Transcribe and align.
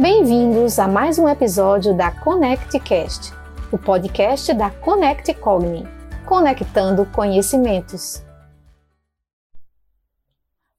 Bem-vindos 0.00 0.78
a 0.78 0.86
mais 0.86 1.18
um 1.18 1.28
episódio 1.28 1.92
da 1.92 2.12
ConnectCast, 2.12 3.32
o 3.72 3.76
podcast 3.76 4.54
da 4.54 4.70
Connect 4.70 5.34
Cogni, 5.34 5.82
conectando 6.24 7.04
conhecimentos. 7.04 8.22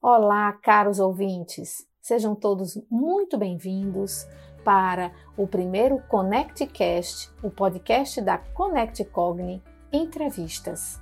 Olá, 0.01 0.53
caros 0.53 1.01
ouvintes, 1.01 1.85
sejam 2.01 2.33
todos 2.33 2.81
muito 2.89 3.37
bem-vindos 3.37 4.25
para 4.63 5.11
o 5.35 5.45
primeiro 5.45 6.01
ConnectCast, 6.07 7.29
o 7.43 7.51
podcast 7.51 8.21
da 8.21 8.37
Connect 8.37 9.03
Cogni 9.03 9.61
Entrevistas. 9.91 10.97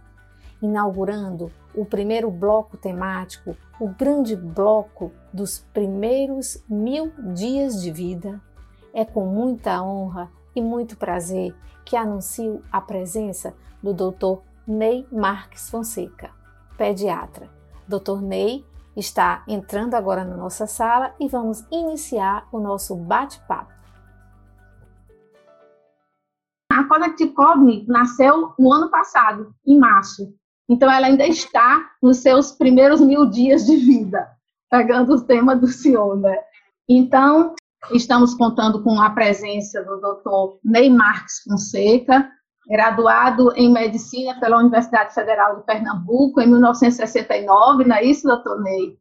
Inaugurando 0.61 1.51
o 1.75 1.85
primeiro 1.85 2.31
bloco 2.31 2.77
temático 2.77 3.55
o 3.79 3.89
grande 3.89 4.35
bloco 4.35 5.11
dos 5.31 5.59
primeiros 5.73 6.63
mil 6.67 7.11
dias 7.33 7.81
de 7.81 7.91
vida, 7.91 8.41
é 8.93 9.05
com 9.05 9.25
muita 9.25 9.81
honra 9.83 10.31
e 10.55 10.61
muito 10.61 10.97
prazer 10.97 11.55
que 11.85 11.95
anuncio 11.95 12.63
a 12.71 12.81
presença 12.81 13.55
do 13.81 13.93
Dr. 13.93 14.41
Ney 14.67 15.07
Marques 15.11 15.69
Fonseca, 15.69 16.31
pediatra. 16.75 17.49
Dr. 17.87 18.21
Ney 18.21 18.65
está 18.95 19.43
entrando 19.47 19.93
agora 19.93 20.25
na 20.25 20.35
nossa 20.35 20.65
sala 20.65 21.13
e 21.19 21.27
vamos 21.27 21.63
iniciar 21.71 22.47
o 22.51 22.59
nosso 22.59 22.95
bate-papo. 22.95 23.71
A 26.71 26.83
Connect 26.83 27.27
Cogni 27.29 27.85
nasceu 27.87 28.53
no 28.57 28.73
ano 28.73 28.89
passado, 28.89 29.53
em 29.65 29.79
março, 29.79 30.33
então, 30.69 30.91
ela 30.91 31.07
ainda 31.07 31.25
está 31.25 31.91
nos 32.01 32.17
seus 32.17 32.51
primeiros 32.51 32.99
mil 32.99 33.25
dias 33.25 33.65
de 33.65 33.77
vida, 33.77 34.27
pegando 34.69 35.13
o 35.13 35.21
tema 35.21 35.55
do 35.55 35.67
senhor, 35.67 36.19
né? 36.19 36.37
Então, 36.89 37.55
estamos 37.91 38.33
contando 38.33 38.83
com 38.83 39.01
a 39.01 39.09
presença 39.09 39.81
do 39.83 39.97
Dr. 39.97 40.59
Ney 40.63 40.89
Marques 40.89 41.41
Fonseca, 41.43 42.29
graduado 42.67 43.53
em 43.55 43.71
Medicina 43.71 44.37
pela 44.41 44.59
Universidade 44.59 45.13
Federal 45.13 45.55
de 45.55 45.65
Pernambuco 45.65 46.41
em 46.41 46.47
1969, 46.47 47.85
não 47.85 47.95
é 47.95 48.03
isso, 48.03 48.27
doutor 48.27 48.61
Ney? 48.61 48.97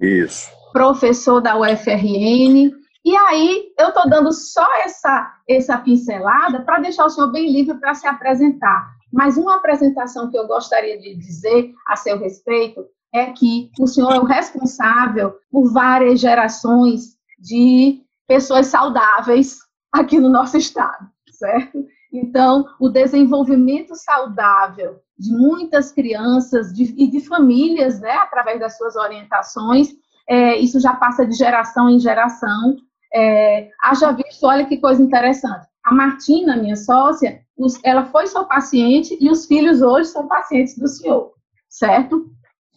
Isso. 0.00 0.48
Professor 0.72 1.42
da 1.42 1.58
UFRN. 1.58 2.72
E 3.04 3.16
aí, 3.16 3.72
eu 3.78 3.88
estou 3.88 4.08
dando 4.08 4.32
só 4.32 4.66
essa, 4.84 5.34
essa 5.46 5.76
pincelada 5.78 6.62
para 6.62 6.80
deixar 6.80 7.04
o 7.04 7.10
senhor 7.10 7.30
bem 7.30 7.50
livre 7.52 7.78
para 7.78 7.94
se 7.94 8.06
apresentar. 8.06 8.99
Mas 9.12 9.36
uma 9.36 9.56
apresentação 9.56 10.30
que 10.30 10.38
eu 10.38 10.46
gostaria 10.46 10.98
de 10.98 11.14
dizer 11.16 11.72
a 11.86 11.96
seu 11.96 12.18
respeito 12.18 12.84
é 13.12 13.26
que 13.26 13.70
o 13.78 13.86
senhor 13.86 14.12
é 14.12 14.20
o 14.20 14.24
responsável 14.24 15.34
por 15.50 15.72
várias 15.72 16.20
gerações 16.20 17.16
de 17.38 18.02
pessoas 18.26 18.66
saudáveis 18.66 19.58
aqui 19.92 20.20
no 20.20 20.28
nosso 20.28 20.56
estado, 20.56 21.08
certo? 21.32 21.84
Então, 22.12 22.64
o 22.78 22.88
desenvolvimento 22.88 23.94
saudável 23.94 25.00
de 25.18 25.32
muitas 25.32 25.92
crianças 25.92 26.72
de, 26.72 26.94
e 26.96 27.08
de 27.08 27.20
famílias, 27.20 28.00
né, 28.00 28.12
através 28.12 28.58
das 28.58 28.76
suas 28.76 28.96
orientações, 28.96 29.88
é, 30.28 30.56
isso 30.56 30.80
já 30.80 30.94
passa 30.94 31.26
de 31.26 31.34
geração 31.34 31.88
em 31.88 31.98
geração. 31.98 32.76
É, 33.12 33.68
haja 33.82 34.12
visto, 34.12 34.44
olha 34.44 34.66
que 34.66 34.78
coisa 34.78 35.02
interessante. 35.02 35.66
A 35.90 35.94
Martina, 35.94 36.56
minha 36.56 36.76
sócia, 36.76 37.40
ela 37.82 38.04
foi 38.06 38.28
sua 38.28 38.44
paciente 38.44 39.18
e 39.20 39.28
os 39.28 39.46
filhos 39.46 39.82
hoje 39.82 40.10
são 40.10 40.28
pacientes 40.28 40.78
do 40.78 40.86
senhor, 40.86 41.32
certo? 41.68 42.30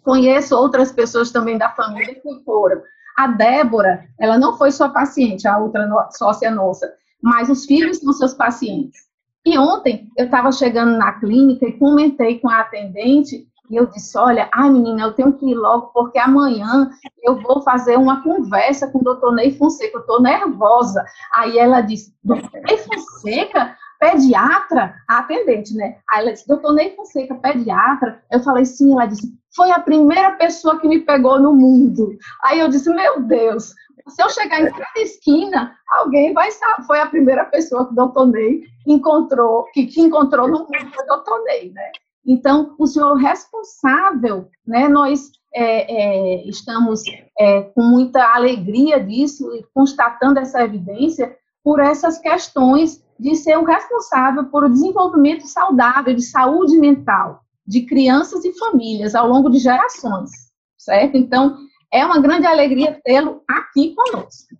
Conheço 0.03 0.57
outras 0.57 0.91
pessoas 0.91 1.31
também 1.31 1.55
da 1.55 1.69
família 1.69 2.15
que 2.15 2.43
foram. 2.43 2.81
A 3.15 3.27
Débora, 3.27 4.03
ela 4.19 4.39
não 4.39 4.57
foi 4.57 4.71
sua 4.71 4.89
paciente, 4.89 5.47
a 5.47 5.59
outra 5.59 5.87
sócia 6.09 6.49
nossa, 6.49 6.91
mas 7.21 7.51
os 7.51 7.67
filhos 7.67 7.99
são 7.99 8.11
seus 8.13 8.33
pacientes. 8.33 9.01
E 9.45 9.59
ontem 9.59 10.09
eu 10.17 10.25
estava 10.25 10.51
chegando 10.51 10.97
na 10.97 11.11
clínica 11.19 11.67
e 11.67 11.77
comentei 11.77 12.39
com 12.39 12.49
a 12.49 12.61
atendente 12.61 13.47
e 13.69 13.75
eu 13.75 13.85
disse: 13.85 14.17
Olha, 14.17 14.49
ai 14.53 14.69
menina, 14.69 15.03
eu 15.03 15.13
tenho 15.13 15.33
que 15.33 15.49
ir 15.49 15.55
logo, 15.55 15.87
porque 15.93 16.19
amanhã 16.19 16.89
eu 17.21 17.41
vou 17.41 17.61
fazer 17.61 17.97
uma 17.97 18.21
conversa 18.21 18.87
com 18.87 18.99
o 18.99 19.03
doutor 19.03 19.33
Ney 19.33 19.57
Fonseca, 19.57 19.97
eu 19.97 20.01
estou 20.01 20.21
nervosa. 20.21 21.05
Aí 21.33 21.57
ela 21.57 21.81
disse: 21.81 22.13
Doutor 22.23 22.51
Ney 22.51 22.77
Fonseca? 22.77 23.77
Pediatra? 23.99 24.95
A 25.09 25.19
atendente, 25.19 25.73
né? 25.75 25.97
Aí 26.09 26.21
ela 26.21 26.33
disse: 26.33 26.47
Doutor 26.47 26.73
Ney 26.73 26.95
Fonseca, 26.95 27.35
pediatra? 27.35 28.21
Eu 28.31 28.41
falei: 28.41 28.65
Sim. 28.65 28.93
Ela 28.93 29.05
disse: 29.05 29.33
Foi 29.55 29.71
a 29.71 29.79
primeira 29.79 30.31
pessoa 30.31 30.79
que 30.79 30.87
me 30.87 30.99
pegou 30.99 31.39
no 31.39 31.53
mundo. 31.53 32.17
Aí 32.43 32.59
eu 32.59 32.67
disse: 32.67 32.89
Meu 32.93 33.21
Deus, 33.21 33.73
se 34.09 34.21
eu 34.21 34.29
chegar 34.29 34.61
em 34.61 34.71
cada 34.71 34.99
esquina, 34.99 35.73
alguém 35.87 36.33
vai 36.33 36.51
saber. 36.51 36.83
Foi 36.85 36.99
a 36.99 37.07
primeira 37.07 37.45
pessoa 37.45 37.85
que 37.85 37.93
o 37.93 37.95
doutor 37.95 38.27
Ney 38.27 38.63
encontrou, 38.85 39.63
que, 39.71 39.85
que 39.85 40.01
encontrou 40.01 40.49
no 40.49 40.59
mundo 40.59 40.91
foi 40.93 41.05
o 41.05 41.07
doutor 41.07 41.41
Ney, 41.45 41.71
né? 41.71 41.91
Então, 42.25 42.75
o 42.79 42.87
senhor 42.87 43.15
responsável, 43.15 44.49
né, 44.65 44.87
nós 44.87 45.31
é, 45.53 46.41
é, 46.41 46.47
estamos 46.47 47.03
é, 47.37 47.61
com 47.61 47.81
muita 47.81 48.33
alegria 48.33 48.99
disso 49.03 49.53
e 49.55 49.63
constatando 49.73 50.39
essa 50.39 50.63
evidência 50.63 51.35
por 51.63 51.79
essas 51.79 52.17
questões 52.17 53.03
de 53.19 53.35
ser 53.35 53.57
o 53.57 53.63
responsável 53.63 54.45
por 54.45 54.63
o 54.63 54.69
desenvolvimento 54.69 55.45
saudável 55.47 56.13
de 56.13 56.23
saúde 56.23 56.77
mental 56.77 57.41
de 57.65 57.85
crianças 57.85 58.43
e 58.43 58.53
famílias 58.57 59.15
ao 59.15 59.27
longo 59.27 59.49
de 59.49 59.59
gerações, 59.59 60.31
certo? 60.77 61.15
Então, 61.15 61.57
é 61.91 62.05
uma 62.05 62.19
grande 62.19 62.45
alegria 62.45 62.99
tê-lo 63.03 63.41
aqui 63.47 63.93
conosco. 63.95 64.55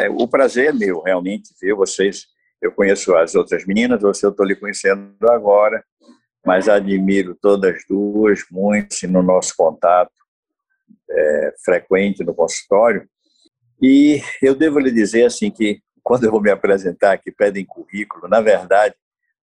É, 0.00 0.10
o 0.10 0.28
prazer 0.28 0.66
é 0.66 0.72
meu, 0.72 1.00
realmente, 1.00 1.54
ver 1.60 1.74
vocês. 1.74 2.26
Eu 2.60 2.72
conheço 2.72 3.14
as 3.16 3.34
outras 3.34 3.64
meninas, 3.64 4.02
você 4.02 4.26
eu 4.26 4.30
estou 4.30 4.44
lhe 4.44 4.56
conhecendo 4.56 5.14
agora, 5.30 5.82
mas 6.44 6.68
admiro 6.68 7.36
todas 7.40 7.82
duas 7.88 8.44
muito 8.50 8.96
no 9.08 9.22
nosso 9.22 9.54
contato 9.56 10.12
é, 11.10 11.54
frequente 11.64 12.24
no 12.24 12.34
consultório. 12.34 13.08
E 13.80 14.20
eu 14.42 14.54
devo 14.54 14.78
lhe 14.78 14.90
dizer 14.90 15.24
assim 15.24 15.50
que 15.50 15.80
quando 16.02 16.24
eu 16.24 16.30
vou 16.30 16.40
me 16.40 16.50
apresentar 16.50 17.18
que 17.18 17.30
pedem 17.30 17.64
currículo, 17.64 18.28
na 18.28 18.40
verdade, 18.40 18.94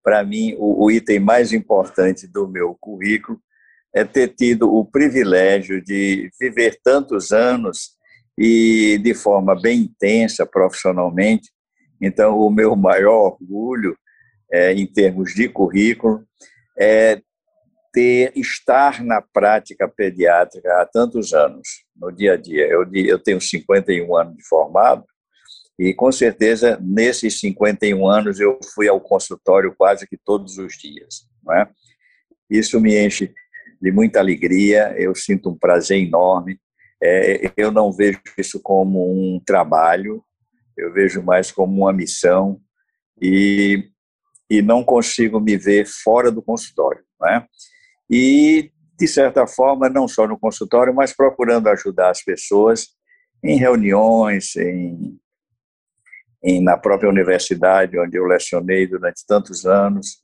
para 0.03 0.23
mim 0.23 0.55
o, 0.57 0.85
o 0.85 0.91
item 0.91 1.19
mais 1.19 1.53
importante 1.53 2.27
do 2.27 2.47
meu 2.47 2.75
currículo 2.79 3.39
é 3.93 4.03
ter 4.03 4.27
tido 4.29 4.73
o 4.73 4.83
privilégio 4.83 5.81
de 5.81 6.29
viver 6.39 6.77
tantos 6.83 7.31
anos 7.31 7.95
e 8.37 8.99
de 9.01 9.13
forma 9.13 9.59
bem 9.59 9.81
intensa 9.81 10.45
profissionalmente. 10.45 11.49
Então, 12.01 12.37
o 12.37 12.49
meu 12.49 12.75
maior 12.75 13.37
orgulho 13.39 13.97
é, 14.51 14.73
em 14.73 14.85
termos 14.85 15.33
de 15.33 15.47
currículo 15.47 16.25
é 16.77 17.21
ter 17.93 18.33
estar 18.35 19.03
na 19.03 19.21
prática 19.21 19.87
pediátrica 19.87 20.81
há 20.81 20.85
tantos 20.85 21.33
anos, 21.33 21.85
no 21.95 22.11
dia 22.11 22.33
a 22.33 22.37
dia. 22.37 22.67
Eu, 22.67 22.85
eu 22.93 23.17
tenho 23.17 23.39
51 23.39 24.15
anos 24.15 24.35
de 24.35 24.45
formado 24.45 25.05
e, 25.79 25.93
com 25.93 26.11
certeza, 26.11 26.77
nesses 26.81 27.39
51 27.39 28.07
anos 28.07 28.39
eu 28.39 28.59
fui 28.73 28.87
ao 28.87 28.99
consultório 28.99 29.73
quase 29.77 30.07
que 30.07 30.17
todos 30.17 30.57
os 30.57 30.73
dias. 30.73 31.27
É? 31.51 31.67
Isso 32.49 32.79
me 32.79 32.97
enche 32.97 33.33
de 33.81 33.91
muita 33.91 34.19
alegria, 34.19 34.93
eu 34.97 35.13
sinto 35.13 35.49
um 35.49 35.57
prazer 35.57 36.01
enorme. 36.01 36.59
É, 37.01 37.51
eu 37.57 37.71
não 37.71 37.91
vejo 37.91 38.19
isso 38.37 38.59
como 38.61 39.11
um 39.11 39.39
trabalho, 39.39 40.23
eu 40.77 40.91
vejo 40.93 41.21
mais 41.21 41.51
como 41.51 41.83
uma 41.83 41.93
missão 41.93 42.59
e 43.21 43.89
e 44.49 44.61
não 44.61 44.83
consigo 44.83 45.39
me 45.39 45.57
ver 45.57 45.85
fora 45.85 46.31
do 46.31 46.41
consultório. 46.41 47.03
Né? 47.19 47.45
E, 48.09 48.71
de 48.97 49.07
certa 49.07 49.47
forma, 49.47 49.89
não 49.89 50.07
só 50.07 50.27
no 50.27 50.39
consultório, 50.39 50.93
mas 50.93 51.15
procurando 51.15 51.67
ajudar 51.69 52.11
as 52.11 52.23
pessoas 52.23 52.89
em 53.43 53.57
reuniões, 53.57 54.55
em, 54.55 55.17
em, 56.43 56.61
na 56.61 56.77
própria 56.77 57.09
universidade, 57.09 57.99
onde 57.99 58.17
eu 58.17 58.25
lecionei 58.25 58.87
durante 58.87 59.25
tantos 59.27 59.65
anos. 59.65 60.23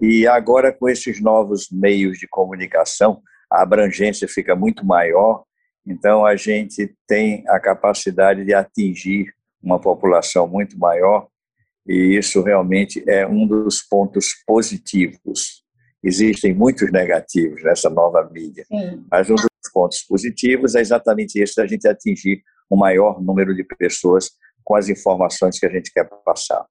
E 0.00 0.26
agora, 0.26 0.72
com 0.72 0.88
esses 0.88 1.20
novos 1.20 1.68
meios 1.70 2.18
de 2.18 2.28
comunicação, 2.28 3.20
a 3.50 3.62
abrangência 3.62 4.28
fica 4.28 4.54
muito 4.54 4.84
maior, 4.84 5.44
então 5.86 6.24
a 6.24 6.36
gente 6.36 6.94
tem 7.06 7.42
a 7.48 7.58
capacidade 7.58 8.44
de 8.44 8.52
atingir 8.52 9.32
uma 9.62 9.80
população 9.80 10.46
muito 10.46 10.78
maior 10.78 11.28
e 11.88 12.18
isso 12.18 12.42
realmente 12.42 13.02
é 13.08 13.26
um 13.26 13.46
dos 13.46 13.80
pontos 13.82 14.28
positivos. 14.46 15.62
Existem 16.02 16.54
muitos 16.54 16.92
negativos 16.92 17.62
nessa 17.64 17.88
nova 17.88 18.28
mídia, 18.30 18.64
Sim. 18.66 19.04
mas 19.10 19.30
um 19.30 19.34
dos 19.34 19.48
pontos 19.72 20.02
positivos 20.02 20.74
é 20.74 20.80
exatamente 20.80 21.40
esse, 21.40 21.60
a 21.60 21.66
gente 21.66 21.88
atingir 21.88 22.42
o 22.70 22.76
um 22.76 22.78
maior 22.78 23.20
número 23.22 23.54
de 23.54 23.64
pessoas 23.64 24.30
com 24.62 24.76
as 24.76 24.88
informações 24.88 25.58
que 25.58 25.66
a 25.66 25.70
gente 25.70 25.90
quer 25.92 26.08
passar. 26.24 26.64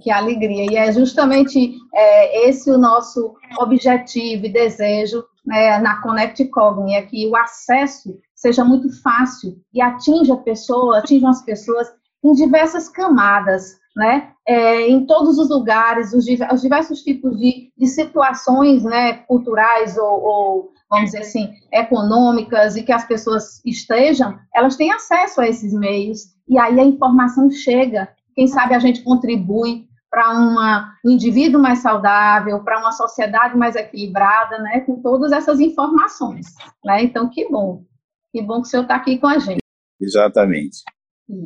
Que 0.00 0.10
alegria! 0.10 0.66
E 0.70 0.76
é 0.76 0.92
justamente 0.92 1.74
é, 1.94 2.48
esse 2.48 2.70
o 2.70 2.76
nosso 2.76 3.34
objetivo 3.58 4.44
e 4.44 4.52
desejo 4.52 5.24
né, 5.46 5.78
na 5.78 6.02
Connect 6.02 6.44
Cogni, 6.46 6.94
é 6.94 7.02
que 7.02 7.26
o 7.28 7.36
acesso 7.36 8.18
seja 8.34 8.64
muito 8.64 8.90
fácil 9.00 9.56
e 9.72 9.80
atinja 9.80 10.34
a 10.34 10.38
pessoa, 10.38 10.98
atinjam 10.98 11.30
as 11.30 11.42
pessoas 11.44 11.88
em 12.22 12.32
diversas 12.32 12.88
camadas, 12.88 13.76
né? 13.96 14.30
É, 14.46 14.86
em 14.86 15.06
todos 15.06 15.38
os 15.38 15.48
lugares, 15.48 16.12
os, 16.12 16.26
os 16.52 16.60
diversos 16.60 17.02
tipos 17.02 17.38
de, 17.38 17.72
de 17.76 17.86
situações 17.86 18.84
né, 18.84 19.14
culturais 19.26 19.96
ou, 19.96 20.22
ou, 20.22 20.72
vamos 20.90 21.06
dizer 21.06 21.20
assim, 21.20 21.50
econômicas 21.72 22.76
e 22.76 22.82
que 22.82 22.92
as 22.92 23.06
pessoas 23.06 23.64
estejam, 23.64 24.38
elas 24.54 24.76
têm 24.76 24.92
acesso 24.92 25.40
a 25.40 25.48
esses 25.48 25.72
meios 25.72 26.36
e 26.46 26.58
aí 26.58 26.78
a 26.78 26.84
informação 26.84 27.50
chega. 27.50 28.08
Quem 28.34 28.46
sabe 28.46 28.74
a 28.74 28.78
gente 28.78 29.02
contribui 29.02 29.86
para 30.10 30.94
um 31.04 31.10
indivíduo 31.10 31.60
mais 31.60 31.80
saudável, 31.80 32.62
para 32.62 32.78
uma 32.78 32.92
sociedade 32.92 33.56
mais 33.56 33.74
equilibrada, 33.74 34.58
né, 34.58 34.80
com 34.80 35.00
todas 35.00 35.32
essas 35.32 35.58
informações. 35.58 36.46
Né? 36.84 37.02
Então, 37.02 37.28
que 37.28 37.48
bom. 37.48 37.82
Que 38.30 38.42
bom 38.42 38.60
que 38.60 38.68
o 38.68 38.70
senhor 38.70 38.82
está 38.82 38.96
aqui 38.96 39.18
com 39.18 39.26
a 39.26 39.38
gente. 39.38 39.60
Exatamente. 40.00 40.82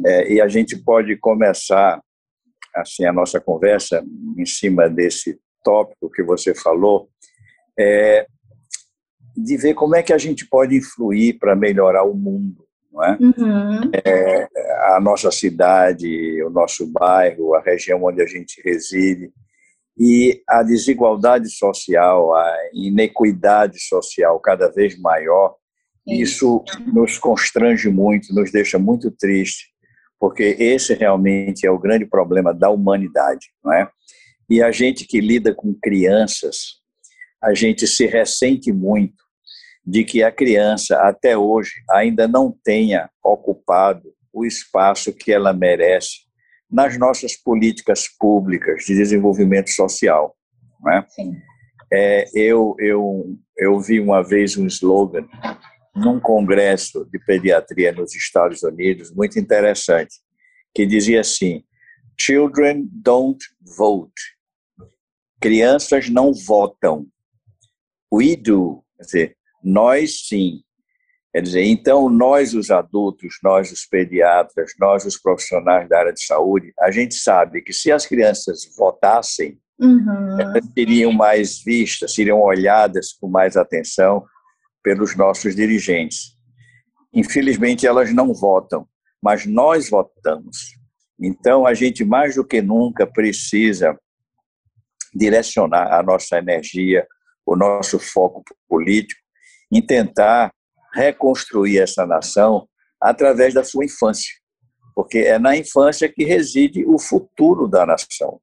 É, 0.04 0.34
e 0.34 0.40
a 0.40 0.48
gente 0.48 0.76
pode 0.76 1.16
começar 1.16 2.00
assim 2.74 3.04
a 3.04 3.12
nossa 3.12 3.40
conversa 3.40 4.04
em 4.36 4.46
cima 4.46 4.88
desse 4.88 5.38
tópico 5.62 6.10
que 6.10 6.22
você 6.22 6.54
falou, 6.54 7.08
é, 7.78 8.26
de 9.36 9.56
ver 9.56 9.74
como 9.74 9.96
é 9.96 10.02
que 10.02 10.12
a 10.12 10.18
gente 10.18 10.46
pode 10.46 10.76
influir 10.76 11.38
para 11.38 11.56
melhorar 11.56 12.04
o 12.04 12.14
mundo, 12.14 12.64
não 12.92 13.04
é? 13.04 13.18
Uhum. 13.20 13.90
é? 14.04 14.48
A 14.94 15.00
nossa 15.00 15.30
cidade, 15.30 16.42
o 16.42 16.50
nosso 16.50 16.86
bairro, 16.86 17.54
a 17.54 17.60
região 17.60 18.04
onde 18.04 18.22
a 18.22 18.26
gente 18.26 18.60
reside 18.62 19.32
e 19.98 20.42
a 20.48 20.62
desigualdade 20.62 21.50
social, 21.50 22.34
a 22.34 22.56
inequidade 22.72 23.78
social 23.80 24.40
cada 24.40 24.68
vez 24.68 24.98
maior, 24.98 25.56
isso 26.06 26.64
nos 26.92 27.18
constrange 27.18 27.88
muito, 27.90 28.34
nos 28.34 28.50
deixa 28.50 28.78
muito 28.78 29.10
triste, 29.10 29.68
porque 30.20 30.54
esse 30.58 30.92
realmente 30.92 31.66
é 31.66 31.70
o 31.70 31.78
grande 31.78 32.04
problema 32.04 32.52
da 32.52 32.68
humanidade, 32.68 33.46
não 33.64 33.72
é? 33.72 33.88
E 34.50 34.62
a 34.62 34.70
gente 34.70 35.06
que 35.06 35.18
lida 35.18 35.54
com 35.54 35.72
crianças, 35.72 36.80
a 37.42 37.54
gente 37.54 37.86
se 37.86 38.04
ressente 38.04 38.70
muito 38.70 39.24
de 39.84 40.04
que 40.04 40.22
a 40.22 40.30
criança 40.30 40.96
até 40.98 41.38
hoje 41.38 41.70
ainda 41.90 42.28
não 42.28 42.54
tenha 42.62 43.08
ocupado 43.24 44.12
o 44.30 44.44
espaço 44.44 45.10
que 45.10 45.32
ela 45.32 45.54
merece 45.54 46.28
nas 46.70 46.98
nossas 46.98 47.34
políticas 47.34 48.04
públicas 48.18 48.84
de 48.84 48.94
desenvolvimento 48.94 49.70
social, 49.70 50.36
não 50.80 50.92
é? 50.92 51.06
Sim. 51.08 51.34
É, 51.92 52.24
eu, 52.34 52.76
eu, 52.78 53.36
eu 53.56 53.80
vi 53.80 53.98
uma 53.98 54.22
vez 54.22 54.56
um 54.56 54.66
slogan 54.66 55.26
num 55.94 56.20
congresso 56.20 57.04
de 57.10 57.18
pediatria 57.18 57.92
nos 57.92 58.14
Estados 58.14 58.62
Unidos, 58.62 59.12
muito 59.12 59.38
interessante, 59.38 60.14
que 60.74 60.86
dizia 60.86 61.20
assim: 61.20 61.64
Children 62.18 62.88
don't 62.92 63.44
vote. 63.76 64.12
Crianças 65.40 66.08
não 66.08 66.32
votam. 66.32 67.06
We 68.12 68.36
do. 68.36 68.84
Quer 68.96 69.04
dizer, 69.04 69.36
nós 69.62 70.26
sim. 70.28 70.62
Quer 71.32 71.42
dizer, 71.42 71.62
então 71.62 72.10
nós, 72.10 72.54
os 72.54 72.70
adultos, 72.70 73.36
nós, 73.42 73.70
os 73.70 73.86
pediatras, 73.86 74.72
nós, 74.80 75.04
os 75.04 75.16
profissionais 75.16 75.88
da 75.88 76.00
área 76.00 76.12
de 76.12 76.24
saúde, 76.24 76.72
a 76.78 76.90
gente 76.90 77.14
sabe 77.14 77.62
que 77.62 77.72
se 77.72 77.92
as 77.92 78.04
crianças 78.04 78.68
votassem, 78.76 79.56
uhum. 79.78 80.40
elas 80.40 80.64
seriam 80.76 81.12
mais 81.12 81.62
vistas, 81.62 82.14
seriam 82.14 82.40
olhadas 82.40 83.12
com 83.12 83.28
mais 83.28 83.56
atenção 83.56 84.24
pelos 84.82 85.16
nossos 85.16 85.54
dirigentes. 85.54 86.36
Infelizmente, 87.12 87.86
elas 87.86 88.12
não 88.12 88.32
votam, 88.32 88.86
mas 89.22 89.46
nós 89.46 89.90
votamos. 89.90 90.78
Então, 91.20 91.66
a 91.66 91.74
gente 91.74 92.04
mais 92.04 92.36
do 92.36 92.44
que 92.44 92.62
nunca 92.62 93.06
precisa 93.06 93.98
direcionar 95.14 95.92
a 95.92 96.02
nossa 96.02 96.38
energia, 96.38 97.06
o 97.44 97.56
nosso 97.56 97.98
foco 97.98 98.42
político 98.68 99.20
em 99.72 99.82
tentar 99.82 100.52
reconstruir 100.94 101.78
essa 101.78 102.06
nação 102.06 102.66
através 103.00 103.54
da 103.54 103.62
sua 103.64 103.84
infância, 103.84 104.32
porque 104.94 105.18
é 105.18 105.38
na 105.38 105.56
infância 105.56 106.08
que 106.08 106.24
reside 106.24 106.84
o 106.86 106.98
futuro 106.98 107.68
da 107.68 107.86
nação. 107.86 108.40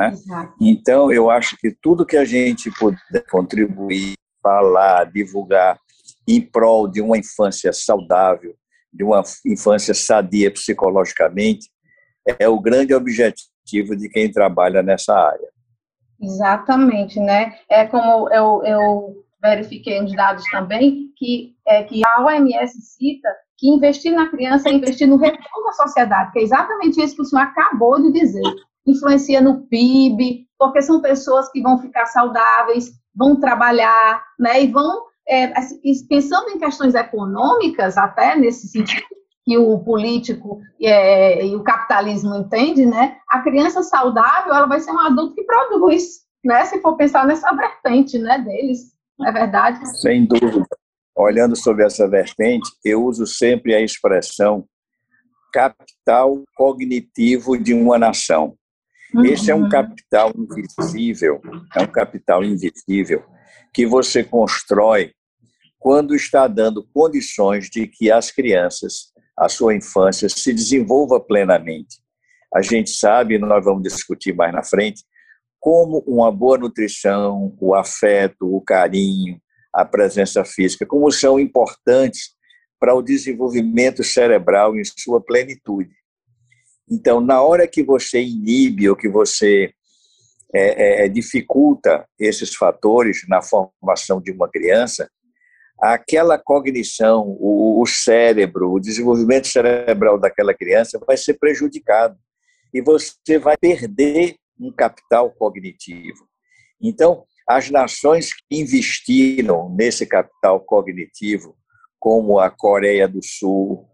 É? 0.00 0.12
Então, 0.60 1.12
eu 1.12 1.30
acho 1.30 1.56
que 1.58 1.70
tudo 1.80 2.04
que 2.04 2.16
a 2.16 2.24
gente 2.24 2.70
puder 2.72 3.24
contribuir 3.30 4.14
falar, 4.46 5.10
divulgar 5.10 5.76
em 6.28 6.40
prol 6.40 6.86
de 6.86 7.00
uma 7.00 7.18
infância 7.18 7.72
saudável, 7.72 8.54
de 8.92 9.02
uma 9.02 9.22
infância 9.44 9.92
sadia 9.92 10.52
psicologicamente, 10.52 11.68
é 12.38 12.48
o 12.48 12.60
grande 12.60 12.94
objetivo 12.94 13.96
de 13.96 14.08
quem 14.08 14.30
trabalha 14.30 14.82
nessa 14.82 15.14
área. 15.14 15.48
Exatamente, 16.20 17.18
né? 17.18 17.56
É 17.68 17.86
como 17.86 18.32
eu, 18.32 18.62
eu 18.64 19.24
verifiquei 19.42 20.00
uns 20.00 20.14
dados 20.14 20.44
também, 20.50 21.12
que, 21.16 21.54
é, 21.66 21.82
que 21.82 22.02
a 22.06 22.24
OMS 22.24 22.80
cita 22.80 23.28
que 23.58 23.68
investir 23.68 24.12
na 24.12 24.28
criança 24.28 24.68
é 24.68 24.72
investir 24.72 25.08
no 25.08 25.16
retorno 25.16 25.66
da 25.66 25.72
sociedade, 25.72 26.30
que 26.32 26.38
é 26.38 26.42
exatamente 26.42 27.02
isso 27.02 27.16
que 27.16 27.22
o 27.22 27.24
senhor 27.24 27.42
acabou 27.42 28.00
de 28.00 28.12
dizer. 28.12 28.42
Influencia 28.86 29.40
no 29.40 29.62
PIB, 29.66 30.46
porque 30.58 30.82
são 30.82 31.00
pessoas 31.00 31.50
que 31.50 31.60
vão 31.60 31.78
ficar 31.78 32.06
saudáveis, 32.06 32.92
vão 33.16 33.40
trabalhar, 33.40 34.22
né, 34.38 34.62
e 34.62 34.66
vão, 34.66 35.04
é, 35.26 35.58
assim, 35.58 35.80
pensando 36.08 36.50
em 36.50 36.58
questões 36.58 36.94
econômicas, 36.94 37.96
até 37.96 38.36
nesse 38.36 38.68
sentido 38.68 39.06
que 39.44 39.56
o 39.56 39.78
político 39.78 40.60
é, 40.82 41.46
e 41.46 41.54
o 41.54 41.62
capitalismo 41.62 42.34
entende, 42.34 42.84
né, 42.84 43.16
a 43.28 43.40
criança 43.40 43.82
saudável, 43.82 44.52
ela 44.52 44.66
vai 44.66 44.80
ser 44.80 44.90
um 44.90 44.98
adulto 44.98 45.34
que 45.34 45.44
produz, 45.44 46.24
né, 46.44 46.64
se 46.64 46.80
for 46.80 46.96
pensar 46.96 47.26
nessa 47.26 47.52
vertente, 47.52 48.18
né, 48.18 48.38
deles, 48.38 48.92
é 49.24 49.32
verdade? 49.32 49.80
Sem 50.00 50.26
dúvida. 50.26 50.66
Olhando 51.16 51.56
sobre 51.56 51.84
essa 51.84 52.06
vertente, 52.06 52.70
eu 52.84 53.02
uso 53.02 53.26
sempre 53.26 53.74
a 53.74 53.80
expressão 53.80 54.66
capital 55.52 56.42
cognitivo 56.54 57.56
de 57.56 57.72
uma 57.72 57.98
nação. 57.98 58.55
Esse 59.24 59.50
é 59.50 59.54
um 59.54 59.62
uhum. 59.62 59.68
capital 59.68 60.32
invisível, 60.36 61.40
é 61.74 61.82
um 61.82 61.86
capital 61.86 62.44
invisível 62.44 63.22
que 63.72 63.86
você 63.86 64.24
constrói 64.24 65.12
quando 65.78 66.14
está 66.14 66.46
dando 66.46 66.86
condições 66.92 67.68
de 67.70 67.86
que 67.86 68.10
as 68.10 68.30
crianças, 68.30 69.12
a 69.38 69.48
sua 69.48 69.74
infância, 69.74 70.28
se 70.28 70.52
desenvolva 70.52 71.20
plenamente. 71.20 71.98
A 72.54 72.62
gente 72.62 72.90
sabe, 72.90 73.38
nós 73.38 73.64
vamos 73.64 73.82
discutir 73.82 74.34
mais 74.34 74.52
na 74.52 74.62
frente, 74.62 75.04
como 75.60 75.98
uma 76.06 76.32
boa 76.32 76.58
nutrição, 76.58 77.56
o 77.60 77.74
afeto, 77.74 78.54
o 78.54 78.60
carinho, 78.60 79.40
a 79.72 79.84
presença 79.84 80.44
física, 80.44 80.86
como 80.86 81.10
são 81.10 81.38
importantes 81.38 82.34
para 82.80 82.94
o 82.94 83.02
desenvolvimento 83.02 84.02
cerebral 84.02 84.76
em 84.76 84.82
sua 84.84 85.20
plenitude. 85.20 85.90
Então, 86.88 87.20
na 87.20 87.42
hora 87.42 87.66
que 87.66 87.82
você 87.82 88.22
inibe 88.22 88.88
ou 88.88 88.96
que 88.96 89.08
você 89.08 89.72
é, 90.54 91.04
é, 91.04 91.08
dificulta 91.08 92.06
esses 92.18 92.54
fatores 92.54 93.24
na 93.28 93.42
formação 93.42 94.20
de 94.20 94.30
uma 94.30 94.48
criança, 94.48 95.10
aquela 95.80 96.38
cognição, 96.38 97.36
o, 97.40 97.82
o, 97.82 97.86
cérebro, 97.86 98.72
o 98.72 98.80
desenvolvimento 98.80 99.48
cerebral 99.48 100.18
daquela 100.18 100.54
criança 100.54 100.98
vai 101.06 101.16
ser 101.16 101.34
prejudicado 101.34 102.16
e 102.72 102.80
você 102.80 103.38
vai 103.38 103.56
perder 103.56 104.36
um 104.58 104.72
capital 104.72 105.30
cognitivo. 105.32 106.26
Então, 106.80 107.24
as 107.46 107.70
nações 107.70 108.32
que 108.32 108.60
investiram 108.60 109.74
nesse 109.74 110.06
capital 110.06 110.60
cognitivo, 110.60 111.56
como 111.98 112.38
a 112.38 112.50
Coreia 112.50 113.06
do 113.08 113.22
Sul, 113.22 113.86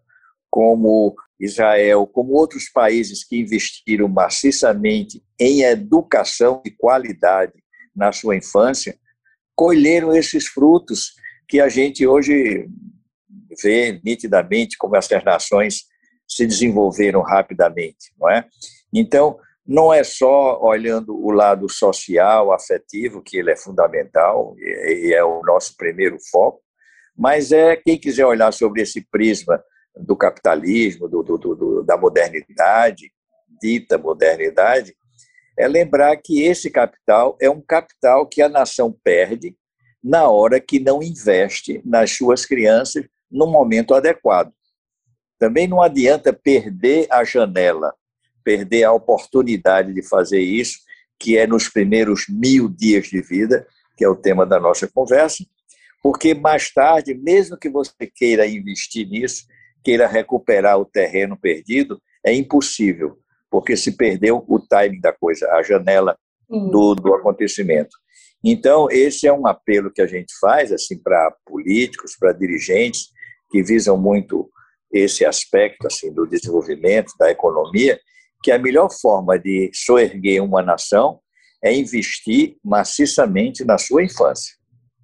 como 0.50 1.14
Israel, 1.44 2.06
como 2.06 2.34
outros 2.34 2.68
países 2.70 3.24
que 3.24 3.40
investiram 3.40 4.06
maciçamente 4.06 5.20
em 5.38 5.62
educação 5.62 6.62
de 6.64 6.70
qualidade 6.70 7.52
na 7.94 8.12
sua 8.12 8.36
infância, 8.36 8.96
colheram 9.56 10.14
esses 10.14 10.46
frutos 10.46 11.14
que 11.48 11.60
a 11.60 11.68
gente 11.68 12.06
hoje 12.06 12.68
vê 13.60 14.00
nitidamente 14.04 14.78
como 14.78 14.96
essas 14.96 15.22
nações 15.24 15.82
se 16.28 16.46
desenvolveram 16.46 17.20
rapidamente, 17.22 18.12
não 18.18 18.30
é? 18.30 18.46
Então, 18.94 19.36
não 19.66 19.92
é 19.92 20.04
só 20.04 20.60
olhando 20.62 21.14
o 21.14 21.30
lado 21.32 21.68
social, 21.68 22.52
afetivo, 22.52 23.20
que 23.20 23.36
ele 23.36 23.50
é 23.50 23.56
fundamental 23.56 24.54
e 24.58 25.12
é 25.12 25.24
o 25.24 25.42
nosso 25.42 25.76
primeiro 25.76 26.18
foco, 26.30 26.60
mas 27.16 27.50
é 27.52 27.76
quem 27.76 27.98
quiser 27.98 28.26
olhar 28.26 28.52
sobre 28.52 28.80
esse 28.82 29.04
prisma 29.10 29.62
do 29.96 30.16
capitalismo, 30.16 31.08
do, 31.08 31.22
do, 31.22 31.38
do, 31.38 31.82
da 31.82 31.96
modernidade, 31.96 33.12
dita 33.60 33.98
modernidade, 33.98 34.94
é 35.58 35.68
lembrar 35.68 36.16
que 36.16 36.42
esse 36.42 36.70
capital 36.70 37.36
é 37.40 37.48
um 37.50 37.60
capital 37.60 38.26
que 38.26 38.40
a 38.40 38.48
nação 38.48 38.96
perde 39.04 39.54
na 40.02 40.28
hora 40.28 40.58
que 40.58 40.80
não 40.80 41.02
investe 41.02 41.80
nas 41.84 42.10
suas 42.10 42.44
crianças 42.44 43.04
no 43.30 43.46
momento 43.46 43.94
adequado. 43.94 44.52
também 45.38 45.66
não 45.66 45.82
adianta 45.82 46.32
perder 46.32 47.06
a 47.10 47.24
janela, 47.24 47.94
perder 48.44 48.84
a 48.84 48.92
oportunidade 48.92 49.92
de 49.92 50.02
fazer 50.02 50.40
isso, 50.40 50.78
que 51.18 51.36
é 51.36 51.46
nos 51.46 51.68
primeiros 51.68 52.26
mil 52.28 52.68
dias 52.68 53.06
de 53.06 53.20
vida, 53.20 53.66
que 53.96 54.04
é 54.04 54.08
o 54.08 54.14
tema 54.16 54.46
da 54.46 54.60
nossa 54.60 54.88
conversa, 54.88 55.44
porque 56.02 56.34
mais 56.34 56.72
tarde, 56.72 57.14
mesmo 57.14 57.56
que 57.56 57.68
você 57.68 58.06
queira 58.06 58.46
investir 58.46 59.08
nisso, 59.08 59.46
queira 59.82 60.06
recuperar 60.06 60.78
o 60.78 60.84
terreno 60.84 61.38
perdido, 61.38 62.00
é 62.24 62.32
impossível, 62.32 63.18
porque 63.50 63.76
se 63.76 63.96
perdeu 63.96 64.44
o 64.48 64.60
timing 64.60 65.00
da 65.00 65.12
coisa, 65.12 65.50
a 65.52 65.62
janela 65.62 66.16
do, 66.48 66.94
do 66.94 67.14
acontecimento. 67.14 67.96
Então, 68.44 68.88
esse 68.90 69.26
é 69.26 69.32
um 69.32 69.46
apelo 69.46 69.92
que 69.92 70.02
a 70.02 70.06
gente 70.06 70.32
faz 70.40 70.72
assim 70.72 71.00
para 71.00 71.34
políticos, 71.46 72.16
para 72.18 72.32
dirigentes 72.32 73.08
que 73.50 73.62
visam 73.62 73.96
muito 73.96 74.50
esse 74.92 75.24
aspecto 75.24 75.86
assim 75.86 76.12
do 76.12 76.26
desenvolvimento 76.26 77.12
da 77.18 77.30
economia, 77.30 77.98
que 78.42 78.50
a 78.50 78.58
melhor 78.58 78.88
forma 78.90 79.38
de 79.38 79.70
soerguer 79.72 80.42
uma 80.42 80.62
nação 80.62 81.20
é 81.62 81.72
investir 81.72 82.56
maciçamente 82.64 83.64
na 83.64 83.78
sua 83.78 84.02
infância. 84.02 84.54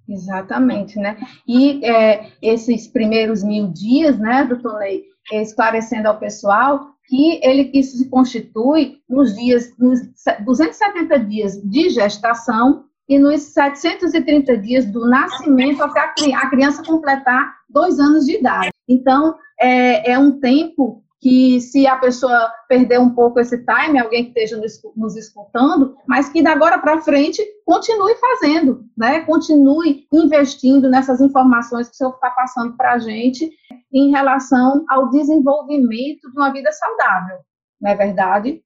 Exatamente, 0.09 0.97
né? 0.97 1.17
E 1.47 1.85
é, 1.85 2.31
esses 2.41 2.87
primeiros 2.87 3.43
mil 3.43 3.67
dias, 3.67 4.17
né, 4.17 4.43
doutor 4.43 4.79
Ney, 4.79 5.03
esclarecendo 5.31 6.07
ao 6.07 6.17
pessoal 6.17 6.87
que 7.07 7.39
ele 7.43 7.69
isso 7.73 7.97
se 7.97 8.09
constitui 8.09 8.97
nos 9.07 9.35
dias, 9.35 9.71
nos 9.77 9.99
270 10.45 11.19
dias 11.19 11.61
de 11.63 11.89
gestação 11.89 12.85
e 13.07 13.17
nos 13.17 13.41
730 13.41 14.57
dias 14.57 14.85
do 14.85 15.07
nascimento 15.07 15.83
até 15.83 16.01
a 16.35 16.49
criança 16.49 16.83
completar 16.83 17.55
dois 17.67 17.99
anos 17.99 18.25
de 18.25 18.37
idade. 18.37 18.69
Então, 18.87 19.35
é, 19.59 20.11
é 20.11 20.19
um 20.19 20.39
tempo 20.39 21.03
que 21.21 21.59
se 21.59 21.85
a 21.85 21.97
pessoa 21.97 22.49
perder 22.67 22.99
um 22.99 23.09
pouco 23.09 23.39
esse 23.39 23.57
time, 23.57 23.99
alguém 23.99 24.31
que 24.31 24.39
esteja 24.39 24.61
nos 24.95 25.17
escutando, 25.17 25.95
mas 26.07 26.29
que 26.29 26.41
da 26.41 26.53
agora 26.53 26.79
para 26.79 27.01
frente 27.01 27.45
continue 27.65 28.15
fazendo, 28.15 28.85
né? 28.97 29.21
Continue 29.21 30.07
investindo 30.13 30.89
nessas 30.89 31.19
informações 31.19 31.87
que 31.87 31.93
o 31.93 31.97
senhor 31.97 32.13
está 32.13 32.29
passando 32.29 32.75
para 32.77 32.93
a 32.93 32.99
gente 32.99 33.51
em 33.93 34.11
relação 34.11 34.85
ao 34.89 35.09
desenvolvimento 35.09 36.21
de 36.21 36.37
uma 36.37 36.53
vida 36.53 36.71
saudável, 36.71 37.39
não 37.81 37.91
é 37.91 37.95
verdade? 37.95 38.61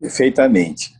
Perfeitamente. 0.00 0.92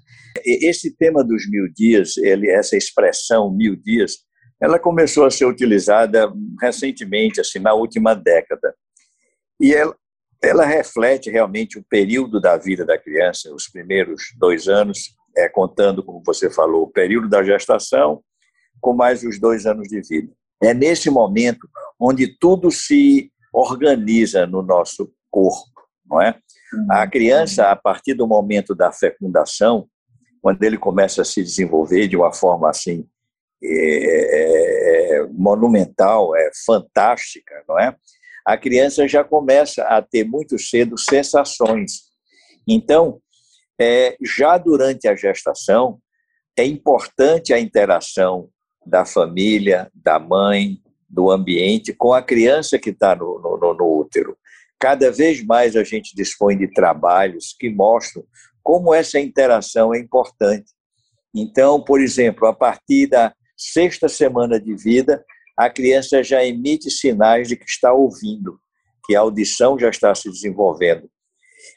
Esse 0.44 0.94
tema 0.96 1.24
dos 1.24 1.48
mil 1.48 1.72
dias, 1.74 2.16
ele, 2.18 2.50
essa 2.50 2.76
expressão 2.76 3.50
mil 3.50 3.76
dias, 3.76 4.18
ela 4.60 4.78
começou 4.78 5.24
a 5.24 5.30
ser 5.30 5.46
utilizada 5.46 6.30
recentemente, 6.60 7.40
assim, 7.40 7.58
na 7.60 7.72
última 7.74 8.14
década. 8.14 8.74
E 9.60 9.72
ela, 9.72 9.94
ela 10.42 10.64
reflete 10.64 11.30
realmente 11.30 11.78
o 11.78 11.84
período 11.84 12.40
da 12.40 12.56
vida 12.56 12.84
da 12.84 12.98
criança, 12.98 13.52
os 13.52 13.68
primeiros 13.68 14.34
dois 14.38 14.68
anos, 14.68 15.14
é, 15.36 15.48
contando, 15.48 16.02
como 16.02 16.22
você 16.24 16.50
falou, 16.50 16.84
o 16.84 16.90
período 16.90 17.28
da 17.28 17.42
gestação, 17.42 18.22
com 18.80 18.92
mais 18.92 19.22
os 19.24 19.38
dois 19.40 19.66
anos 19.66 19.88
de 19.88 20.00
vida. 20.02 20.32
É 20.62 20.72
nesse 20.72 21.10
momento 21.10 21.68
onde 21.98 22.26
tudo 22.38 22.70
se 22.70 23.30
organiza 23.52 24.46
no 24.46 24.62
nosso 24.62 25.12
corpo, 25.30 25.82
não 26.06 26.20
é? 26.20 26.38
A 26.90 27.06
criança, 27.06 27.70
a 27.70 27.76
partir 27.76 28.14
do 28.14 28.26
momento 28.26 28.74
da 28.74 28.92
fecundação, 28.92 29.88
quando 30.40 30.62
ele 30.62 30.78
começa 30.78 31.22
a 31.22 31.24
se 31.24 31.42
desenvolver 31.42 32.08
de 32.08 32.16
uma 32.16 32.32
forma 32.32 32.68
assim 32.68 33.06
é, 33.62 35.20
é, 35.20 35.26
monumental, 35.32 36.36
é 36.36 36.50
fantástica, 36.64 37.64
não 37.68 37.78
é? 37.78 37.96
A 38.48 38.56
criança 38.56 39.06
já 39.06 39.22
começa 39.22 39.82
a 39.82 40.00
ter 40.00 40.24
muito 40.24 40.58
cedo 40.58 40.96
sensações. 40.96 42.04
Então, 42.66 43.20
é, 43.78 44.16
já 44.24 44.56
durante 44.56 45.06
a 45.06 45.14
gestação, 45.14 46.00
é 46.56 46.64
importante 46.64 47.52
a 47.52 47.60
interação 47.60 48.48
da 48.86 49.04
família, 49.04 49.90
da 49.94 50.18
mãe, 50.18 50.78
do 51.06 51.30
ambiente 51.30 51.92
com 51.92 52.14
a 52.14 52.22
criança 52.22 52.78
que 52.78 52.88
está 52.88 53.14
no, 53.14 53.38
no, 53.38 53.74
no 53.74 53.98
útero. 54.00 54.34
Cada 54.78 55.10
vez 55.12 55.44
mais 55.44 55.76
a 55.76 55.84
gente 55.84 56.16
dispõe 56.16 56.56
de 56.56 56.72
trabalhos 56.72 57.54
que 57.60 57.68
mostram 57.68 58.24
como 58.62 58.94
essa 58.94 59.20
interação 59.20 59.92
é 59.92 59.98
importante. 59.98 60.72
Então, 61.34 61.84
por 61.84 62.00
exemplo, 62.00 62.46
a 62.46 62.54
partir 62.54 63.08
da 63.08 63.34
sexta 63.54 64.08
semana 64.08 64.58
de 64.58 64.74
vida, 64.74 65.22
a 65.58 65.68
criança 65.68 66.22
já 66.22 66.44
emite 66.44 66.88
sinais 66.88 67.48
de 67.48 67.56
que 67.56 67.68
está 67.68 67.92
ouvindo, 67.92 68.60
que 69.04 69.16
a 69.16 69.20
audição 69.20 69.76
já 69.76 69.90
está 69.90 70.14
se 70.14 70.30
desenvolvendo. 70.30 71.10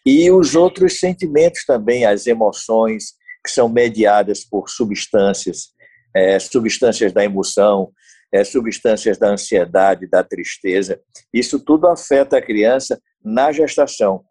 E 0.06 0.30
os 0.30 0.56
outros 0.56 1.00
sentimentos 1.00 1.66
também, 1.66 2.06
as 2.06 2.28
emoções, 2.28 3.14
que 3.44 3.50
são 3.50 3.68
mediadas 3.68 4.46
por 4.46 4.70
substâncias, 4.70 5.70
é, 6.16 6.38
substâncias 6.38 7.12
da 7.12 7.24
emoção, 7.24 7.92
é, 8.32 8.44
substâncias 8.44 9.18
da 9.18 9.30
ansiedade, 9.30 10.08
da 10.08 10.24
tristeza. 10.24 11.02
Isso 11.34 11.60
tudo 11.60 11.88
afeta 11.88 12.38
a 12.38 12.42
criança 12.42 13.02
na 13.24 13.52
gestação. 13.52 14.24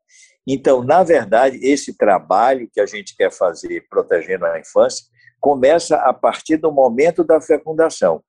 Então, 0.47 0.85
na 0.85 1.02
verdade, 1.02 1.59
esse 1.61 1.97
trabalho 1.97 2.69
que 2.73 2.80
a 2.80 2.87
gente 2.87 3.16
quer 3.16 3.33
fazer 3.33 3.85
protegendo 3.90 4.47
a 4.47 4.61
infância 4.61 5.04
começa 5.40 5.97
a 5.97 6.12
partir 6.12 6.57
do 6.57 6.71
momento 6.71 7.25
da 7.25 7.40
fecundação. 7.40 8.23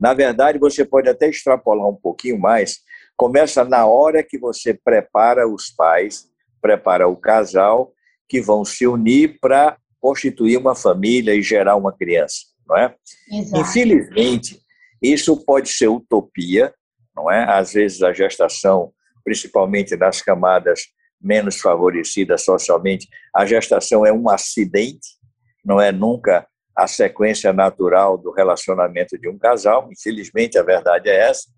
Na 0.00 0.14
verdade, 0.14 0.58
você 0.58 0.84
pode 0.84 1.08
até 1.08 1.28
extrapolar 1.28 1.86
um 1.86 1.94
pouquinho 1.94 2.38
mais. 2.38 2.78
Começa 3.16 3.64
na 3.64 3.84
hora 3.86 4.22
que 4.22 4.38
você 4.38 4.72
prepara 4.72 5.46
os 5.46 5.68
pais, 5.68 6.26
prepara 6.62 7.06
o 7.06 7.16
casal 7.16 7.92
que 8.26 8.40
vão 8.40 8.64
se 8.64 8.86
unir 8.86 9.38
para 9.40 9.76
constituir 10.00 10.56
uma 10.56 10.74
família 10.74 11.34
e 11.34 11.42
gerar 11.42 11.76
uma 11.76 11.92
criança, 11.92 12.46
não 12.66 12.76
é? 12.76 12.94
Exato. 13.30 13.60
Infelizmente, 13.60 14.60
isso 15.02 15.36
pode 15.44 15.68
ser 15.68 15.88
utopia, 15.88 16.72
não 17.14 17.30
é? 17.30 17.44
Às 17.44 17.74
vezes 17.74 18.02
a 18.02 18.12
gestação, 18.12 18.92
principalmente 19.22 19.96
nas 19.96 20.22
camadas 20.22 20.80
menos 21.20 21.60
favorecidas 21.60 22.42
socialmente, 22.42 23.06
a 23.34 23.44
gestação 23.44 24.06
é 24.06 24.12
um 24.12 24.30
acidente, 24.30 25.18
não 25.62 25.78
é 25.78 25.92
nunca 25.92 26.46
a 26.76 26.86
sequência 26.86 27.52
natural 27.52 28.16
do 28.16 28.30
relacionamento 28.30 29.18
de 29.18 29.28
um 29.28 29.38
casal. 29.38 29.88
Infelizmente, 29.90 30.58
a 30.58 30.62
verdade 30.62 31.08
é 31.08 31.28
essa. 31.28 31.48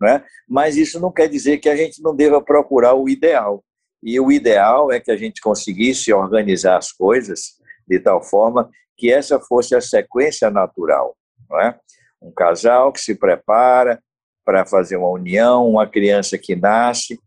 Não 0.00 0.08
é? 0.08 0.24
Mas 0.48 0.76
isso 0.76 0.98
não 0.98 1.12
quer 1.12 1.28
dizer 1.28 1.58
que 1.58 1.68
a 1.68 1.76
gente 1.76 2.02
não 2.02 2.14
deva 2.14 2.42
procurar 2.42 2.94
o 2.94 3.08
ideal. 3.08 3.62
E 4.02 4.18
o 4.18 4.32
ideal 4.32 4.90
é 4.90 4.98
que 4.98 5.10
a 5.10 5.16
gente 5.16 5.40
conseguisse 5.40 6.12
organizar 6.12 6.78
as 6.78 6.90
coisas 6.90 7.58
de 7.86 7.98
tal 7.98 8.22
forma 8.22 8.70
que 8.96 9.12
essa 9.12 9.38
fosse 9.40 9.74
a 9.74 9.80
sequência 9.80 10.50
natural. 10.50 11.16
Não 11.48 11.60
é? 11.60 11.78
Um 12.22 12.32
casal 12.32 12.92
que 12.92 13.00
se 13.00 13.14
prepara 13.14 14.00
para 14.44 14.64
fazer 14.64 14.96
uma 14.96 15.08
união, 15.08 15.68
uma 15.68 15.86
criança 15.86 16.38
que 16.38 16.56
nasce, 16.56 17.18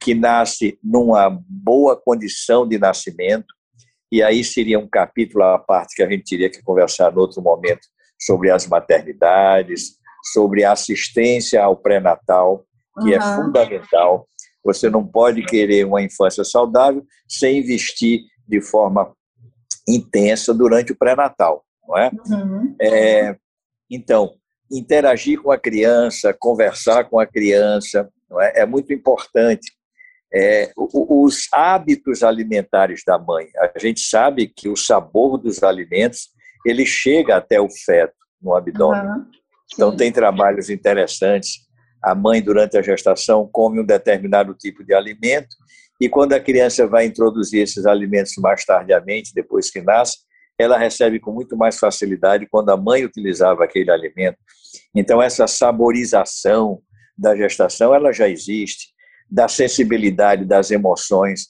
que 0.00 0.14
nasce 0.14 0.78
numa 0.82 1.30
boa 1.48 1.96
condição 1.96 2.66
de 2.66 2.78
nascimento, 2.78 3.54
e 4.10 4.22
aí 4.22 4.42
seria 4.42 4.78
um 4.78 4.88
capítulo 4.88 5.44
à 5.44 5.58
parte 5.58 5.94
que 5.94 6.02
a 6.02 6.08
gente 6.08 6.24
teria 6.24 6.50
que 6.50 6.62
conversar 6.62 7.12
em 7.12 7.18
outro 7.18 7.40
momento 7.40 7.86
sobre 8.20 8.50
as 8.50 8.66
maternidades, 8.66 9.98
sobre 10.32 10.64
a 10.64 10.72
assistência 10.72 11.62
ao 11.62 11.76
pré-natal, 11.76 12.64
que 13.00 13.08
uhum. 13.08 13.14
é 13.14 13.36
fundamental. 13.36 14.28
Você 14.64 14.90
não 14.90 15.06
pode 15.06 15.42
querer 15.44 15.86
uma 15.86 16.02
infância 16.02 16.44
saudável 16.44 17.04
sem 17.28 17.58
investir 17.58 18.20
de 18.46 18.60
forma 18.60 19.14
intensa 19.88 20.52
durante 20.52 20.92
o 20.92 20.96
pré-natal, 20.96 21.64
não 21.86 21.96
é? 21.96 22.10
Uhum. 22.26 22.76
é? 22.80 23.36
Então, 23.90 24.34
interagir 24.70 25.40
com 25.40 25.50
a 25.50 25.58
criança, 25.58 26.36
conversar 26.38 27.04
com 27.04 27.18
a 27.18 27.26
criança, 27.26 28.08
é? 28.40 28.62
é 28.62 28.66
muito 28.66 28.92
importante 28.92 29.72
é, 30.32 30.70
os 30.76 31.48
hábitos 31.52 32.22
alimentares 32.22 33.02
da 33.04 33.18
mãe. 33.18 33.48
A 33.58 33.78
gente 33.78 34.00
sabe 34.00 34.46
que 34.46 34.68
o 34.68 34.76
sabor 34.76 35.38
dos 35.38 35.62
alimentos 35.62 36.28
ele 36.64 36.86
chega 36.86 37.36
até 37.36 37.60
o 37.60 37.68
feto 37.68 38.14
no 38.40 38.54
abdômen. 38.54 39.02
Uhum. 39.02 39.26
Então 39.72 39.96
tem 39.96 40.12
trabalhos 40.12 40.70
interessantes. 40.70 41.68
A 42.02 42.14
mãe 42.14 42.40
durante 42.40 42.78
a 42.78 42.82
gestação 42.82 43.48
come 43.50 43.80
um 43.80 43.84
determinado 43.84 44.54
tipo 44.54 44.84
de 44.84 44.94
alimento 44.94 45.48
e 46.00 46.08
quando 46.08 46.32
a 46.32 46.40
criança 46.40 46.86
vai 46.86 47.04
introduzir 47.04 47.62
esses 47.62 47.84
alimentos 47.84 48.32
mais 48.38 48.64
tardiamente, 48.64 49.34
depois 49.34 49.70
que 49.70 49.82
nasce, 49.82 50.18
ela 50.58 50.78
recebe 50.78 51.20
com 51.20 51.32
muito 51.32 51.56
mais 51.56 51.78
facilidade 51.78 52.46
quando 52.50 52.70
a 52.70 52.76
mãe 52.76 53.04
utilizava 53.04 53.64
aquele 53.64 53.90
alimento. 53.90 54.38
Então 54.94 55.20
essa 55.20 55.46
saborização 55.46 56.80
da 57.16 57.36
gestação 57.36 57.94
ela 57.94 58.12
já 58.12 58.28
existe 58.28 58.88
da 59.30 59.48
sensibilidade 59.48 60.44
das 60.44 60.70
emoções. 60.70 61.48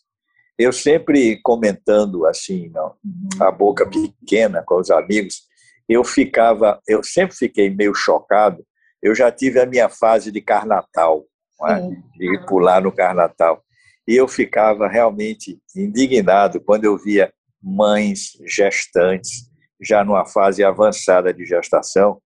Eu 0.58 0.72
sempre 0.72 1.40
comentando 1.42 2.26
assim, 2.26 2.68
não, 2.68 2.94
a 3.40 3.50
boca 3.50 3.88
pequena 3.88 4.62
com 4.66 4.78
os 4.78 4.90
amigos, 4.90 5.48
eu 5.88 6.04
ficava, 6.04 6.80
eu 6.86 7.02
sempre 7.02 7.34
fiquei 7.34 7.70
meio 7.70 7.94
chocado. 7.94 8.64
Eu 9.02 9.14
já 9.14 9.32
tive 9.32 9.58
a 9.58 9.66
minha 9.66 9.88
fase 9.88 10.30
de 10.30 10.40
carnatal, 10.40 11.24
é? 11.66 11.80
de 12.16 12.46
pular 12.46 12.82
no 12.82 12.92
carnatal. 12.92 13.64
E 14.06 14.14
eu 14.14 14.28
ficava 14.28 14.86
realmente 14.86 15.58
indignado 15.74 16.60
quando 16.60 16.84
eu 16.84 16.98
via 16.98 17.32
mães 17.62 18.32
gestantes, 18.46 19.50
já 19.80 20.04
numa 20.04 20.26
fase 20.26 20.62
avançada 20.62 21.32
de 21.32 21.44
gestação, 21.44 22.20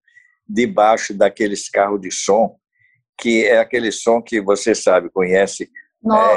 debaixo 0.47 1.13
daqueles 1.13 1.69
carros 1.69 2.01
de 2.01 2.11
som, 2.11 2.57
que 3.17 3.45
é 3.45 3.59
aquele 3.59 3.91
som 3.91 4.21
que 4.21 4.41
você 4.41 4.75
sabe, 4.75 5.09
conhece. 5.09 5.69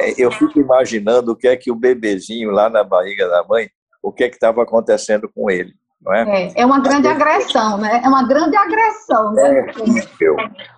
É, 0.00 0.14
eu 0.16 0.30
fico 0.30 0.58
imaginando 0.58 1.32
o 1.32 1.36
que 1.36 1.48
é 1.48 1.56
que 1.56 1.70
o 1.70 1.76
bebezinho 1.76 2.50
lá 2.50 2.70
na 2.70 2.82
barriga 2.82 3.28
da 3.28 3.44
mãe, 3.44 3.68
o 4.02 4.12
que 4.12 4.24
é 4.24 4.28
que 4.28 4.36
estava 4.36 4.62
acontecendo 4.62 5.30
com 5.34 5.50
ele. 5.50 5.74
Não 6.00 6.14
é? 6.14 6.46
É, 6.46 6.52
é 6.62 6.66
uma 6.66 6.80
grande 6.80 7.08
agressão, 7.08 7.76
né? 7.76 8.00
É 8.02 8.08
uma 8.08 8.26
grande 8.26 8.56
agressão. 8.56 9.32
Né? 9.32 9.66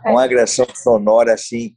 É. 0.05 0.11
Uma 0.11 0.25
agressão 0.25 0.67
sonora 0.75 1.35
assim, 1.35 1.75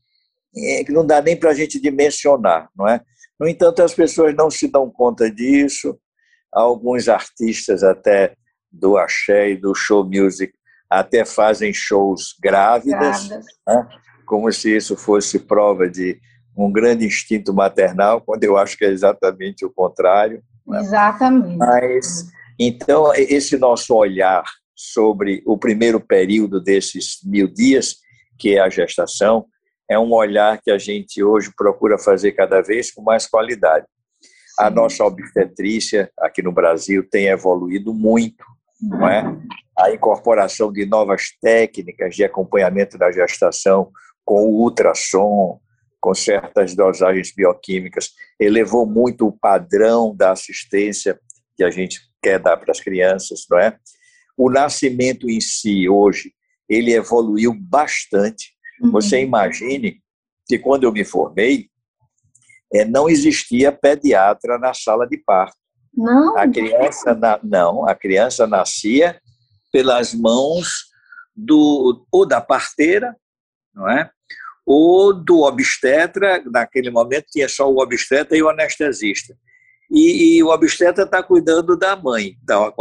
é, 0.56 0.84
que 0.84 0.92
não 0.92 1.06
dá 1.06 1.22
nem 1.22 1.38
para 1.38 1.52
a 1.52 1.54
gente 1.54 1.80
dimensionar, 1.80 2.70
não 2.76 2.88
é? 2.88 3.02
No 3.40 3.48
entanto, 3.48 3.84
as 3.84 3.94
pessoas 3.94 4.34
não 4.36 4.50
se 4.50 4.72
dão 4.72 4.90
conta 4.90 5.30
disso. 5.30 5.98
Alguns 6.52 7.10
artistas 7.10 7.84
até 7.84 8.36
do 8.72 8.98
axé 8.98 9.50
e 9.50 9.58
do 9.58 9.76
show 9.76 10.06
music 10.06 10.54
até 10.90 11.26
fazem 11.26 11.74
shows 11.74 12.36
grávidas, 12.42 13.28
grávidas. 13.28 13.46
Né? 13.68 13.88
Como 14.26 14.52
se 14.52 14.76
isso 14.76 14.96
fosse 14.96 15.40
prova 15.40 15.90
de 15.90 16.20
um 16.56 16.72
grande 16.72 17.06
instinto 17.06 17.54
maternal, 17.54 18.22
quando 18.22 18.44
eu 18.44 18.58
acho 18.58 18.78
que 18.78 18.86
é 18.86 18.90
exatamente 18.90 19.66
o 19.66 19.72
contrário. 19.72 20.44
Né? 20.68 20.80
Exatamente. 20.80 21.58
Mas, 21.58 22.28
então, 22.60 23.14
esse 23.16 23.58
nosso 23.58 23.96
olhar 23.96 24.44
sobre 24.76 25.42
o 25.46 25.58
primeiro 25.58 26.00
período 26.00 26.62
desses 26.62 27.20
mil 27.24 27.48
dias, 27.48 27.96
que 28.38 28.56
é 28.56 28.60
a 28.60 28.70
gestação, 28.70 29.46
é 29.90 29.98
um 29.98 30.14
olhar 30.14 30.60
que 30.62 30.72
a 30.72 30.78
gente 30.78 31.24
hoje 31.24 31.52
procura 31.56 31.98
fazer 31.98 32.32
cada 32.34 32.62
vez 32.62 32.92
com 32.92 33.02
mais 33.02 33.28
qualidade. 33.28 33.86
A 34.60 34.70
nossa 34.70 35.04
obstetrícia 35.04 36.12
aqui 36.20 36.42
no 36.42 36.52
Brasil 36.52 37.08
tem 37.10 37.28
evoluído 37.28 37.94
muito, 37.94 38.44
não 38.82 39.08
é? 39.08 39.24
A 39.78 39.92
incorporação 39.92 40.72
de 40.72 40.86
novas 40.86 41.30
técnicas 41.42 42.16
de 42.16 42.24
acompanhamento 42.24 42.98
da 42.98 43.12
gestação 43.12 43.92
com 44.26 44.46
o 44.46 44.62
ultrassom, 44.62 45.60
com 46.00 46.14
certas 46.14 46.76
dosagens 46.76 47.34
bioquímicas, 47.34 48.12
elevou 48.40 48.86
muito 48.86 49.28
o 49.28 49.32
padrão 49.32 50.16
da 50.16 50.32
assistência 50.32 51.20
que 51.56 51.64
a 51.64 51.70
gente 51.70 52.00
quer 52.22 52.40
dar 52.40 52.58
para 52.58 52.72
as 52.72 52.80
crianças, 52.80 53.46
não 53.50 53.58
é? 53.58 53.78
O 54.38 54.50
nascimento 54.50 55.30
em 55.30 55.40
si 55.40 55.88
hoje, 55.88 56.34
ele 56.68 56.92
evoluiu 56.92 57.54
bastante. 57.54 58.52
Uhum. 58.82 58.92
Você 58.92 59.22
imagine 59.22 60.02
que 60.48 60.58
quando 60.58 60.84
eu 60.84 60.92
me 60.92 61.06
formei, 61.06 61.70
é, 62.74 62.84
não 62.84 63.08
existia 63.08 63.72
pediatra 63.72 64.58
na 64.58 64.74
sala 64.74 65.08
de 65.08 65.18
parto. 65.18 65.56
Não. 65.96 66.36
A 66.36 66.48
criança 66.48 67.14
na, 67.14 67.40
não, 67.44 67.88
a 67.88 67.94
criança 67.94 68.48
nascia 68.48 69.22
pelas 69.72 70.14
mãos 70.14 70.86
do 71.36 72.06
ou 72.12 72.26
da 72.26 72.42
parteira, 72.42 73.16
não 73.74 73.90
é? 73.90 74.10
Ou 74.66 75.14
do 75.14 75.42
obstetra, 75.42 76.42
naquele 76.46 76.90
momento 76.90 77.26
tinha 77.32 77.50
só 77.50 77.70
o 77.70 77.82
obstetra 77.82 78.38
e 78.38 78.44
o 78.44 78.50
anestesista. 78.50 79.36
E, 79.92 80.38
e 80.38 80.44
o 80.44 80.48
obstetra 80.48 81.04
está 81.04 81.22
cuidando 81.22 81.78
da 81.78 81.96
mãe, 81.96 82.38
está 82.40 82.74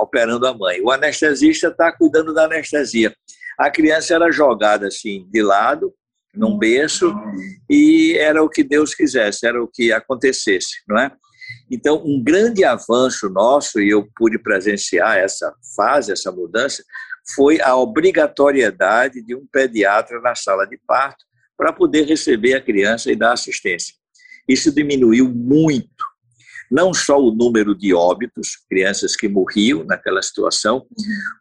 operando 0.00 0.46
a 0.46 0.54
mãe. 0.54 0.80
O 0.80 0.90
anestesista 0.90 1.68
está 1.68 1.92
cuidando 1.92 2.32
da 2.34 2.44
anestesia. 2.44 3.14
A 3.58 3.70
criança 3.70 4.14
era 4.14 4.30
jogada 4.30 4.88
assim 4.88 5.26
de 5.30 5.42
lado, 5.42 5.92
num 6.34 6.56
berço, 6.56 7.12
e 7.68 8.16
era 8.18 8.42
o 8.42 8.48
que 8.48 8.62
Deus 8.62 8.94
quisesse, 8.94 9.46
era 9.46 9.62
o 9.62 9.68
que 9.68 9.92
acontecesse, 9.92 10.82
não 10.88 10.98
é? 10.98 11.10
Então, 11.70 12.02
um 12.04 12.22
grande 12.22 12.64
avanço 12.64 13.28
nosso, 13.28 13.80
e 13.80 13.90
eu 13.90 14.08
pude 14.16 14.38
presenciar 14.38 15.18
essa 15.18 15.52
fase, 15.76 16.12
essa 16.12 16.30
mudança, 16.30 16.82
foi 17.34 17.60
a 17.60 17.76
obrigatoriedade 17.76 19.22
de 19.22 19.34
um 19.34 19.46
pediatra 19.50 20.20
na 20.20 20.34
sala 20.34 20.66
de 20.66 20.78
parto 20.86 21.24
para 21.56 21.72
poder 21.72 22.06
receber 22.06 22.54
a 22.54 22.60
criança 22.60 23.10
e 23.10 23.16
dar 23.16 23.32
assistência. 23.32 23.94
Isso 24.48 24.72
diminuiu 24.72 25.28
muito, 25.28 26.04
não 26.70 26.94
só 26.94 27.18
o 27.18 27.34
número 27.34 27.74
de 27.76 27.92
óbitos, 27.92 28.56
crianças 28.68 29.14
que 29.16 29.28
morriam 29.28 29.84
naquela 29.84 30.22
situação, 30.22 30.86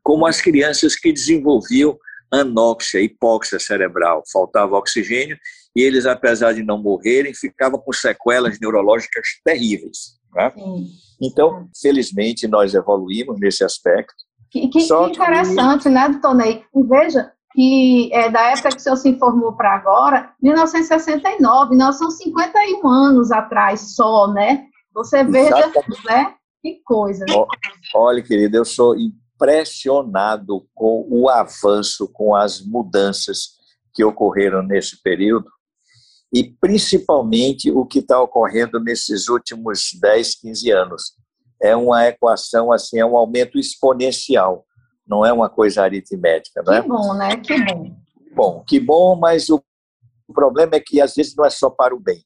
como 0.04 0.26
as 0.26 0.42
crianças 0.42 0.96
que 0.96 1.14
desenvolviam 1.14 1.98
anóxia, 2.32 3.00
hipóxia 3.00 3.60
cerebral, 3.60 4.24
faltava 4.32 4.76
oxigênio, 4.76 5.38
e 5.76 5.82
eles, 5.82 6.06
apesar 6.06 6.54
de 6.54 6.64
não 6.64 6.82
morrerem, 6.82 7.34
ficavam 7.34 7.80
com 7.80 7.94
sequelas 7.94 8.60
neurológicas 8.60 9.28
terríveis. 9.46 10.18
Né? 10.34 10.52
Então, 11.22 11.70
felizmente, 11.80 12.48
nós 12.48 12.74
evoluímos 12.74 13.40
nesse 13.40 13.64
aspecto. 13.64 14.27
Que, 14.50 14.68
que, 14.70 14.80
que 14.80 14.94
interessante, 14.94 15.84
que... 15.84 15.90
né, 15.90 16.20
Tonei? 16.22 16.64
E 16.74 16.84
veja 16.84 17.32
que 17.54 18.10
é, 18.14 18.30
da 18.30 18.52
época 18.52 18.70
que 18.70 18.78
o 18.78 18.80
senhor 18.80 18.96
se 18.98 19.10
informou 19.10 19.54
para 19.54 19.74
agora, 19.74 20.32
1969, 20.42 21.76
nós 21.76 21.98
são 21.98 22.12
51 22.12 22.88
anos 22.88 23.32
atrás 23.32 23.96
só, 23.96 24.32
né? 24.32 24.66
Você 24.94 25.24
veja, 25.24 25.58
Exatamente. 25.58 26.06
né? 26.06 26.36
Que 26.62 26.82
coisa. 26.84 27.26
Olha, 27.96 28.22
querida, 28.22 28.58
eu 28.58 28.66
sou 28.66 28.96
impressionado 28.96 30.68
com 30.74 31.08
o 31.10 31.30
avanço, 31.30 32.08
com 32.12 32.36
as 32.36 32.62
mudanças 32.62 33.58
que 33.94 34.04
ocorreram 34.04 34.62
nesse 34.62 35.02
período 35.02 35.50
e 36.34 36.44
principalmente 36.44 37.72
o 37.72 37.86
que 37.86 38.00
está 38.00 38.22
ocorrendo 38.22 38.80
nesses 38.80 39.30
últimos 39.30 39.92
10, 40.00 40.36
15 40.42 40.72
anos. 40.72 41.04
É 41.62 41.76
uma 41.76 42.08
equação, 42.08 42.72
assim, 42.72 43.00
é 43.00 43.06
um 43.06 43.18
aumento 43.18 43.58
exponencial, 43.58 44.66
não 45.08 45.26
é 45.26 45.34
uma 45.34 45.50
coisa 45.50 45.84
aritmética. 45.84 46.62
Não 46.66 46.74
é? 46.74 46.82
Que 46.82 46.88
bom, 46.88 47.14
né? 47.14 47.38
Que 47.38 47.66
bom. 47.66 47.96
Bom, 48.36 48.64
que 48.68 48.80
bom, 48.80 49.16
mas 49.16 49.50
o 49.50 49.64
problema 50.34 50.76
é 50.76 50.80
que 50.80 51.02
às 51.02 51.16
vezes 51.16 51.36
não 51.36 51.46
é 51.46 51.50
só 51.50 51.70
para 51.70 51.96
o 51.96 52.00
bem, 52.00 52.24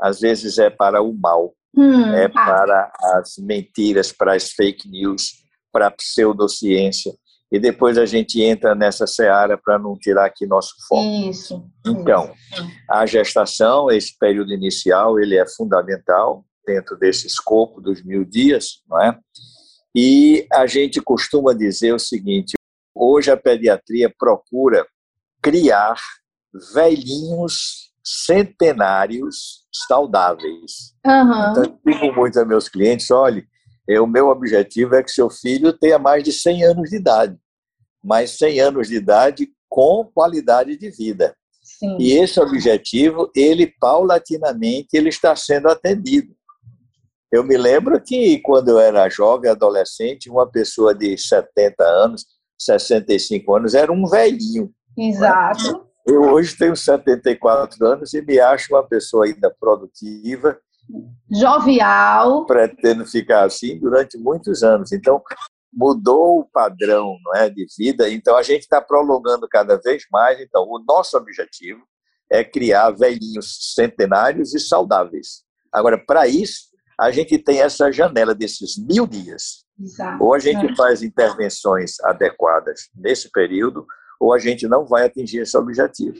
às 0.00 0.20
vezes 0.20 0.58
é 0.58 0.70
para 0.70 1.02
o 1.02 1.12
mal, 1.12 1.52
hum, 1.76 2.14
é 2.14 2.24
ah. 2.26 2.30
para 2.30 2.92
as 3.16 3.36
mentiras, 3.38 4.12
para 4.12 4.34
as 4.34 4.50
fake 4.50 4.88
news, 4.88 5.32
para 5.72 5.88
a 5.88 5.90
pseudociência. 5.90 7.12
E 7.52 7.58
depois 7.58 7.98
a 7.98 8.06
gente 8.06 8.42
entra 8.42 8.74
nessa 8.74 9.06
seara 9.06 9.56
para 9.56 9.78
não 9.78 9.96
tirar 9.96 10.24
aqui 10.24 10.46
nosso 10.46 10.74
foco. 10.88 11.04
Isso. 11.28 11.64
Então, 11.86 12.32
isso. 12.52 12.66
a 12.90 13.06
gestação, 13.06 13.90
esse 13.90 14.16
período 14.18 14.52
inicial, 14.52 15.20
ele 15.20 15.36
é 15.36 15.46
fundamental 15.46 16.44
dentro 16.66 16.96
desse 16.96 17.26
escopo 17.26 17.80
dos 17.80 18.02
mil 18.02 18.24
dias, 18.24 18.82
não 18.88 19.00
é? 19.02 19.18
E 19.94 20.46
a 20.52 20.66
gente 20.66 21.00
costuma 21.00 21.52
dizer 21.54 21.94
o 21.94 21.98
seguinte: 21.98 22.54
hoje 22.94 23.30
a 23.30 23.36
pediatria 23.36 24.12
procura 24.18 24.86
criar 25.40 25.96
velhinhos 26.74 27.92
centenários 28.02 29.64
saudáveis. 29.86 30.94
Uhum. 31.06 31.50
Então, 31.50 31.64
eu 31.64 31.78
digo 31.92 32.14
muito 32.14 32.38
a 32.40 32.44
meus 32.44 32.68
clientes: 32.68 33.10
olhe, 33.10 33.46
é, 33.88 34.00
o 34.00 34.06
meu 34.06 34.28
objetivo 34.28 34.94
é 34.94 35.02
que 35.02 35.10
seu 35.10 35.30
filho 35.30 35.72
tenha 35.72 35.98
mais 35.98 36.24
de 36.24 36.32
100 36.32 36.64
anos 36.64 36.90
de 36.90 36.96
idade, 36.96 37.36
mais 38.02 38.38
100 38.38 38.60
anos 38.60 38.88
de 38.88 38.96
idade 38.96 39.48
com 39.68 40.04
qualidade 40.04 40.76
de 40.76 40.90
vida. 40.90 41.36
Sim. 41.62 41.96
E 41.98 42.12
esse 42.12 42.38
objetivo, 42.38 43.30
ele 43.34 43.66
paulatinamente, 43.80 44.88
ele 44.92 45.08
está 45.08 45.34
sendo 45.34 45.68
atendido. 45.68 46.34
Eu 47.34 47.42
me 47.42 47.56
lembro 47.56 48.00
que 48.00 48.38
quando 48.38 48.68
eu 48.68 48.78
era 48.78 49.08
jovem, 49.08 49.50
adolescente, 49.50 50.30
uma 50.30 50.48
pessoa 50.48 50.94
de 50.94 51.18
70 51.18 51.82
anos, 51.82 52.24
65 52.56 53.56
anos, 53.56 53.74
era 53.74 53.90
um 53.90 54.06
velhinho. 54.06 54.72
Exato. 54.96 55.72
Né? 55.72 55.80
Eu 56.06 56.20
hoje 56.30 56.56
tenho 56.56 56.76
74 56.76 57.84
anos 57.84 58.14
e 58.14 58.22
me 58.22 58.38
acho 58.38 58.72
uma 58.72 58.86
pessoa 58.86 59.26
ainda 59.26 59.52
produtiva 59.58 60.56
jovial. 61.28 62.46
Pretendo 62.46 63.04
ficar 63.04 63.46
assim 63.46 63.80
durante 63.80 64.16
muitos 64.16 64.62
anos. 64.62 64.92
Então, 64.92 65.20
mudou 65.72 66.38
o 66.38 66.48
padrão 66.52 67.16
não 67.24 67.34
é, 67.34 67.50
de 67.50 67.66
vida, 67.76 68.08
então 68.08 68.36
a 68.36 68.44
gente 68.44 68.60
está 68.60 68.80
prolongando 68.80 69.48
cada 69.48 69.76
vez 69.76 70.04
mais. 70.12 70.40
Então, 70.40 70.62
o 70.68 70.78
nosso 70.86 71.16
objetivo 71.16 71.82
é 72.30 72.44
criar 72.44 72.92
velhinhos 72.92 73.74
centenários 73.74 74.54
e 74.54 74.60
saudáveis. 74.60 75.42
Agora, 75.72 75.98
para 75.98 76.28
isso, 76.28 76.73
a 76.98 77.10
gente 77.10 77.38
tem 77.38 77.60
essa 77.60 77.90
janela 77.90 78.34
desses 78.34 78.76
mil 78.76 79.06
dias. 79.06 79.64
Exato. 79.80 80.22
Ou 80.22 80.34
a 80.34 80.38
gente 80.38 80.66
é. 80.66 80.76
faz 80.76 81.02
intervenções 81.02 82.00
adequadas 82.04 82.88
nesse 82.94 83.30
período, 83.30 83.86
ou 84.20 84.32
a 84.32 84.38
gente 84.38 84.68
não 84.68 84.86
vai 84.86 85.06
atingir 85.06 85.38
esse 85.38 85.56
objetivo. 85.56 86.16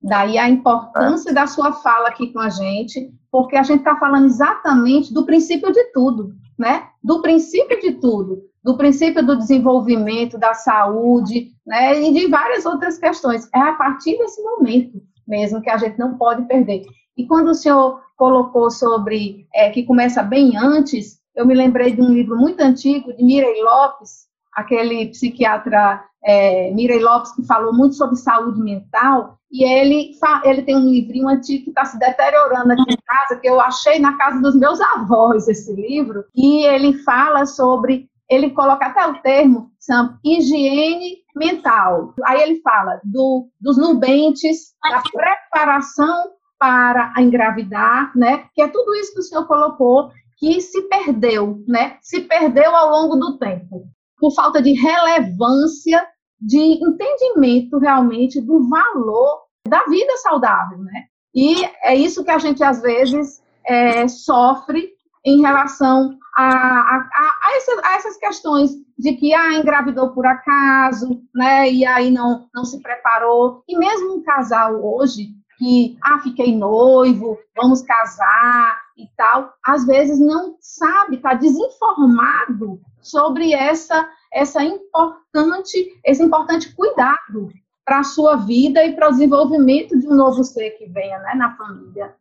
Daí 0.00 0.38
a 0.38 0.48
importância 0.48 1.30
é. 1.30 1.34
da 1.34 1.46
sua 1.46 1.72
fala 1.72 2.08
aqui 2.08 2.32
com 2.32 2.38
a 2.38 2.48
gente, 2.48 3.10
porque 3.30 3.56
a 3.56 3.62
gente 3.62 3.80
está 3.80 3.96
falando 3.96 4.26
exatamente 4.26 5.12
do 5.12 5.26
princípio 5.26 5.72
de 5.72 5.84
tudo, 5.92 6.34
né? 6.58 6.88
Do 7.02 7.20
princípio 7.20 7.80
de 7.80 7.92
tudo, 7.94 8.44
do 8.62 8.76
princípio 8.76 9.24
do 9.26 9.36
desenvolvimento, 9.36 10.38
da 10.38 10.54
saúde, 10.54 11.50
né? 11.66 12.00
E 12.00 12.12
de 12.12 12.28
várias 12.28 12.64
outras 12.64 12.96
questões. 12.96 13.48
É 13.52 13.58
a 13.58 13.72
partir 13.72 14.16
desse 14.18 14.40
momento, 14.40 15.02
mesmo, 15.28 15.60
que 15.60 15.70
a 15.70 15.76
gente 15.76 15.98
não 15.98 16.16
pode 16.16 16.46
perder. 16.46 16.84
E 17.16 17.26
quando 17.26 17.48
o 17.48 17.54
senhor 17.54 18.00
colocou 18.16 18.70
sobre 18.70 19.46
é, 19.54 19.70
que 19.70 19.84
começa 19.84 20.22
bem 20.22 20.56
antes, 20.56 21.18
eu 21.36 21.46
me 21.46 21.54
lembrei 21.54 21.92
de 21.92 22.00
um 22.00 22.12
livro 22.12 22.36
muito 22.36 22.60
antigo 22.60 23.12
de 23.12 23.22
Mirei 23.22 23.62
Lopes, 23.62 24.26
aquele 24.52 25.06
psiquiatra 25.08 26.02
é, 26.24 26.72
Mirei 26.72 27.00
Lopes 27.00 27.32
que 27.32 27.46
falou 27.46 27.72
muito 27.72 27.94
sobre 27.94 28.16
saúde 28.16 28.60
mental, 28.60 29.38
e 29.50 29.64
ele, 29.64 30.12
ele 30.44 30.62
tem 30.62 30.76
um 30.76 30.90
livrinho 30.90 31.28
antigo 31.28 31.64
que 31.64 31.70
está 31.70 31.84
se 31.84 31.98
deteriorando 31.98 32.72
aqui 32.72 32.92
em 32.92 32.98
casa, 33.06 33.40
que 33.40 33.48
eu 33.48 33.60
achei 33.60 33.98
na 33.98 34.16
casa 34.18 34.40
dos 34.42 34.54
meus 34.54 34.80
avós 34.80 35.48
esse 35.48 35.72
livro, 35.72 36.24
e 36.34 36.66
ele 36.66 36.98
fala 37.02 37.46
sobre, 37.46 38.08
ele 38.28 38.50
coloca 38.50 38.86
até 38.86 39.06
o 39.06 39.20
termo, 39.22 39.70
Sam, 39.78 40.18
higiene 40.24 41.18
mental. 41.34 42.14
Aí 42.26 42.42
ele 42.42 42.60
fala 42.60 43.00
do, 43.04 43.48
dos 43.60 43.78
nubentes, 43.78 44.74
da 44.82 45.02
preparação 45.02 46.32
para 46.58 47.14
engravidar, 47.18 48.12
né? 48.16 48.44
Que 48.54 48.62
é 48.62 48.68
tudo 48.68 48.94
isso 48.96 49.14
que 49.14 49.20
o 49.20 49.22
senhor 49.22 49.46
colocou, 49.46 50.10
que 50.36 50.60
se 50.60 50.82
perdeu, 50.82 51.62
né? 51.66 51.96
Se 52.02 52.20
perdeu 52.20 52.74
ao 52.74 52.90
longo 52.90 53.16
do 53.16 53.38
tempo, 53.38 53.84
por 54.18 54.34
falta 54.34 54.60
de 54.60 54.72
relevância, 54.72 56.04
de 56.40 56.58
entendimento 56.58 57.78
realmente 57.78 58.40
do 58.40 58.68
valor 58.68 59.42
da 59.66 59.84
vida 59.84 60.16
saudável, 60.18 60.78
né? 60.78 61.04
E 61.34 61.64
é 61.82 61.94
isso 61.94 62.24
que 62.24 62.30
a 62.30 62.38
gente 62.38 62.62
às 62.62 62.80
vezes 62.80 63.42
é, 63.64 64.08
sofre 64.08 64.90
em 65.28 65.40
relação 65.40 66.18
a, 66.34 66.44
a, 66.44 67.08
a, 67.12 67.56
essas, 67.56 67.78
a, 67.84 67.96
essas, 67.96 68.16
questões 68.16 68.70
de 68.98 69.12
que 69.14 69.34
ah, 69.34 69.54
engravidou 69.54 70.10
por 70.10 70.26
acaso, 70.26 71.20
né? 71.34 71.70
E 71.70 71.84
aí 71.84 72.10
não, 72.10 72.48
não 72.54 72.64
se 72.64 72.80
preparou. 72.80 73.62
E 73.68 73.76
mesmo 73.76 74.14
um 74.14 74.22
casal 74.22 74.74
hoje 74.82 75.30
que 75.58 75.96
ah, 76.02 76.20
fiquei 76.20 76.56
noivo, 76.56 77.36
vamos 77.56 77.82
casar 77.82 78.80
e 78.96 79.06
tal, 79.16 79.52
às 79.64 79.84
vezes 79.84 80.20
não 80.20 80.56
sabe, 80.60 81.16
está 81.16 81.34
desinformado 81.34 82.80
sobre 83.00 83.52
essa 83.52 84.08
essa 84.32 84.62
importante 84.62 85.98
esse 86.04 86.22
importante 86.22 86.74
cuidado 86.74 87.48
para 87.84 88.00
a 88.00 88.04
sua 88.04 88.36
vida 88.36 88.84
e 88.84 88.94
para 88.94 89.08
o 89.08 89.12
desenvolvimento 89.12 89.98
de 89.98 90.06
um 90.06 90.14
novo 90.14 90.44
ser 90.44 90.72
que 90.72 90.86
venha, 90.86 91.18
né, 91.20 91.34
na 91.34 91.56
família. 91.56 92.14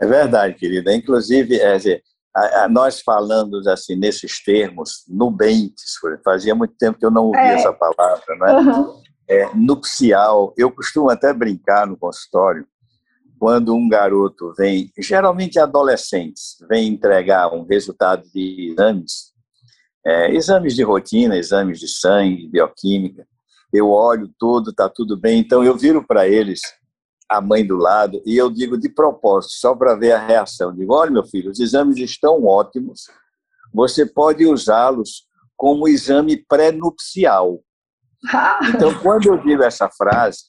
É 0.00 0.06
verdade, 0.06 0.54
querida. 0.54 0.94
Inclusive, 0.94 1.58
é, 1.58 1.76
a, 2.34 2.64
a, 2.64 2.68
nós 2.68 3.00
falando 3.00 3.56
assim 3.68 3.96
nesses 3.96 4.42
termos, 4.42 5.04
nubentes, 5.08 5.94
fazia 6.24 6.54
muito 6.54 6.74
tempo 6.78 6.98
que 6.98 7.06
eu 7.06 7.10
não 7.10 7.26
ouvia 7.26 7.40
é. 7.40 7.54
essa 7.54 7.72
palavra, 7.72 8.36
né? 8.36 8.52
Uhum 8.52 9.06
é, 9.28 9.54
nupcial. 9.54 10.54
Eu 10.56 10.70
costumo 10.70 11.10
até 11.10 11.32
brincar 11.32 11.86
no 11.86 11.96
consultório 11.96 12.66
quando 13.38 13.74
um 13.74 13.88
garoto 13.88 14.54
vem, 14.56 14.90
geralmente 14.98 15.58
adolescentes, 15.58 16.56
vem 16.68 16.88
entregar 16.88 17.52
um 17.52 17.66
resultado 17.66 18.26
de 18.32 18.72
exames, 18.72 19.32
é, 20.06 20.34
exames 20.34 20.74
de 20.74 20.82
rotina, 20.82 21.36
exames 21.36 21.78
de 21.78 21.88
sangue, 21.88 22.48
bioquímica. 22.48 23.26
Eu 23.72 23.90
olho 23.90 24.30
tudo, 24.38 24.70
está 24.70 24.88
tudo 24.88 25.18
bem. 25.18 25.40
Então 25.40 25.62
eu 25.62 25.76
viro 25.76 26.06
para 26.06 26.26
eles, 26.26 26.60
a 27.28 27.40
mãe 27.40 27.66
do 27.66 27.76
lado, 27.76 28.22
e 28.24 28.36
eu 28.36 28.50
digo 28.50 28.78
de 28.78 28.88
propósito, 28.88 29.54
só 29.54 29.74
para 29.74 29.94
ver 29.94 30.12
a 30.12 30.24
reação. 30.24 30.74
Digo: 30.74 30.94
olha, 30.94 31.10
meu 31.10 31.24
filho, 31.24 31.50
os 31.50 31.60
exames 31.60 31.96
estão 31.98 32.44
ótimos. 32.44 33.06
Você 33.74 34.06
pode 34.06 34.46
usá-los 34.46 35.26
como 35.56 35.88
exame 35.88 36.36
pré-nupcial. 36.36 37.60
Então, 38.74 38.94
quando 39.02 39.26
eu 39.26 39.38
digo 39.38 39.62
essa 39.62 39.88
frase, 39.88 40.44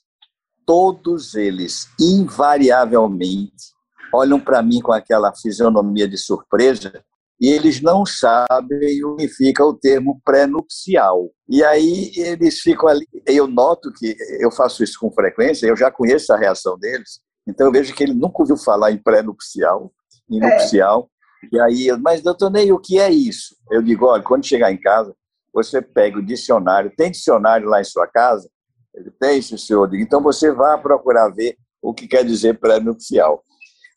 todos 0.65 1.35
eles, 1.35 1.87
invariavelmente, 1.99 3.73
olham 4.13 4.39
para 4.39 4.61
mim 4.61 4.81
com 4.81 4.91
aquela 4.91 5.33
fisionomia 5.35 6.07
de 6.07 6.17
surpresa 6.17 7.03
e 7.39 7.49
eles 7.49 7.81
não 7.81 8.05
sabem 8.05 9.03
o 9.05 9.15
que 9.15 9.27
fica 9.27 9.63
o 9.63 9.73
termo 9.73 10.19
pré-nupcial. 10.25 11.29
E 11.47 11.63
aí 11.63 12.11
eles 12.15 12.59
ficam 12.59 12.89
ali. 12.89 13.07
Eu 13.25 13.47
noto 13.47 13.91
que 13.93 14.15
eu 14.39 14.51
faço 14.51 14.83
isso 14.83 14.99
com 14.99 15.11
frequência, 15.11 15.67
eu 15.67 15.75
já 15.75 15.91
conheço 15.91 16.33
a 16.33 16.37
reação 16.37 16.77
deles, 16.77 17.21
então 17.47 17.67
eu 17.67 17.71
vejo 17.71 17.93
que 17.93 18.03
ele 18.03 18.13
nunca 18.13 18.41
ouviu 18.41 18.57
falar 18.57 18.91
em 18.91 18.97
pré-nupcial, 18.97 19.91
em 20.29 20.43
é. 20.43 20.49
nupcial. 20.49 21.09
E 21.51 21.59
aí, 21.59 21.91
mas 22.01 22.21
doutor 22.21 22.49
Ney, 22.49 22.71
o 22.71 22.79
que 22.79 22.99
é 22.99 23.09
isso? 23.09 23.55
Eu 23.71 23.81
digo, 23.81 24.07
olha, 24.07 24.23
quando 24.23 24.45
chegar 24.45 24.71
em 24.71 24.79
casa, 24.79 25.15
você 25.53 25.81
pega 25.81 26.17
o 26.19 26.25
dicionário, 26.25 26.91
tem 26.95 27.11
dicionário 27.11 27.69
lá 27.69 27.79
em 27.79 27.85
sua 27.85 28.07
casa? 28.07 28.49
Ele 28.93 29.11
tem, 29.11 29.41
senhor. 29.41 29.93
Então 29.95 30.21
você 30.21 30.51
vai 30.51 30.79
procurar 30.81 31.29
ver 31.29 31.55
o 31.81 31.93
que 31.93 32.07
quer 32.07 32.25
dizer 32.25 32.59
pré-nupcial. 32.59 33.43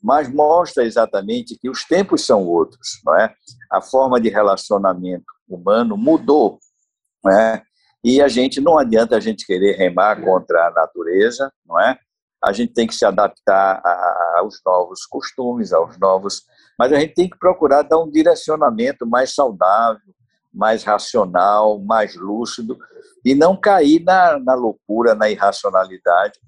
Mas 0.02 0.32
mostra 0.32 0.84
exatamente 0.84 1.58
que 1.58 1.68
os 1.68 1.84
tempos 1.84 2.24
são 2.24 2.46
outros, 2.46 3.00
não 3.04 3.14
é? 3.16 3.34
A 3.70 3.80
forma 3.80 4.20
de 4.20 4.28
relacionamento 4.28 5.24
humano 5.48 5.96
mudou, 5.96 6.58
não 7.22 7.32
é? 7.32 7.62
E 8.02 8.22
a 8.22 8.28
gente 8.28 8.60
não 8.60 8.78
adianta 8.78 9.16
a 9.16 9.20
gente 9.20 9.46
querer 9.46 9.76
remar 9.76 10.22
contra 10.22 10.68
a 10.68 10.70
natureza, 10.70 11.52
não 11.66 11.78
é? 11.78 11.98
A 12.42 12.52
gente 12.52 12.72
tem 12.72 12.86
que 12.86 12.94
se 12.94 13.04
adaptar 13.04 13.82
aos 14.36 14.58
novos 14.64 15.04
costumes, 15.04 15.74
aos 15.74 15.98
novos, 15.98 16.42
mas 16.78 16.90
a 16.92 16.98
gente 16.98 17.12
tem 17.12 17.28
que 17.28 17.38
procurar 17.38 17.82
dar 17.82 17.98
um 17.98 18.10
direcionamento 18.10 19.06
mais 19.06 19.34
saudável, 19.34 20.00
mais 20.52 20.82
racional, 20.82 21.78
mais 21.78 22.16
lúcido, 22.16 22.78
e 23.22 23.34
não 23.34 23.54
cair 23.54 24.02
na, 24.02 24.38
na 24.38 24.54
loucura, 24.54 25.14
na 25.14 25.28
irracionalidade, 25.28 26.38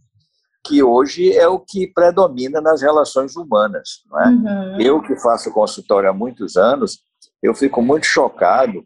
que 0.65 0.83
hoje 0.83 1.33
é 1.33 1.47
o 1.49 1.59
que 1.59 1.89
predomina 1.89 2.61
nas 2.61 2.83
relações 2.83 3.37
humanas. 3.37 4.05
Não 4.09 4.21
é? 4.21 4.29
Uhum. 4.29 4.81
Eu, 4.81 5.03
que 5.03 5.17
faço 5.17 5.53
consultório 5.53 6.09
há 6.09 6.13
muitos 6.13 6.57
anos, 6.57 7.01
eu 7.43 7.55
fico 7.55 7.83
muito 7.83 8.07
chocado 8.07 8.85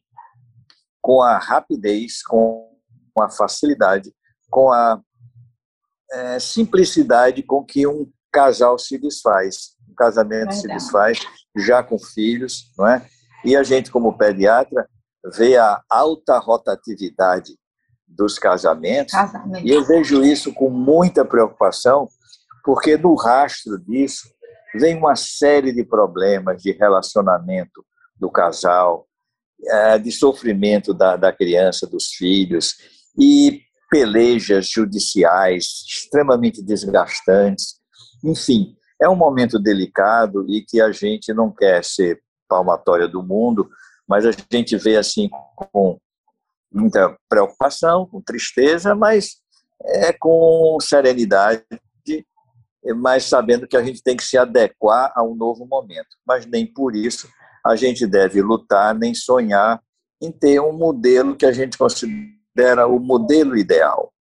com 1.03 1.23
a 1.23 1.39
rapidez, 1.39 2.23
com 2.23 2.69
a 3.21 3.29
facilidade, 3.29 4.13
com 4.51 4.73
a 4.73 5.01
é, 6.13 6.39
simplicidade 6.39 7.43
com 7.43 7.65
que 7.65 7.87
um 7.87 8.11
casal 8.33 8.79
se 8.79 8.99
desfaz, 8.99 9.77
um 9.89 9.95
casamento 9.95 10.51
Verdade. 10.51 10.61
se 10.61 10.69
desfaz, 10.69 11.19
já 11.57 11.83
com 11.83 11.99
filhos, 11.99 12.73
não 12.77 12.87
é? 12.87 13.07
E 13.45 13.57
a 13.57 13.63
gente, 13.63 13.91
como 13.91 14.17
pediatra, 14.17 14.89
vê 15.37 15.57
a 15.57 15.81
alta 15.89 16.39
rotatividade 16.39 17.57
dos 18.07 18.39
casamentos, 18.39 19.13
Casamento. 19.13 19.67
e 19.67 19.71
eu 19.71 19.85
vejo 19.85 20.23
isso 20.23 20.53
com 20.53 20.71
muita 20.71 21.25
preocupação, 21.25 22.09
porque 22.65 22.97
no 22.97 23.15
rastro 23.15 23.79
disso 23.79 24.29
vem 24.75 24.97
uma 24.97 25.17
série 25.17 25.73
de 25.73 25.85
problemas 25.85 26.63
de 26.63 26.73
relacionamento 26.73 27.85
do 28.19 28.31
casal, 28.31 29.07
é, 29.65 29.99
de 29.99 30.11
sofrimento 30.13 30.95
da, 30.95 31.17
da 31.17 31.33
criança, 31.33 31.87
dos 31.87 32.09
filhos, 32.13 32.75
e 33.19 33.63
pelejas 33.91 34.69
judiciais 34.69 35.65
extremamente 35.87 36.63
desgastantes. 36.63 37.77
Enfim, 38.25 38.75
é 39.01 39.09
um 39.09 39.17
momento 39.17 39.59
delicado 39.59 40.45
e 40.49 40.63
que 40.63 40.81
a 40.81 40.91
gente 40.91 41.33
não 41.33 41.51
quer 41.51 41.85
ser 41.85 42.21
palmatória 42.49 43.09
do 43.09 43.23
mundo, 43.23 43.69
mas 44.09 44.25
a 44.25 44.31
gente 44.51 44.77
vê 44.77 44.97
assim 44.97 45.29
com 45.73 45.99
muita 46.77 47.17
preocupação, 47.29 48.07
com 48.07 48.21
tristeza, 48.21 48.95
mas 48.95 49.37
é 49.83 50.13
com 50.13 50.77
serenidade, 50.81 51.65
mas 52.97 53.25
sabendo 53.25 53.67
que 53.67 53.77
a 53.77 53.83
gente 53.83 54.03
tem 54.03 54.17
que 54.17 54.25
se 54.25 54.39
adequar 54.39 55.13
a 55.15 55.23
um 55.23 55.35
novo 55.35 55.67
momento. 55.67 56.09
Mas 56.27 56.47
nem 56.47 56.67
por 56.67 56.95
isso 56.95 57.29
a 57.65 57.75
gente 57.75 58.07
deve 58.07 58.41
lutar 58.41 58.95
nem 58.95 59.15
sonhar 59.15 59.81
em 60.23 60.31
ter 60.31 60.61
um 60.61 60.73
modelo 60.73 61.37
que 61.37 61.45
a 61.45 61.53
gente 61.53 61.77
considera 61.77 62.87
o 62.87 62.99
modelo 63.01 63.57
ideal. 63.57 64.13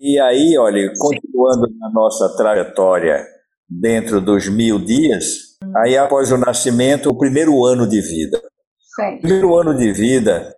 E 0.00 0.18
aí, 0.18 0.56
olha, 0.58 0.92
continuando 0.98 1.68
na 1.78 1.90
nossa 1.90 2.34
trajetória 2.36 3.24
dentro 3.68 4.20
dos 4.20 4.48
mil 4.48 4.78
dias, 4.78 5.56
aí 5.76 5.96
após 5.96 6.32
o 6.32 6.38
nascimento, 6.38 7.08
o 7.08 7.16
primeiro 7.16 7.64
ano 7.64 7.86
de 7.86 8.00
vida. 8.00 8.38
O 8.38 9.20
primeiro 9.20 9.56
ano 9.56 9.76
de 9.76 9.92
vida 9.92 10.52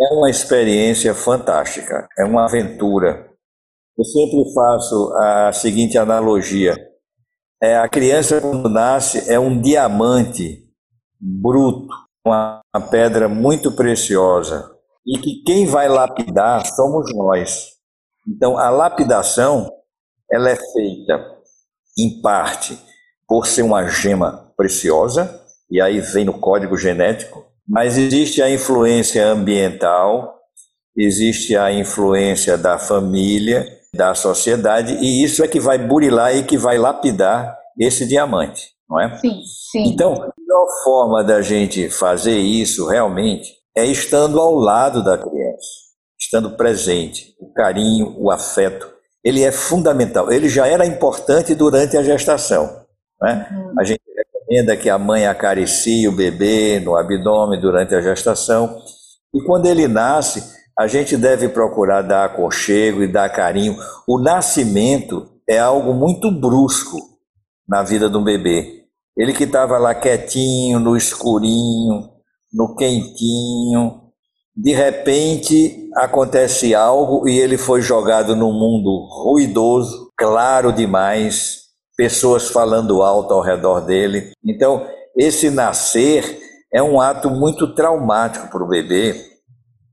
é 0.00 0.14
uma 0.14 0.28
experiência 0.28 1.14
fantástica, 1.14 2.08
é 2.18 2.24
uma 2.24 2.44
aventura. 2.44 3.30
Eu 3.96 4.04
sempre 4.04 4.52
faço 4.52 5.12
a 5.14 5.52
seguinte 5.52 5.96
analogia: 5.96 6.74
é, 7.62 7.76
a 7.76 7.88
criança, 7.88 8.40
quando 8.40 8.68
nasce, 8.68 9.30
é 9.32 9.38
um 9.38 9.60
diamante 9.60 10.64
bruto, 11.20 11.88
uma, 12.26 12.60
uma 12.74 12.88
pedra 12.88 13.28
muito 13.28 13.72
preciosa, 13.72 14.70
e 15.06 15.18
que 15.18 15.42
quem 15.44 15.66
vai 15.66 15.88
lapidar 15.88 16.66
somos 16.66 17.14
nós. 17.14 17.74
Então, 18.26 18.58
a 18.58 18.70
lapidação 18.70 19.70
ela 20.30 20.50
é 20.50 20.56
feita, 20.56 21.38
em 21.96 22.20
parte, 22.20 22.78
por 23.28 23.46
ser 23.46 23.62
uma 23.62 23.86
gema 23.86 24.52
preciosa, 24.56 25.40
e 25.70 25.80
aí 25.80 26.00
vem 26.00 26.24
no 26.24 26.38
código 26.38 26.76
genético, 26.76 27.43
mas 27.68 27.96
existe 27.96 28.42
a 28.42 28.50
influência 28.50 29.26
ambiental, 29.26 30.38
existe 30.96 31.56
a 31.56 31.72
influência 31.72 32.56
da 32.56 32.78
família 32.78 33.66
da 33.94 34.14
sociedade, 34.14 34.94
e 35.00 35.22
isso 35.22 35.42
é 35.44 35.48
que 35.48 35.60
vai 35.60 35.78
burilar 35.78 36.36
e 36.36 36.42
que 36.42 36.58
vai 36.58 36.76
lapidar 36.76 37.56
esse 37.78 38.06
diamante, 38.06 38.62
não 38.88 39.00
é? 39.00 39.16
Sim, 39.18 39.40
sim. 39.70 39.84
Então, 39.86 40.12
a 40.12 40.32
melhor 40.36 40.66
forma 40.82 41.24
da 41.24 41.40
gente 41.40 41.88
fazer 41.88 42.36
isso 42.38 42.86
realmente 42.86 43.52
é 43.76 43.84
estando 43.84 44.40
ao 44.40 44.54
lado 44.54 45.02
da 45.02 45.16
criança, 45.16 45.68
estando 46.18 46.56
presente, 46.56 47.34
o 47.40 47.52
carinho, 47.52 48.14
o 48.18 48.30
afeto, 48.30 48.94
ele 49.24 49.42
é 49.42 49.50
fundamental. 49.50 50.30
Ele 50.30 50.48
já 50.48 50.66
era 50.66 50.84
importante 50.84 51.54
durante 51.54 51.96
a 51.96 52.02
gestação. 52.02 52.84
Né? 53.20 53.48
Uhum. 53.50 53.74
A 53.80 53.84
gente 53.84 54.02
que 54.76 54.90
a 54.90 54.98
mãe 54.98 55.26
acaricie 55.26 56.06
o 56.06 56.12
bebê 56.12 56.80
no 56.80 56.96
abdômen 56.96 57.60
durante 57.60 57.94
a 57.94 58.00
gestação. 58.00 58.78
E 59.34 59.42
quando 59.42 59.66
ele 59.66 59.88
nasce, 59.88 60.42
a 60.78 60.86
gente 60.86 61.16
deve 61.16 61.48
procurar 61.48 62.02
dar 62.02 62.24
aconchego 62.24 63.02
e 63.02 63.08
dar 63.08 63.28
carinho. 63.30 63.76
O 64.06 64.18
nascimento 64.18 65.28
é 65.48 65.58
algo 65.58 65.94
muito 65.94 66.30
brusco 66.30 66.98
na 67.68 67.82
vida 67.82 68.08
um 68.08 68.22
bebê. 68.22 68.84
Ele 69.16 69.32
que 69.32 69.44
estava 69.44 69.78
lá 69.78 69.94
quietinho, 69.94 70.80
no 70.80 70.96
escurinho, 70.96 72.10
no 72.52 72.74
quentinho, 72.74 74.02
de 74.56 74.72
repente 74.72 75.90
acontece 75.96 76.74
algo 76.74 77.28
e 77.28 77.38
ele 77.38 77.56
foi 77.56 77.80
jogado 77.80 78.36
num 78.36 78.52
mundo 78.52 79.08
ruidoso, 79.10 80.12
claro 80.16 80.72
demais, 80.72 81.63
pessoas 81.96 82.48
falando 82.48 83.02
alto 83.02 83.34
ao 83.34 83.40
redor 83.40 83.80
dele. 83.80 84.32
Então, 84.44 84.86
esse 85.16 85.50
nascer 85.50 86.40
é 86.72 86.82
um 86.82 87.00
ato 87.00 87.30
muito 87.30 87.74
traumático 87.74 88.48
para 88.48 88.64
o 88.64 88.68
bebê 88.68 89.14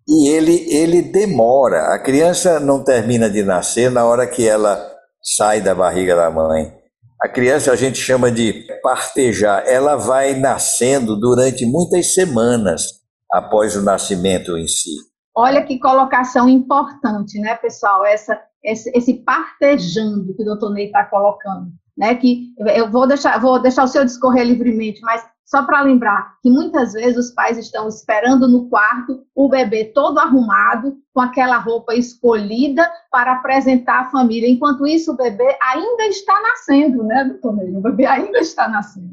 e 0.07 0.27
ele, 0.29 0.65
ele 0.73 1.01
demora. 1.01 1.93
A 1.93 1.99
criança 1.99 2.59
não 2.59 2.83
termina 2.83 3.29
de 3.29 3.43
nascer 3.43 3.91
na 3.91 4.05
hora 4.05 4.27
que 4.27 4.47
ela 4.47 4.79
sai 5.21 5.61
da 5.61 5.75
barriga 5.75 6.15
da 6.15 6.29
mãe. 6.29 6.73
A 7.21 7.29
criança 7.29 7.71
a 7.71 7.75
gente 7.75 7.99
chama 7.99 8.31
de 8.31 8.65
partejar, 8.81 9.63
ela 9.67 9.95
vai 9.95 10.33
nascendo 10.33 11.15
durante 11.19 11.65
muitas 11.67 12.15
semanas 12.15 12.99
após 13.31 13.75
o 13.75 13.83
nascimento 13.83 14.57
em 14.57 14.67
si. 14.67 14.89
Olha 15.35 15.63
que 15.63 15.79
colocação 15.79 16.49
importante, 16.49 17.39
né, 17.39 17.55
pessoal? 17.55 18.03
Essa, 18.03 18.41
esse, 18.63 18.91
esse 18.95 19.13
partejando 19.23 20.35
que 20.35 20.41
o 20.41 20.45
doutor 20.45 20.73
Ney 20.73 20.87
está 20.87 21.05
colocando. 21.05 21.67
Né, 21.97 22.15
que 22.15 22.53
eu 22.57 22.89
vou 22.89 23.05
deixar, 23.05 23.39
vou 23.39 23.61
deixar 23.61 23.83
o 23.83 23.87
seu 23.87 24.05
discorrer 24.05 24.45
livremente, 24.45 25.01
mas 25.01 25.23
só 25.51 25.63
para 25.63 25.81
lembrar 25.81 26.37
que 26.41 26.49
muitas 26.49 26.93
vezes 26.93 27.17
os 27.17 27.31
pais 27.31 27.57
estão 27.57 27.85
esperando 27.89 28.47
no 28.47 28.69
quarto 28.69 29.19
o 29.35 29.49
bebê 29.49 29.83
todo 29.83 30.17
arrumado, 30.17 30.95
com 31.13 31.19
aquela 31.19 31.57
roupa 31.57 31.93
escolhida 31.93 32.89
para 33.11 33.33
apresentar 33.33 33.99
à 33.99 34.09
família. 34.09 34.49
Enquanto 34.49 34.87
isso, 34.87 35.11
o 35.11 35.17
bebê 35.17 35.57
ainda 35.61 36.05
está 36.05 36.41
nascendo, 36.41 37.03
né, 37.03 37.25
doutor 37.25 37.53
Ney? 37.57 37.75
O 37.75 37.81
bebê 37.81 38.05
ainda 38.05 38.39
está 38.39 38.69
nascendo. 38.69 39.09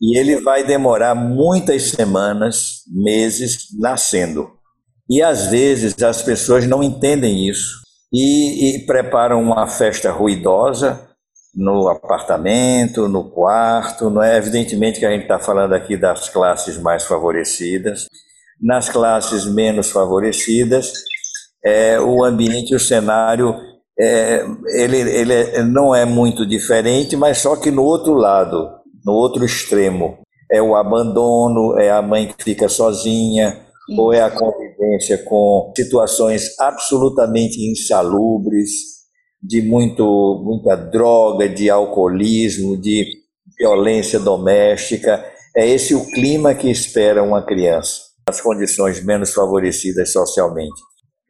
E 0.00 0.18
ele 0.18 0.40
vai 0.40 0.64
demorar 0.64 1.14
muitas 1.14 1.90
semanas, 1.90 2.82
meses 2.88 3.68
nascendo. 3.78 4.50
E 5.08 5.22
às 5.22 5.46
vezes 5.46 6.02
as 6.02 6.20
pessoas 6.22 6.66
não 6.66 6.82
entendem 6.82 7.48
isso 7.48 7.82
e, 8.12 8.74
e 8.74 8.86
preparam 8.86 9.40
uma 9.40 9.68
festa 9.68 10.10
ruidosa 10.10 11.07
no 11.54 11.88
apartamento, 11.88 13.08
no 13.08 13.30
quarto. 13.30 14.10
Não 14.10 14.22
é 14.22 14.36
evidentemente 14.36 14.98
que 14.98 15.06
a 15.06 15.10
gente 15.10 15.22
está 15.22 15.38
falando 15.38 15.74
aqui 15.74 15.96
das 15.96 16.28
classes 16.28 16.78
mais 16.78 17.04
favorecidas. 17.04 18.06
Nas 18.60 18.88
classes 18.88 19.44
menos 19.44 19.90
favorecidas, 19.90 20.92
é, 21.64 22.00
o 22.00 22.24
ambiente, 22.24 22.74
o 22.74 22.80
cenário, 22.80 23.54
é, 23.98 24.44
ele, 24.74 24.98
ele 24.98 25.62
não 25.62 25.94
é 25.94 26.04
muito 26.04 26.44
diferente, 26.44 27.16
mas 27.16 27.38
só 27.38 27.54
que 27.56 27.70
no 27.70 27.84
outro 27.84 28.14
lado 28.14 28.78
no 29.08 29.14
outro 29.14 29.44
extremo. 29.44 30.18
É 30.50 30.62
o 30.62 30.74
abandono, 30.74 31.78
é 31.78 31.90
a 31.90 32.00
mãe 32.02 32.26
que 32.28 32.44
fica 32.44 32.68
sozinha, 32.68 33.66
ou 33.98 34.12
é 34.12 34.20
a 34.20 34.30
convivência 34.30 35.18
com 35.24 35.72
situações 35.76 36.58
absolutamente 36.58 37.58
insalubres, 37.70 38.97
de 39.42 39.62
muito, 39.62 40.42
muita 40.44 40.76
droga, 40.76 41.48
de 41.48 41.70
alcoolismo, 41.70 42.76
de 42.76 43.06
violência 43.58 44.18
doméstica. 44.18 45.24
É 45.56 45.66
esse 45.66 45.94
o 45.94 46.04
clima 46.06 46.54
que 46.54 46.70
espera 46.70 47.22
uma 47.22 47.42
criança, 47.42 48.00
as 48.28 48.40
condições 48.40 49.02
menos 49.04 49.32
favorecidas 49.32 50.12
socialmente. 50.12 50.80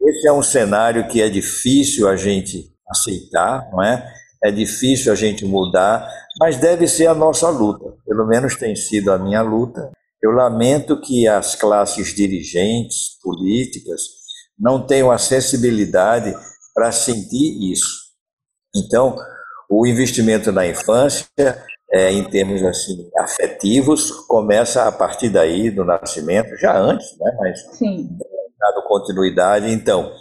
Esse 0.00 0.26
é 0.26 0.32
um 0.32 0.42
cenário 0.42 1.08
que 1.08 1.20
é 1.20 1.28
difícil 1.28 2.08
a 2.08 2.16
gente 2.16 2.72
aceitar, 2.88 3.68
não 3.70 3.82
é? 3.82 4.06
É 4.42 4.50
difícil 4.50 5.12
a 5.12 5.16
gente 5.16 5.44
mudar, 5.44 6.08
mas 6.40 6.56
deve 6.56 6.86
ser 6.86 7.06
a 7.06 7.14
nossa 7.14 7.50
luta. 7.50 7.94
Pelo 8.06 8.26
menos 8.26 8.56
tem 8.56 8.76
sido 8.76 9.10
a 9.10 9.18
minha 9.18 9.42
luta. 9.42 9.90
Eu 10.22 10.30
lamento 10.30 11.00
que 11.00 11.26
as 11.26 11.54
classes 11.54 12.14
dirigentes, 12.14 13.18
políticas, 13.22 14.00
não 14.58 14.84
tenham 14.84 15.10
a 15.10 15.18
sensibilidade 15.18 16.34
para 16.78 16.92
sentir 16.92 17.72
isso. 17.72 18.12
Então, 18.72 19.16
o 19.68 19.84
investimento 19.84 20.52
na 20.52 20.64
infância, 20.64 21.26
é, 21.90 22.12
em 22.12 22.22
termos 22.22 22.62
assim 22.62 23.10
afetivos, 23.18 24.12
começa 24.28 24.86
a 24.86 24.92
partir 24.92 25.28
daí 25.28 25.72
do 25.72 25.84
nascimento, 25.84 26.56
já 26.56 26.78
antes, 26.78 27.18
né? 27.18 27.36
Mas 27.40 27.76
Sim. 27.76 28.16
dado 28.60 28.86
continuidade. 28.86 29.72
Então, 29.72 30.12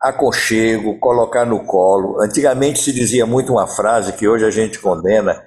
aconchego, 0.00 0.98
colocar 0.98 1.44
no 1.44 1.66
colo. 1.66 2.18
Antigamente 2.22 2.80
se 2.80 2.94
dizia 2.94 3.26
muito 3.26 3.52
uma 3.52 3.66
frase 3.66 4.14
que 4.14 4.26
hoje 4.26 4.46
a 4.46 4.50
gente 4.50 4.78
condena: 4.78 5.38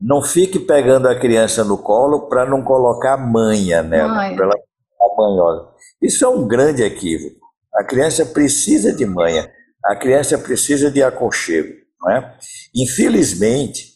não 0.00 0.24
fique 0.24 0.58
pegando 0.58 1.06
a 1.06 1.16
criança 1.16 1.62
no 1.62 1.78
colo 1.78 2.28
para 2.28 2.44
não 2.44 2.64
colocar 2.64 3.16
manha 3.16 3.80
nela, 3.80 4.34
para 4.34 4.44
ela 4.44 4.56
ficar 4.56 5.16
manhosa. 5.16 5.68
Isso 6.02 6.24
é 6.24 6.28
um 6.28 6.48
grande 6.48 6.82
equívoco. 6.82 7.38
A 7.72 7.84
criança 7.84 8.26
precisa 8.26 8.92
de 8.92 9.06
manha, 9.06 9.48
a 9.84 9.96
criança 9.96 10.38
precisa 10.38 10.90
de 10.90 11.02
aconchego. 11.02 11.74
Não 12.00 12.10
é? 12.12 12.38
Infelizmente, 12.74 13.90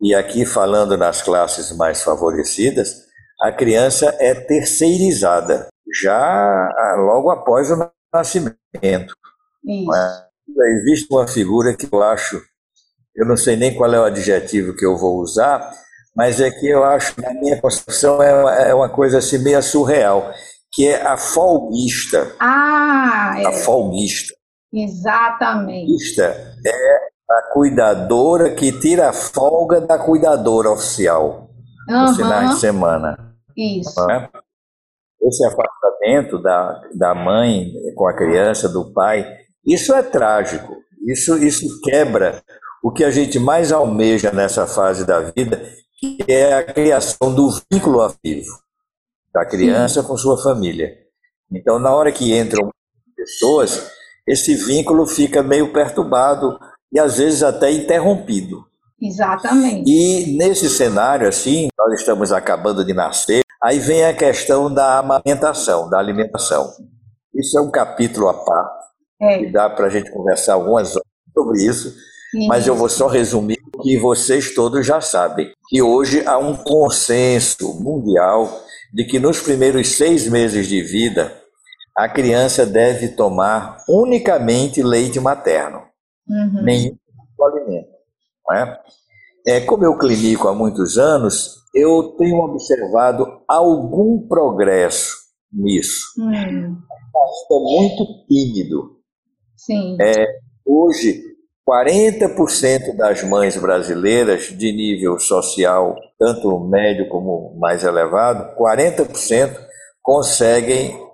e 0.00 0.14
aqui 0.14 0.44
falando 0.44 0.96
nas 0.96 1.22
classes 1.22 1.74
mais 1.76 2.02
favorecidas, 2.02 3.06
a 3.40 3.50
criança 3.50 4.14
é 4.18 4.34
terceirizada 4.34 5.68
já 6.02 6.18
ah, 6.18 6.96
logo 6.98 7.30
após 7.30 7.70
o 7.70 7.90
nascimento. 8.12 8.56
É? 9.94 10.26
Existe 10.78 11.06
uma 11.10 11.26
figura 11.26 11.74
que 11.74 11.88
eu 11.90 12.02
acho, 12.02 12.40
eu 13.14 13.26
não 13.26 13.36
sei 13.36 13.56
nem 13.56 13.74
qual 13.74 13.92
é 13.92 14.00
o 14.00 14.04
adjetivo 14.04 14.74
que 14.74 14.84
eu 14.84 14.96
vou 14.96 15.18
usar, 15.20 15.70
mas 16.14 16.40
é 16.40 16.50
que 16.50 16.66
eu 16.66 16.84
acho, 16.84 17.20
na 17.20 17.32
minha 17.34 17.60
concepção, 17.60 18.22
é 18.22 18.34
uma, 18.34 18.54
é 18.54 18.74
uma 18.74 18.88
coisa 18.88 19.18
assim 19.18 19.38
meio 19.38 19.62
surreal, 19.62 20.32
que 20.72 20.86
é 20.86 21.02
a 21.02 21.16
folguista. 21.16 22.34
Ah, 22.38 23.34
é. 23.38 23.46
A 23.46 23.52
folguista. 23.52 24.34
Exatamente. 24.76 25.86
Folguista 25.86 26.24
é 26.64 26.96
a 27.30 27.52
cuidadora 27.52 28.54
que 28.54 28.78
tira 28.78 29.08
a 29.08 29.12
folga 29.12 29.80
da 29.80 29.98
cuidadora 29.98 30.70
oficial 30.70 31.50
uhum. 31.88 32.08
no 32.08 32.14
final 32.14 32.48
de 32.48 32.60
semana. 32.60 33.36
Isso. 33.56 33.98
É? 34.10 34.28
Esse 35.22 35.46
afastamento 35.46 36.40
da, 36.40 36.80
da 36.94 37.14
mãe 37.14 37.72
com 37.94 38.06
a 38.06 38.14
criança, 38.14 38.68
do 38.68 38.92
pai, 38.92 39.26
isso 39.64 39.94
é 39.94 40.02
trágico, 40.02 40.76
isso, 41.08 41.36
isso 41.38 41.80
quebra 41.80 42.42
o 42.82 42.92
que 42.92 43.02
a 43.02 43.10
gente 43.10 43.38
mais 43.38 43.72
almeja 43.72 44.30
nessa 44.30 44.66
fase 44.66 45.04
da 45.04 45.20
vida, 45.20 45.60
que 45.98 46.18
é 46.28 46.52
a 46.52 46.62
criação 46.62 47.34
do 47.34 47.50
vínculo 47.72 48.02
afetivo 48.02 48.66
da 49.36 49.44
criança 49.44 50.00
Sim. 50.00 50.08
com 50.08 50.16
sua 50.16 50.40
família. 50.42 50.96
Então, 51.52 51.78
na 51.78 51.94
hora 51.94 52.10
que 52.10 52.34
entram 52.34 52.70
pessoas, 53.14 53.90
esse 54.26 54.54
vínculo 54.54 55.06
fica 55.06 55.42
meio 55.42 55.72
perturbado 55.72 56.58
e 56.92 56.98
às 56.98 57.18
vezes 57.18 57.42
até 57.42 57.70
interrompido. 57.70 58.64
Exatamente. 59.00 59.90
E 59.90 60.36
nesse 60.36 60.70
cenário, 60.70 61.28
assim, 61.28 61.68
nós 61.78 62.00
estamos 62.00 62.32
acabando 62.32 62.84
de 62.84 62.94
nascer, 62.94 63.42
aí 63.62 63.78
vem 63.78 64.04
a 64.04 64.14
questão 64.14 64.72
da 64.72 64.98
amamentação, 64.98 65.88
da 65.90 65.98
alimentação. 65.98 66.72
Isso 67.34 67.58
é 67.58 67.60
um 67.60 67.70
capítulo 67.70 68.28
à 68.28 68.34
parte 68.34 68.86
é. 69.20 69.42
E 69.42 69.52
dá 69.52 69.68
para 69.70 69.86
a 69.86 69.90
gente 69.90 70.10
conversar 70.10 70.54
algumas 70.54 70.90
horas 70.90 71.06
sobre 71.32 71.64
isso, 71.64 71.94
Sim. 72.30 72.46
mas 72.48 72.66
eu 72.66 72.74
vou 72.74 72.88
só 72.88 73.06
resumir 73.06 73.58
o 73.74 73.82
que 73.82 73.98
vocês 73.98 74.54
todos 74.54 74.86
já 74.86 75.00
sabem, 75.00 75.52
que 75.68 75.80
hoje 75.80 76.22
há 76.26 76.38
um 76.38 76.54
consenso 76.54 77.74
mundial 77.80 78.62
de 78.92 79.04
que 79.04 79.18
nos 79.18 79.40
primeiros 79.40 79.88
seis 79.88 80.28
meses 80.28 80.66
de 80.66 80.82
vida 80.82 81.32
a 81.96 82.08
criança 82.08 82.66
deve 82.66 83.08
tomar 83.08 83.82
unicamente 83.88 84.82
leite 84.82 85.18
materno, 85.18 85.82
uhum. 86.28 86.62
nenhum 86.62 86.96
alimento. 87.40 87.88
Não 88.46 88.56
é? 88.56 88.80
É, 89.46 89.60
como 89.60 89.84
eu 89.84 89.96
clinico 89.96 90.48
há 90.48 90.54
muitos 90.54 90.98
anos, 90.98 91.54
eu 91.74 92.14
tenho 92.18 92.36
observado 92.38 93.40
algum 93.48 94.26
progresso 94.26 95.14
nisso. 95.52 96.12
Hum. 96.18 96.32
Ainda 96.32 97.64
muito 97.64 98.26
tímido. 98.28 98.96
Sim. 99.56 99.96
É, 100.00 100.26
hoje, 100.66 101.22
40% 101.68 102.96
das 102.96 103.22
mães 103.22 103.56
brasileiras 103.56 104.48
de 104.48 104.72
nível 104.72 105.18
social, 105.18 105.96
tanto 106.18 106.58
médio 106.60 107.08
como 107.08 107.56
mais 107.58 107.84
elevado, 107.84 108.54
40% 108.56 109.58
conseguem 110.02 111.05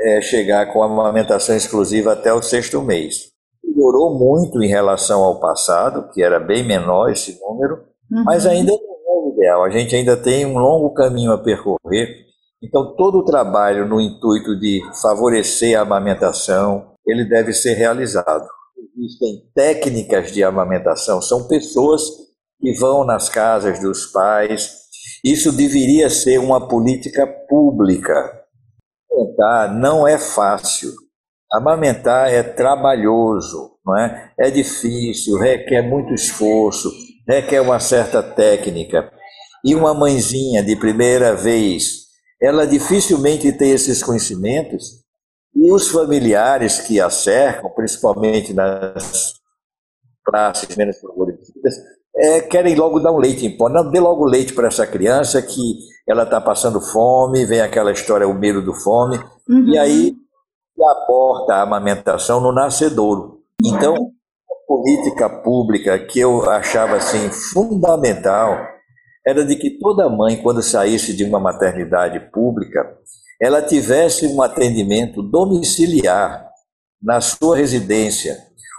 é, 0.00 0.20
chegar 0.20 0.72
com 0.72 0.82
a 0.82 0.86
amamentação 0.86 1.56
exclusiva 1.56 2.12
até 2.12 2.32
o 2.32 2.42
sexto 2.42 2.80
mês. 2.82 3.30
Melhorou 3.64 4.18
muito 4.18 4.62
em 4.62 4.68
relação 4.68 5.22
ao 5.22 5.40
passado, 5.40 6.10
que 6.12 6.22
era 6.22 6.38
bem 6.40 6.64
menor 6.64 7.10
esse 7.10 7.38
número, 7.40 7.74
uhum. 8.10 8.24
mas 8.24 8.46
ainda 8.46 8.72
não 8.72 8.78
é 8.78 9.26
o 9.26 9.32
ideal. 9.34 9.64
A 9.64 9.70
gente 9.70 9.94
ainda 9.94 10.16
tem 10.16 10.46
um 10.46 10.58
longo 10.58 10.92
caminho 10.94 11.32
a 11.32 11.38
percorrer. 11.38 12.26
Então, 12.62 12.94
todo 12.96 13.18
o 13.18 13.24
trabalho 13.24 13.86
no 13.86 14.00
intuito 14.00 14.58
de 14.58 14.82
favorecer 15.00 15.78
a 15.78 15.82
amamentação, 15.82 16.92
ele 17.06 17.24
deve 17.24 17.52
ser 17.52 17.74
realizado 17.74 18.46
existem 18.98 19.48
técnicas 19.54 20.32
de 20.32 20.42
amamentação, 20.42 21.22
são 21.22 21.46
pessoas 21.46 22.02
que 22.60 22.72
vão 22.72 23.04
nas 23.04 23.28
casas 23.28 23.80
dos 23.80 24.06
pais. 24.06 24.88
Isso 25.24 25.52
deveria 25.52 26.10
ser 26.10 26.38
uma 26.38 26.66
política 26.68 27.26
pública. 27.48 28.37
Amamentar 29.18 29.74
não 29.74 30.06
é 30.06 30.18
fácil. 30.18 30.92
Amamentar 31.52 32.32
é 32.32 32.42
trabalhoso, 32.42 33.78
não 33.84 33.96
é? 33.98 34.32
É 34.38 34.50
difícil, 34.50 35.38
requer 35.38 35.82
muito 35.82 36.12
esforço, 36.12 36.92
requer 37.26 37.60
uma 37.60 37.80
certa 37.80 38.22
técnica. 38.22 39.10
E 39.64 39.74
uma 39.74 39.92
mãezinha 39.92 40.62
de 40.62 40.76
primeira 40.76 41.34
vez, 41.34 42.06
ela 42.40 42.66
dificilmente 42.66 43.50
tem 43.52 43.72
esses 43.72 44.02
conhecimentos 44.02 45.02
e 45.54 45.72
os 45.72 45.88
familiares 45.88 46.80
que 46.80 47.00
a 47.00 47.10
cercam, 47.10 47.70
principalmente 47.70 48.52
nas 48.52 49.34
classes 50.24 50.76
menos 50.76 50.98
favorecidas, 51.00 51.74
é, 52.14 52.40
querem 52.40 52.74
logo 52.74 53.00
dar 53.00 53.12
um 53.12 53.18
leite 53.18 53.46
em 53.46 53.56
pó. 53.56 53.68
Não, 53.68 53.90
dê 53.90 53.98
logo 53.98 54.24
leite 54.24 54.52
para 54.52 54.68
essa 54.68 54.86
criança 54.86 55.40
que 55.40 55.78
ela 56.08 56.22
está 56.22 56.40
passando 56.40 56.80
fome, 56.80 57.44
vem 57.44 57.60
aquela 57.60 57.92
história, 57.92 58.26
o 58.26 58.32
medo 58.32 58.62
do 58.62 58.72
fome, 58.72 59.18
uhum. 59.48 59.68
e 59.68 59.78
aí 59.78 60.16
aporta 60.80 61.54
a 61.54 61.62
amamentação 61.62 62.40
no 62.40 62.52
nascedouro. 62.52 63.40
Então, 63.62 63.94
a 63.94 64.66
política 64.66 65.28
pública 65.28 65.98
que 65.98 66.18
eu 66.18 66.48
achava 66.48 66.96
assim 66.96 67.28
fundamental 67.30 68.56
era 69.26 69.44
de 69.44 69.56
que 69.56 69.78
toda 69.78 70.08
mãe, 70.08 70.40
quando 70.42 70.62
saísse 70.62 71.14
de 71.14 71.24
uma 71.24 71.38
maternidade 71.38 72.18
pública, 72.32 72.96
ela 73.40 73.60
tivesse 73.60 74.26
um 74.26 74.40
atendimento 74.40 75.22
domiciliar 75.22 76.48
na 77.02 77.20
sua 77.20 77.56
residência, 77.56 78.36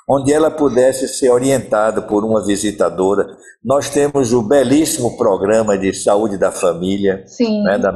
onde 0.10 0.34
ela 0.34 0.50
pudesse 0.50 1.08
ser 1.08 1.30
orientada 1.30 2.02
por 2.02 2.26
uma 2.26 2.43
visitadora. 2.43 3.38
Nós 3.63 3.89
temos 3.89 4.34
o 4.34 4.41
belíssimo 4.41 5.15
programa 5.15 5.78
de 5.78 5.93
saúde 5.93 6.36
da 6.36 6.52
família, 6.52 7.24
né, 7.63 7.78
da 7.78 7.93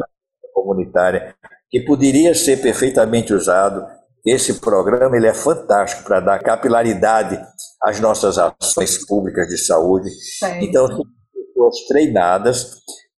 comunitária, 0.54 1.34
que 1.72 1.80
poderia 1.80 2.36
ser 2.36 2.62
perfeitamente 2.62 3.34
usado. 3.34 3.84
Esse 4.24 4.62
programa 4.62 5.18
ele 5.18 5.28
é 5.28 5.34
fantástico 5.34 6.04
para 6.04 6.20
dar 6.20 6.40
capilaridade 6.40 7.42
às 7.82 8.00
nossas 8.00 8.38
ações 8.38 9.04
públicas 9.08 9.48
de 9.48 9.58
saúde. 9.58 10.10
Sim. 10.12 10.60
Então, 10.62 10.88
pessoas 10.88 11.88
treinadas 11.88 12.76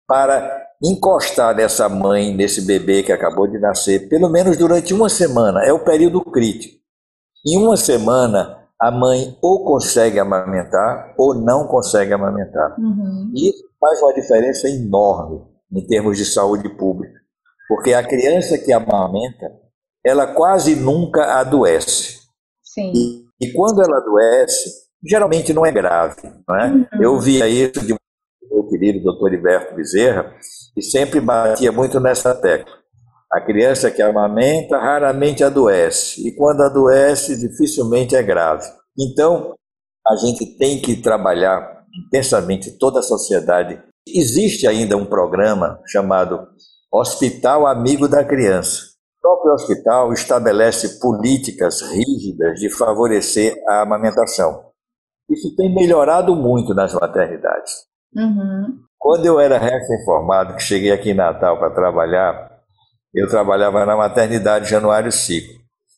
para 0.08 0.64
encostar 0.82 1.54
nessa 1.54 1.90
mãe, 1.90 2.34
nesse 2.34 2.62
bebê 2.62 3.04
que 3.04 3.12
acabou 3.12 3.48
de 3.48 3.60
nascer, 3.60 4.08
pelo 4.08 4.30
menos 4.30 4.58
durante 4.58 4.94
uma 4.94 5.10
semana, 5.10 5.64
é 5.66 5.74
o 5.74 5.84
período 5.84 6.22
crítico. 6.22 6.76
Em 7.46 7.58
uma 7.58 7.78
semana, 7.78 8.65
a 8.80 8.92
mãe 8.92 9.38
ou 9.42 9.64
consegue 9.64 10.20
amamentar 10.20 11.14
ou 11.18 11.34
não 11.34 11.68
consegue 11.68 12.14
amamentar. 12.14 12.76
Uhum. 12.80 13.32
E 13.34 13.50
isso 13.50 13.64
faz 13.80 14.02
uma 14.02 14.14
diferença 14.14 14.70
enorme 14.70 15.42
em 15.72 15.86
termos 15.86 16.18
de 16.18 16.26
saúde 16.26 16.70
pública, 16.78 17.20
porque 17.68 17.94
a 17.94 18.04
criança 18.06 18.58
que 18.58 18.72
amamenta, 18.72 19.52
ela 20.06 20.28
quase 20.28 20.76
nunca 20.76 21.40
adoece. 21.40 22.20
Sim. 22.64 22.92
E, 22.94 23.26
e 23.48 23.54
quando 23.54 23.82
ela 23.82 23.98
adoece, 23.98 24.70
geralmente 25.04 25.54
não 25.54 25.66
é 25.66 25.72
grave. 25.72 26.22
Não 26.48 26.56
é? 26.56 26.68
Uhum. 26.68 26.86
Eu 27.02 27.20
via 27.20 27.48
isso 27.48 27.86
de 27.86 27.96
meu 28.50 28.68
querido 28.68 29.04
doutor 29.04 29.34
Iberto 29.34 29.76
Bezerra, 29.76 30.34
e 30.78 30.82
sempre 30.82 31.20
batia 31.20 31.72
muito 31.72 32.00
nessa 32.00 32.34
tecla. 32.34 32.72
A 33.36 33.42
criança 33.42 33.92
que 33.92 34.02
amamenta 34.02 34.78
raramente 34.78 35.44
adoece, 35.44 36.26
e 36.26 36.34
quando 36.34 36.62
adoece, 36.62 37.38
dificilmente 37.38 38.16
é 38.16 38.24
grave. 38.24 38.66
Então, 38.98 39.54
a 40.08 40.16
gente 40.16 40.58
tem 40.58 40.80
que 40.80 41.02
trabalhar 41.02 41.84
intensamente 42.08 42.78
toda 42.80 43.00
a 43.00 43.04
sociedade. 43.04 43.78
Existe 44.08 44.66
ainda 44.66 44.96
um 44.96 45.06
programa 45.06 45.82
chamado 45.86 46.48
Hospital 46.90 47.68
Amigo 47.68 48.08
da 48.08 48.24
Criança. 48.24 48.84
O 49.18 49.22
próprio 49.22 49.52
hospital 49.52 50.14
estabelece 50.14 51.02
políticas 51.02 51.82
rígidas 51.82 52.58
de 52.58 52.70
favorecer 52.70 53.54
a 53.68 53.82
amamentação. 53.82 54.70
Isso 55.30 55.54
tem 55.58 55.76
melhorado 55.76 56.38
muito 56.38 56.74
nas 56.74 56.94
maternidades. 56.94 57.84
Uhum. 58.16 58.80
Quando 58.98 59.26
eu 59.26 59.42
era 59.42 59.58
recém-formado, 59.58 60.56
que 60.56 60.64
cheguei 60.64 60.94
aqui 60.94 61.10
em 61.10 61.16
Natal 61.16 61.60
para 61.60 61.76
trabalhar, 61.76 62.55
eu 63.16 63.30
trabalhava 63.30 63.86
na 63.86 63.96
maternidade 63.96 64.70
Januário 64.70 65.12
Cico. 65.12 65.54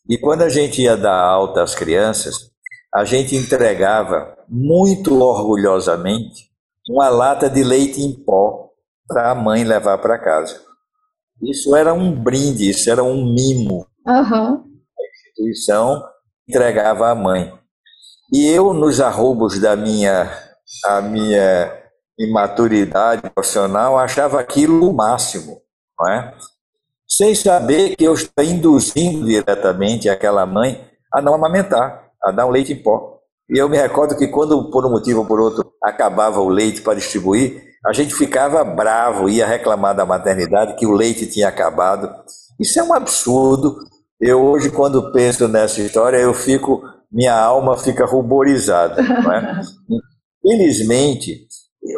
E 0.09 0.17
quando 0.17 0.43
a 0.43 0.49
gente 0.49 0.81
ia 0.81 0.95
dar 0.95 1.19
alta 1.19 1.63
às 1.63 1.73
crianças, 1.75 2.51
a 2.93 3.03
gente 3.03 3.35
entregava 3.35 4.37
muito 4.47 5.19
orgulhosamente 5.21 6.47
uma 6.89 7.09
lata 7.09 7.49
de 7.49 7.63
leite 7.63 8.01
em 8.01 8.13
pó 8.13 8.69
para 9.07 9.31
a 9.31 9.35
mãe 9.35 9.63
levar 9.63 9.97
para 9.97 10.17
casa. 10.17 10.61
Isso 11.41 11.75
era 11.75 11.93
um 11.93 12.11
brinde, 12.11 12.69
isso 12.69 12.89
era 12.89 13.03
um 13.03 13.33
mimo. 13.33 13.85
Uhum. 14.05 14.53
A 14.55 15.03
instituição 15.11 16.03
entregava 16.47 17.09
à 17.09 17.15
mãe. 17.15 17.53
E 18.33 18.47
eu, 18.47 18.73
nos 18.73 19.01
arrobos 19.01 19.59
da 19.59 19.75
minha, 19.75 20.31
a 20.85 21.01
minha 21.01 21.83
imaturidade 22.17 23.29
profissional, 23.29 23.97
achava 23.97 24.39
aquilo 24.39 24.89
o 24.89 24.93
máximo, 24.93 25.61
não 25.99 26.09
é? 26.09 26.37
Sem 27.17 27.33
saber 27.33 27.95
que 27.95 28.03
eu 28.03 28.13
estou 28.13 28.45
induzindo 28.45 29.25
diretamente 29.25 30.07
aquela 30.07 30.45
mãe 30.45 30.79
a 31.11 31.19
não 31.19 31.33
amamentar, 31.33 32.11
a 32.23 32.31
dar 32.31 32.45
um 32.45 32.51
leite 32.51 32.73
em 32.73 32.83
pó. 32.83 33.17
E 33.49 33.57
eu 33.57 33.67
me 33.67 33.75
recordo 33.75 34.15
que 34.15 34.27
quando, 34.27 34.69
por 34.69 34.85
um 34.85 34.91
motivo 34.91 35.21
ou 35.21 35.25
por 35.25 35.39
outro, 35.39 35.65
acabava 35.81 36.39
o 36.39 36.47
leite 36.47 36.81
para 36.81 36.93
distribuir, 36.93 37.63
a 37.83 37.91
gente 37.91 38.13
ficava 38.13 38.63
bravo, 38.63 39.27
ia 39.27 39.47
reclamar 39.47 39.95
da 39.95 40.05
maternidade 40.05 40.75
que 40.75 40.85
o 40.85 40.91
leite 40.91 41.25
tinha 41.25 41.47
acabado. 41.47 42.07
Isso 42.59 42.79
é 42.79 42.83
um 42.83 42.93
absurdo. 42.93 43.77
Eu 44.21 44.43
hoje, 44.43 44.69
quando 44.69 45.11
penso 45.11 45.47
nessa 45.47 45.81
história, 45.81 46.17
eu 46.17 46.35
fico, 46.35 46.83
minha 47.11 47.35
alma 47.35 47.77
fica 47.77 48.05
ruborizada. 48.05 49.01
Não 49.01 49.33
é? 49.33 49.61
Infelizmente, 50.45 51.47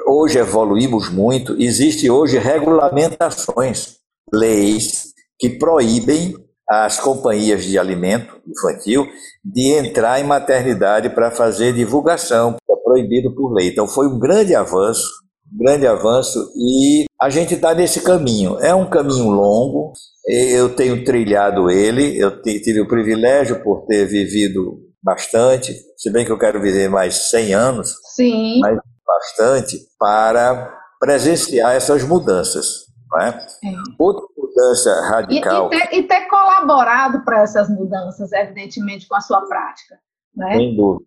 hoje 0.07 0.37
evoluímos 0.37 1.09
muito, 1.09 1.61
existe 1.61 2.09
hoje 2.09 2.37
regulamentações, 2.37 3.97
leis 4.33 5.08
que 5.39 5.49
proíbem 5.49 6.35
as 6.69 6.99
companhias 6.99 7.63
de 7.63 7.79
alimento 7.79 8.39
infantil 8.47 9.07
de 9.43 9.71
entrar 9.71 10.19
em 10.19 10.23
maternidade 10.23 11.09
para 11.09 11.31
fazer 11.31 11.73
divulgação, 11.73 12.57
é 12.69 12.75
proibido 12.83 13.33
por 13.33 13.51
lei. 13.53 13.69
Então 13.69 13.87
foi 13.87 14.07
um 14.07 14.19
grande 14.19 14.53
avanço, 14.53 15.07
um 15.51 15.63
grande 15.63 15.87
avanço 15.87 16.51
e 16.55 17.05
a 17.19 17.29
gente 17.29 17.55
está 17.55 17.73
nesse 17.73 18.01
caminho. 18.01 18.59
É 18.59 18.75
um 18.75 18.87
caminho 18.87 19.29
longo, 19.29 19.93
eu 20.27 20.75
tenho 20.75 21.03
trilhado 21.03 21.71
ele, 21.71 22.19
eu 22.19 22.39
tive 22.41 22.81
o 22.81 22.87
privilégio 22.87 23.63
por 23.63 23.85
ter 23.87 24.05
vivido 24.05 24.79
bastante, 25.01 25.73
se 25.97 26.11
bem 26.11 26.23
que 26.23 26.31
eu 26.31 26.37
quero 26.37 26.61
viver 26.61 26.89
mais 26.89 27.29
100 27.31 27.53
anos, 27.53 27.95
Sim. 28.15 28.59
mas 28.59 28.77
bastante 29.07 29.77
para 29.97 30.71
presenciar 30.99 31.75
essas 31.75 32.03
mudanças. 32.03 32.89
É? 33.21 33.27
é. 33.29 33.73
Outra 33.97 34.23
mudança 34.59 35.01
radical. 35.09 35.69
E, 35.71 35.75
e, 35.75 35.79
ter, 35.79 35.97
e 35.97 36.03
ter, 36.03 36.27
colaborado 36.27 37.23
para 37.23 37.41
essas 37.41 37.69
mudanças, 37.69 38.31
evidentemente, 38.31 39.07
com 39.07 39.15
a 39.15 39.21
sua 39.21 39.41
prática. 39.41 39.97
Né? 40.35 40.57
Sem 40.57 40.75
dúvida. 40.75 41.05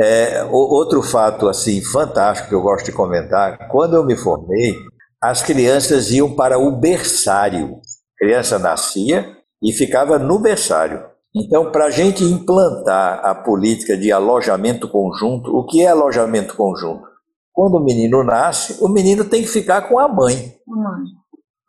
É, 0.00 0.44
outro 0.44 1.02
fato 1.02 1.48
assim 1.48 1.82
fantástico 1.82 2.48
que 2.48 2.54
eu 2.54 2.62
gosto 2.62 2.86
de 2.86 2.92
comentar, 2.92 3.68
quando 3.68 3.96
eu 3.96 4.04
me 4.04 4.16
formei, 4.16 4.74
as 5.20 5.42
crianças 5.42 6.10
iam 6.10 6.34
para 6.34 6.58
o 6.58 6.70
berçário. 6.72 7.80
A 8.14 8.24
criança 8.24 8.58
nascia 8.58 9.36
e 9.62 9.72
ficava 9.72 10.18
no 10.18 10.38
berçário. 10.38 11.04
Então, 11.34 11.70
para 11.70 11.86
a 11.86 11.90
gente 11.90 12.24
implantar 12.24 13.24
a 13.24 13.34
política 13.34 13.96
de 13.96 14.10
alojamento 14.10 14.88
conjunto, 14.88 15.54
o 15.54 15.64
que 15.64 15.82
é 15.82 15.88
alojamento 15.88 16.56
conjunto? 16.56 17.08
Quando 17.52 17.76
o 17.76 17.84
menino 17.84 18.24
nasce, 18.24 18.82
o 18.82 18.88
menino 18.88 19.24
tem 19.24 19.42
que 19.42 19.48
ficar 19.48 19.82
com 19.82 19.98
a 19.98 20.08
mãe. 20.08 20.54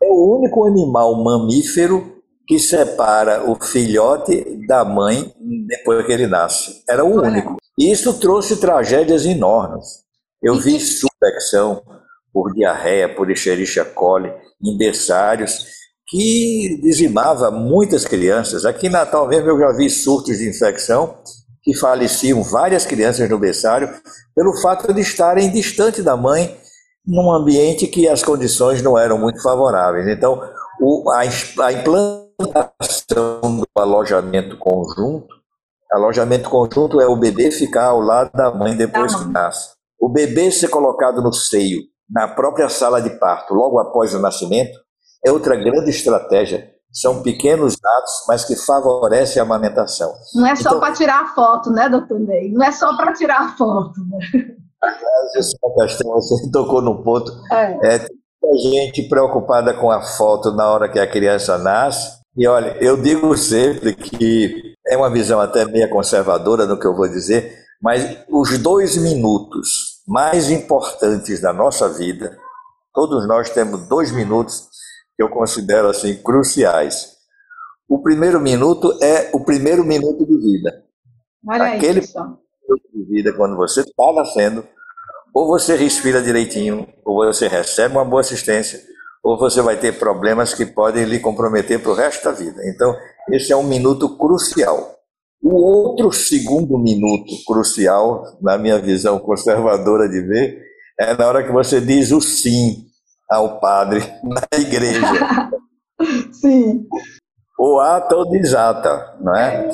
É 0.02 0.08
o 0.08 0.38
único 0.38 0.66
animal 0.66 1.24
mamífero 1.24 2.22
que 2.48 2.60
separa 2.60 3.50
o 3.50 3.56
filhote 3.64 4.66
da 4.68 4.84
mãe 4.84 5.32
depois 5.68 6.06
que 6.06 6.12
ele 6.12 6.28
nasce. 6.28 6.84
Era 6.90 7.04
o 7.04 7.22
único. 7.22 7.58
E 7.78 7.92
isso 7.92 8.20
trouxe 8.20 8.58
tragédias 8.58 9.26
enormes. 9.26 10.02
Eu 10.42 10.56
vi 10.56 10.80
subecção 10.80 11.82
por 12.34 12.54
diarreia, 12.54 13.14
por 13.14 13.30
Escherichia 13.30 13.86
coli, 13.86 14.32
em 14.64 14.78
berçários, 14.78 15.66
que 16.08 16.80
dizimava 16.82 17.52
muitas 17.52 18.04
crianças. 18.04 18.66
Aqui 18.66 18.88
em 18.88 18.90
Natal 18.90 19.28
mesmo 19.28 19.50
eu 19.50 19.60
já 19.60 19.72
vi 19.72 19.90
surtos 19.90 20.38
de 20.38 20.50
infecção 20.50 21.18
que 21.64 21.76
faleciam 21.76 22.42
várias 22.44 22.86
crianças 22.86 23.30
no 23.30 23.38
berçário 23.38 23.90
pelo 24.36 24.60
fato 24.62 24.92
de 24.94 25.02
estarem 25.02 25.52
distante 25.52 26.02
da 26.02 26.18
mãe 26.18 26.58
num 27.06 27.32
ambiente 27.32 27.88
que 27.88 28.08
as 28.08 28.24
condições 28.24 28.82
não 28.82 28.98
eram 28.98 29.18
muito 29.18 29.42
favoráveis. 29.42 30.08
Então, 30.08 30.42
o, 30.80 31.10
a, 31.12 31.22
a 31.66 31.74
implantação 31.74 33.60
do 33.60 33.68
alojamento 33.76 34.58
conjunto, 34.58 35.28
alojamento 35.92 36.50
conjunto 36.50 37.02
é 37.02 37.08
o 37.08 37.16
bebê 37.16 37.52
ficar 37.52 37.88
ao 37.88 38.00
lado 38.00 38.32
da 38.34 38.52
mãe 38.52 38.76
depois 38.76 39.16
que 39.16 39.26
nasce. 39.26 39.70
O 40.00 40.10
bebê 40.10 40.52
ser 40.52 40.70
colocado 40.70 41.22
no 41.22 41.34
seio, 41.34 41.82
na 42.10 42.28
própria 42.28 42.70
sala 42.70 43.02
de 43.02 43.12
parto, 43.20 43.54
logo 43.54 43.80
após 43.80 44.14
o 44.14 44.20
nascimento, 44.20 44.78
é 45.26 45.32
outra 45.32 45.56
grande 45.56 45.90
estratégia. 45.90 46.70
São 46.92 47.22
pequenos 47.24 47.76
atos, 47.82 48.26
mas 48.28 48.44
que 48.44 48.56
favorecem 48.56 49.40
a 49.40 49.46
amamentação. 49.46 50.14
Não 50.36 50.46
é 50.46 50.56
só 50.56 50.72
então, 50.72 50.80
para 50.82 50.94
tirar 50.94 51.34
foto, 51.34 51.72
né, 51.72 51.88
doutor 51.88 52.20
Ney? 52.20 52.52
Não 52.52 52.66
é 52.66 52.72
só 52.72 52.98
para 52.98 53.14
tirar 53.14 53.56
foto. 53.56 53.94
Né? 54.10 54.56
Essa 55.36 55.58
questão, 55.78 56.12
você 56.12 56.50
tocou 56.52 56.82
no 56.82 57.04
ponto. 57.04 57.32
É. 57.52 57.96
é 57.96 58.08
muita 58.42 58.58
gente 58.70 59.04
preocupada 59.08 59.74
com 59.74 59.92
a 59.92 60.02
foto 60.02 60.52
na 60.52 60.70
hora 60.70 60.90
que 60.90 61.00
a 61.00 61.08
criança 61.10 61.58
nasce. 61.58 62.20
E 62.36 62.48
olha, 62.48 62.78
eu 62.82 62.98
digo 62.98 63.36
sempre 63.38 63.94
que 63.94 64.76
é 64.88 64.98
uma 64.98 65.10
visão 65.10 65.40
até 65.40 65.66
meia 65.66 65.88
conservadora 65.88 66.66
no 66.66 66.80
que 66.80 66.88
eu 66.88 66.96
vou 66.96 67.08
dizer, 67.08 67.54
mas 67.82 68.18
os 68.30 68.58
dois 68.58 68.98
minutos 68.98 70.02
mais 70.08 70.50
importantes 70.50 71.42
da 71.42 71.54
nossa 71.54 71.90
vida, 71.90 72.38
todos 72.94 73.28
nós 73.28 73.50
temos 73.50 73.88
dois 73.88 74.12
minutos 74.12 74.70
que 75.16 75.24
eu 75.24 75.30
considero 75.30 75.90
assim 75.90 76.16
cruciais. 76.16 77.18
O 77.88 78.02
primeiro 78.02 78.40
minuto 78.40 78.98
é 79.04 79.30
o 79.34 79.44
primeiro 79.44 79.84
minuto 79.84 80.26
de 80.26 80.38
vida. 80.38 80.86
Olha 81.48 81.76
Aquele 81.76 82.00
isso. 82.00 82.18
Minuto 82.72 82.90
de 82.94 83.04
vida, 83.04 83.34
quando 83.34 83.56
você 83.56 83.82
está 83.82 84.14
nascendo, 84.14 84.66
ou 85.34 85.48
você 85.48 85.76
respira 85.76 86.22
direitinho, 86.22 86.88
ou 87.06 87.26
você 87.26 87.48
recebe 87.48 87.96
uma 87.96 88.06
boa 88.06 88.22
assistência, 88.22 88.82
ou 89.24 89.38
você 89.38 89.62
vai 89.62 89.78
ter 89.78 89.98
problemas 90.00 90.54
que 90.54 90.66
podem 90.66 91.06
lhe 91.06 91.20
comprometer 91.20 91.82
para 91.82 91.92
o 91.92 91.96
resto 91.96 92.24
da 92.26 92.32
vida. 92.32 92.62
Então, 92.66 92.96
esse 93.30 93.52
é 93.52 93.56
um 93.56 93.64
minuto 93.64 94.18
crucial. 94.18 94.96
O 95.42 95.56
outro 95.56 96.12
segundo 96.12 96.78
minuto 96.78 97.34
crucial, 97.48 98.38
na 98.42 98.58
minha 98.58 98.80
visão 98.80 99.20
conservadora 99.20 100.08
de 100.08 100.22
ver, 100.22 100.62
é 101.00 101.16
na 101.16 101.28
hora 101.28 101.44
que 101.44 101.52
você 101.52 101.82
diz 101.82 102.12
o 102.12 102.22
sim 102.22 102.86
ao 103.30 103.60
padre 103.60 104.02
na 104.24 104.60
igreja. 104.60 105.02
sim. 106.34 106.86
O 107.58 107.80
ata 107.80 108.16
ou 108.16 108.30
desata, 108.30 109.18
não 109.22 109.36
é? 109.36 109.70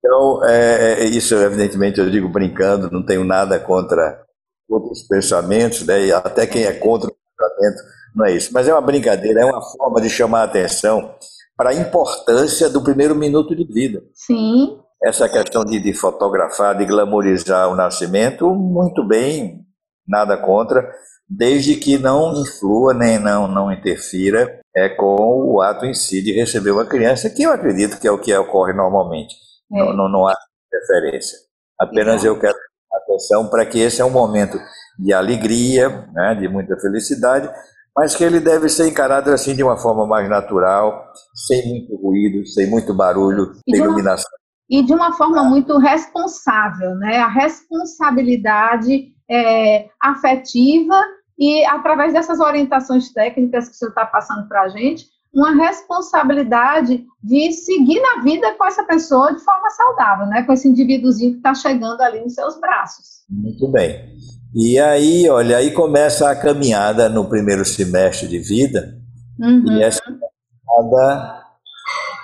Então, 0.00 0.44
é, 0.44 1.04
isso 1.04 1.34
evidentemente 1.34 2.00
eu 2.00 2.10
digo 2.10 2.28
brincando, 2.28 2.90
não 2.90 3.04
tenho 3.04 3.22
nada 3.22 3.60
contra 3.60 4.24
outros 4.68 5.02
pensamentos, 5.02 5.84
né? 5.84 6.06
e 6.06 6.12
até 6.12 6.46
quem 6.46 6.64
é 6.64 6.72
contra 6.72 7.10
o 7.10 7.14
pensamento 7.36 7.82
não 8.14 8.26
é 8.26 8.32
isso. 8.32 8.50
Mas 8.52 8.66
é 8.66 8.72
uma 8.72 8.80
brincadeira, 8.80 9.42
é 9.42 9.44
uma 9.44 9.62
forma 9.62 10.00
de 10.00 10.08
chamar 10.08 10.40
a 10.40 10.44
atenção 10.44 11.14
para 11.56 11.70
a 11.70 11.74
importância 11.74 12.70
do 12.70 12.82
primeiro 12.82 13.14
minuto 13.14 13.54
de 13.54 13.64
vida. 13.64 14.02
Sim. 14.14 14.78
Essa 15.02 15.28
questão 15.28 15.64
de, 15.64 15.78
de 15.78 15.92
fotografar, 15.92 16.76
de 16.76 16.86
glamorizar 16.86 17.70
o 17.70 17.76
nascimento, 17.76 18.54
muito 18.54 19.06
bem, 19.06 19.60
nada 20.06 20.36
contra, 20.36 20.90
desde 21.28 21.76
que 21.76 21.96
não 21.98 22.34
influa 22.34 22.92
nem 22.92 23.18
não, 23.18 23.46
não 23.46 23.72
interfira 23.72 24.60
é, 24.74 24.88
com 24.88 25.54
o 25.54 25.60
ato 25.60 25.86
em 25.86 25.94
si 25.94 26.22
de 26.22 26.32
receber 26.32 26.70
uma 26.70 26.84
criança, 26.84 27.30
que 27.30 27.42
eu 27.42 27.52
acredito 27.52 27.98
que 27.98 28.08
é 28.08 28.10
o 28.10 28.18
que 28.18 28.34
ocorre 28.34 28.72
normalmente. 28.72 29.34
É. 29.72 29.78
Não, 29.78 29.96
não, 29.96 30.08
não 30.08 30.26
há 30.26 30.34
referência. 30.72 31.38
Apenas 31.78 32.24
eu 32.24 32.38
quero 32.38 32.56
atenção 32.92 33.48
para 33.48 33.64
que 33.64 33.78
esse 33.78 34.00
é 34.00 34.04
um 34.04 34.10
momento 34.10 34.58
de 34.98 35.12
alegria, 35.12 36.08
né, 36.12 36.34
de 36.34 36.48
muita 36.48 36.76
felicidade, 36.78 37.50
mas 37.96 38.14
que 38.14 38.22
ele 38.22 38.40
deve 38.40 38.68
ser 38.68 38.88
encarado 38.88 39.30
assim 39.30 39.54
de 39.54 39.62
uma 39.62 39.76
forma 39.76 40.06
mais 40.06 40.28
natural, 40.28 41.12
sem 41.34 41.68
muito 41.68 41.96
ruído, 41.96 42.46
sem 42.46 42.68
muito 42.68 42.94
barulho, 42.94 43.52
sem 43.68 43.80
iluminação. 43.80 44.30
E 44.68 44.82
de 44.84 44.92
uma 44.92 45.12
forma 45.14 45.42
muito 45.42 45.78
responsável, 45.78 46.94
né? 46.94 47.18
A 47.18 47.28
responsabilidade 47.28 49.12
é, 49.28 49.88
afetiva 50.00 51.02
e 51.36 51.64
através 51.64 52.12
dessas 52.12 52.38
orientações 52.38 53.12
técnicas 53.12 53.68
que 53.68 53.74
você 53.74 53.88
está 53.88 54.06
passando 54.06 54.46
para 54.46 54.62
a 54.62 54.68
gente, 54.68 55.06
uma 55.32 55.54
responsabilidade 55.54 57.04
de 57.22 57.52
seguir 57.52 58.00
na 58.00 58.22
vida 58.22 58.54
com 58.56 58.64
essa 58.66 58.82
pessoa 58.84 59.32
de 59.32 59.42
forma 59.44 59.70
saudável, 59.70 60.26
né? 60.26 60.42
Com 60.42 60.52
esse 60.52 60.68
indivíduozinho 60.68 61.32
que 61.32 61.36
está 61.38 61.54
chegando 61.54 62.00
ali 62.00 62.20
nos 62.20 62.34
seus 62.34 62.58
braços. 62.58 63.24
Muito 63.28 63.70
bem. 63.70 64.16
E 64.54 64.78
aí, 64.78 65.28
olha, 65.28 65.58
aí 65.58 65.70
começa 65.72 66.28
a 66.28 66.34
caminhada 66.34 67.08
no 67.08 67.28
primeiro 67.28 67.64
semestre 67.64 68.26
de 68.26 68.40
vida, 68.40 68.98
uhum. 69.38 69.78
e 69.78 69.82
essa 69.82 70.02
caminhada 70.02 71.44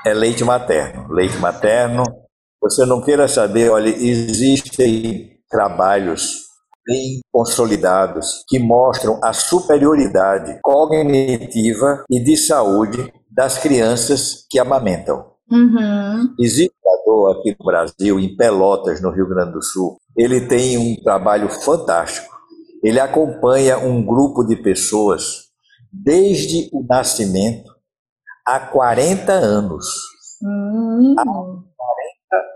é 0.05 0.13
leite 0.13 0.43
materno. 0.43 1.07
Leite 1.13 1.37
materno, 1.37 2.03
você 2.61 2.85
não 2.85 3.01
queira 3.01 3.29
saber, 3.29 3.71
olha, 3.71 3.89
existem 3.89 5.39
trabalhos 5.49 6.46
bem 6.87 7.21
consolidados 7.33 8.45
que 8.49 8.59
mostram 8.59 9.19
a 9.23 9.33
superioridade 9.33 10.59
cognitiva 10.63 12.05
e 12.11 12.21
de 12.21 12.37
saúde 12.37 13.13
das 13.31 13.59
crianças 13.59 14.47
que 14.49 14.59
amamentam. 14.59 15.33
Uhum. 15.51 16.35
Existe 16.39 16.75
um 17.07 17.27
aqui 17.27 17.57
no 17.59 17.67
Brasil, 17.67 18.19
em 18.19 18.37
Pelotas, 18.37 19.01
no 19.01 19.11
Rio 19.11 19.29
Grande 19.29 19.53
do 19.53 19.63
Sul. 19.63 19.99
Ele 20.17 20.41
tem 20.41 20.79
um 20.79 20.97
trabalho 21.03 21.49
fantástico. 21.49 22.35
Ele 22.83 23.01
acompanha 23.01 23.79
um 23.79 24.05
grupo 24.05 24.45
de 24.45 24.57
pessoas 24.57 25.47
desde 25.93 26.69
o 26.73 26.85
nascimento 26.89 27.71
há 28.47 28.61
40 28.61 29.33
anos. 29.33 29.87
Uhum. 30.43 31.15
Há 31.19 31.25
40 31.25 31.67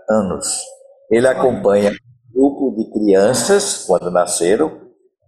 anos. 0.09 0.47
Ele 1.09 1.27
acompanha 1.27 1.91
grupo 2.33 2.75
de 2.75 2.89
crianças 2.91 3.83
quando 3.85 4.09
nasceram 4.09 4.79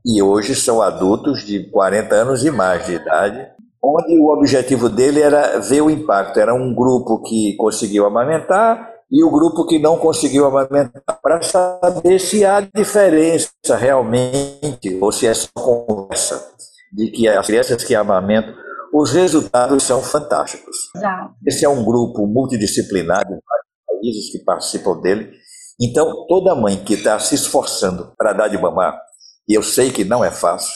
e 0.06 0.22
hoje 0.22 0.56
são 0.56 0.82
adultos 0.82 1.46
de 1.46 1.70
40 1.70 2.16
anos 2.16 2.44
e 2.44 2.52
mais 2.52 2.86
de 2.86 2.94
idade, 2.94 3.48
onde 3.82 4.18
o 4.18 4.28
objetivo 4.28 4.90
dele 4.90 5.22
era 5.22 5.60
ver 5.60 5.82
o 5.82 5.90
impacto. 5.90 6.40
Era 6.40 6.54
um 6.54 6.74
grupo 6.74 7.22
que 7.22 7.56
conseguiu 7.56 8.06
amamentar 8.06 8.92
e 9.10 9.24
o 9.24 9.30
grupo 9.30 9.66
que 9.66 9.78
não 9.80 9.98
conseguiu 9.98 10.46
amamentar, 10.46 11.20
para 11.22 11.42
saber 11.42 12.20
se 12.20 12.44
há 12.44 12.60
diferença 12.62 13.78
realmente, 13.78 14.98
ou 15.00 15.12
se 15.12 15.28
é 15.28 15.34
só 15.34 15.50
conversa, 15.56 16.52
de 16.92 17.12
que 17.12 17.28
as 17.28 17.46
crianças 17.46 17.84
que 17.84 17.94
amamentam, 17.94 18.54
os 18.92 19.12
resultados 19.12 19.84
são 19.84 20.02
fantásticos. 20.02 20.76
Exato. 20.96 21.34
Esse 21.46 21.64
é 21.64 21.70
um 21.70 21.84
grupo 21.84 22.26
multidisciplinar 22.26 23.20
de 23.20 23.34
vários 23.34 23.68
países 23.88 24.32
que 24.32 24.40
participam 24.40 25.00
dele, 25.00 25.32
então, 25.80 26.26
toda 26.28 26.56
mãe 26.56 26.78
que 26.84 26.94
está 26.94 27.18
se 27.20 27.36
esforçando 27.36 28.14
para 28.18 28.34
dar 28.34 28.48
de 28.48 28.58
mamar, 28.58 29.00
e 29.48 29.54
eu 29.54 29.64
sei 29.64 29.92
que 29.92 30.04
não 30.04 30.24
é 30.24 30.32
fácil, 30.32 30.74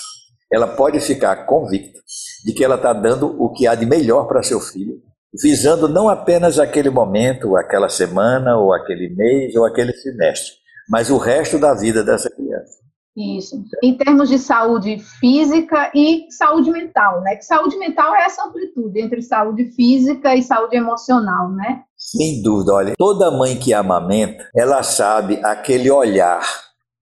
ela 0.51 0.67
pode 0.67 0.99
ficar 0.99 1.45
convicta 1.45 1.99
de 2.45 2.53
que 2.53 2.63
ela 2.63 2.75
está 2.75 2.93
dando 2.93 3.27
o 3.41 3.51
que 3.51 3.67
há 3.67 3.75
de 3.75 3.85
melhor 3.85 4.27
para 4.27 4.43
seu 4.43 4.59
filho, 4.59 5.01
visando 5.41 5.87
não 5.87 6.09
apenas 6.09 6.57
aquele 6.57 6.89
momento, 6.89 7.55
aquela 7.55 7.89
semana, 7.89 8.57
ou 8.57 8.73
aquele 8.73 9.09
mês, 9.09 9.55
ou 9.55 9.65
aquele 9.65 9.93
semestre, 9.93 10.53
mas 10.89 11.09
o 11.09 11.17
resto 11.17 11.59
da 11.59 11.73
vida 11.73 12.03
dessa 12.03 12.29
criança. 12.29 12.77
Isso. 13.15 13.63
Em 13.83 13.97
termos 13.97 14.29
de 14.29 14.37
saúde 14.37 14.99
física 15.19 15.91
e 15.93 16.27
saúde 16.29 16.69
mental, 16.69 17.21
né? 17.21 17.35
Que 17.35 17.43
saúde 17.43 17.75
mental 17.77 18.15
é 18.15 18.25
essa 18.25 18.45
amplitude 18.45 18.99
entre 18.99 19.23
saúde 19.23 19.65
física 19.71 20.35
e 20.35 20.43
saúde 20.43 20.75
emocional, 20.77 21.51
né? 21.51 21.83
Sem 22.09 22.41
dúvida, 22.41 22.73
olha, 22.73 22.93
toda 22.97 23.31
mãe 23.31 23.57
que 23.57 23.73
amamenta, 23.73 24.49
ela 24.55 24.81
sabe 24.83 25.39
aquele 25.43 25.91
olhar 25.91 26.41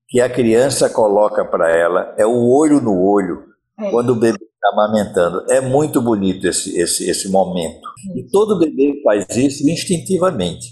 que 0.08 0.20
a 0.20 0.30
criança 0.30 0.90
coloca 0.90 1.46
para 1.46 1.70
ela, 1.76 2.16
é 2.18 2.26
o 2.26 2.50
olho 2.50 2.82
no 2.82 3.00
olho, 3.00 3.44
é. 3.80 3.92
quando 3.92 4.12
o 4.12 4.16
bebê 4.16 4.40
está 4.44 4.70
amamentando. 4.74 5.46
É 5.50 5.62
muito 5.62 6.02
bonito 6.02 6.48
esse, 6.48 6.78
esse, 6.78 7.10
esse 7.10 7.30
momento. 7.30 7.88
E 8.16 8.24
todo 8.32 8.58
bebê 8.58 9.02
faz 9.04 9.28
isso 9.36 9.70
instintivamente. 9.70 10.70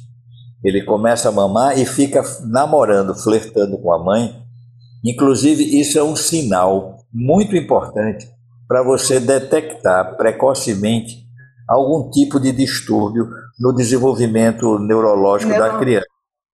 Ele 0.64 0.84
começa 0.84 1.30
a 1.30 1.32
mamar 1.32 1.78
e 1.78 1.86
fica 1.86 2.24
namorando, 2.50 3.14
flertando 3.14 3.78
com 3.78 3.94
a 3.94 4.04
mãe 4.04 4.44
Inclusive, 5.04 5.78
isso 5.78 6.00
é 6.00 6.04
um 6.04 6.16
sinal 6.16 7.00
muito 7.14 7.58
importante 7.58 8.26
para 8.68 8.82
você 8.82 9.20
detectar 9.20 10.16
precocemente 10.16 11.28
algum 11.68 12.10
tipo 12.10 12.40
de 12.40 12.54
distúrbio 12.54 13.28
no 13.60 13.74
desenvolvimento 13.74 14.80
neurológico 14.80 15.52
da 15.52 15.78
criança. 15.78 16.08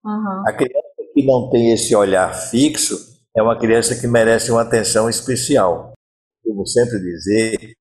Uhum. 0.03 0.43
A 0.47 0.53
criança 0.53 0.87
que 1.13 1.25
não 1.25 1.49
tem 1.49 1.71
esse 1.71 1.95
olhar 1.95 2.33
fixo 2.33 2.97
é 3.35 3.41
uma 3.41 3.57
criança 3.57 3.95
que 3.95 4.07
merece 4.07 4.51
uma 4.51 4.61
atenção 4.61 5.09
especial. 5.09 5.93
Como 6.43 6.65
sempre 6.65 6.99
dizer, 6.99 7.73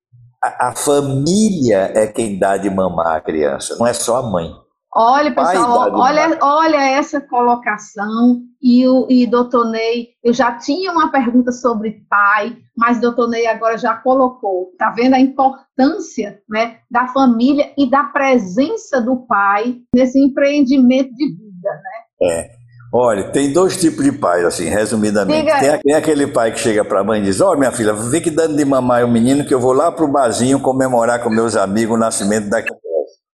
a, 0.43 0.69
a 0.69 0.77
família 0.77 1.93
é 1.95 2.07
quem 2.07 2.39
dá 2.39 2.57
de 2.57 2.71
mamar 2.71 3.17
a 3.17 3.21
criança, 3.21 3.77
não 3.79 3.87
é 3.87 3.93
só 3.93 4.17
a 4.17 4.23
mãe. 4.23 4.53
Olha, 4.95 5.31
pessoal, 5.35 5.93
olha, 5.93 6.39
olha 6.41 6.91
essa 6.91 7.21
colocação. 7.21 8.41
E, 8.61 8.89
o, 8.89 9.07
e 9.09 9.27
doutor 9.27 9.71
Ney, 9.71 10.09
eu 10.25 10.33
já 10.33 10.53
tinha 10.59 10.91
uma 10.91 11.13
pergunta 11.13 11.53
sobre 11.53 12.05
pai, 12.09 12.57
mas 12.77 13.01
doutor 13.01 13.29
Ney 13.29 13.47
agora 13.47 13.77
já 13.77 13.95
colocou. 13.95 14.71
Está 14.73 14.91
vendo 14.91 15.15
a 15.15 15.21
importância 15.21 16.41
né, 16.49 16.79
da 16.91 17.07
família 17.09 17.71
e 17.77 17.89
da 17.89 18.05
presença 18.05 19.01
do 19.01 19.27
pai 19.27 19.77
nesse 19.95 20.19
empreendimento 20.19 21.15
de 21.15 21.29
vida, 21.29 21.71
né? 21.71 22.31
É. 22.31 22.59
Olha, 22.91 23.31
tem 23.31 23.53
dois 23.53 23.77
tipos 23.79 24.03
de 24.03 24.11
pais, 24.11 24.43
assim, 24.47 24.65
resumidamente. 24.65 25.53
Tem, 25.61 25.79
tem, 25.79 25.95
aquele 25.95 26.27
pai 26.27 26.53
que 26.53 26.59
chega 26.59 26.83
para 26.83 27.01
a 27.01 27.05
mãe 27.05 27.21
e 27.21 27.25
diz: 27.25 27.39
Ó, 27.39 27.53
oh, 27.53 27.57
minha 27.57 27.71
filha, 27.71 27.93
vem 27.93 28.23
que 28.23 28.31
dando 28.31 28.57
de 28.57 28.65
mamar 28.65 29.05
o 29.05 29.09
menino 29.09 29.45
que 29.45 29.53
eu 29.53 29.61
vou 29.61 29.75
lá 29.75 29.93
para 29.93 30.07
o 30.07 30.11
barzinho 30.11 30.59
comemorar 30.59 31.23
com 31.23 31.29
meus 31.29 31.55
amigos 31.55 31.97
o 31.97 32.01
nascimento 32.01 32.49
da 32.49 32.63
criança. 32.63 32.81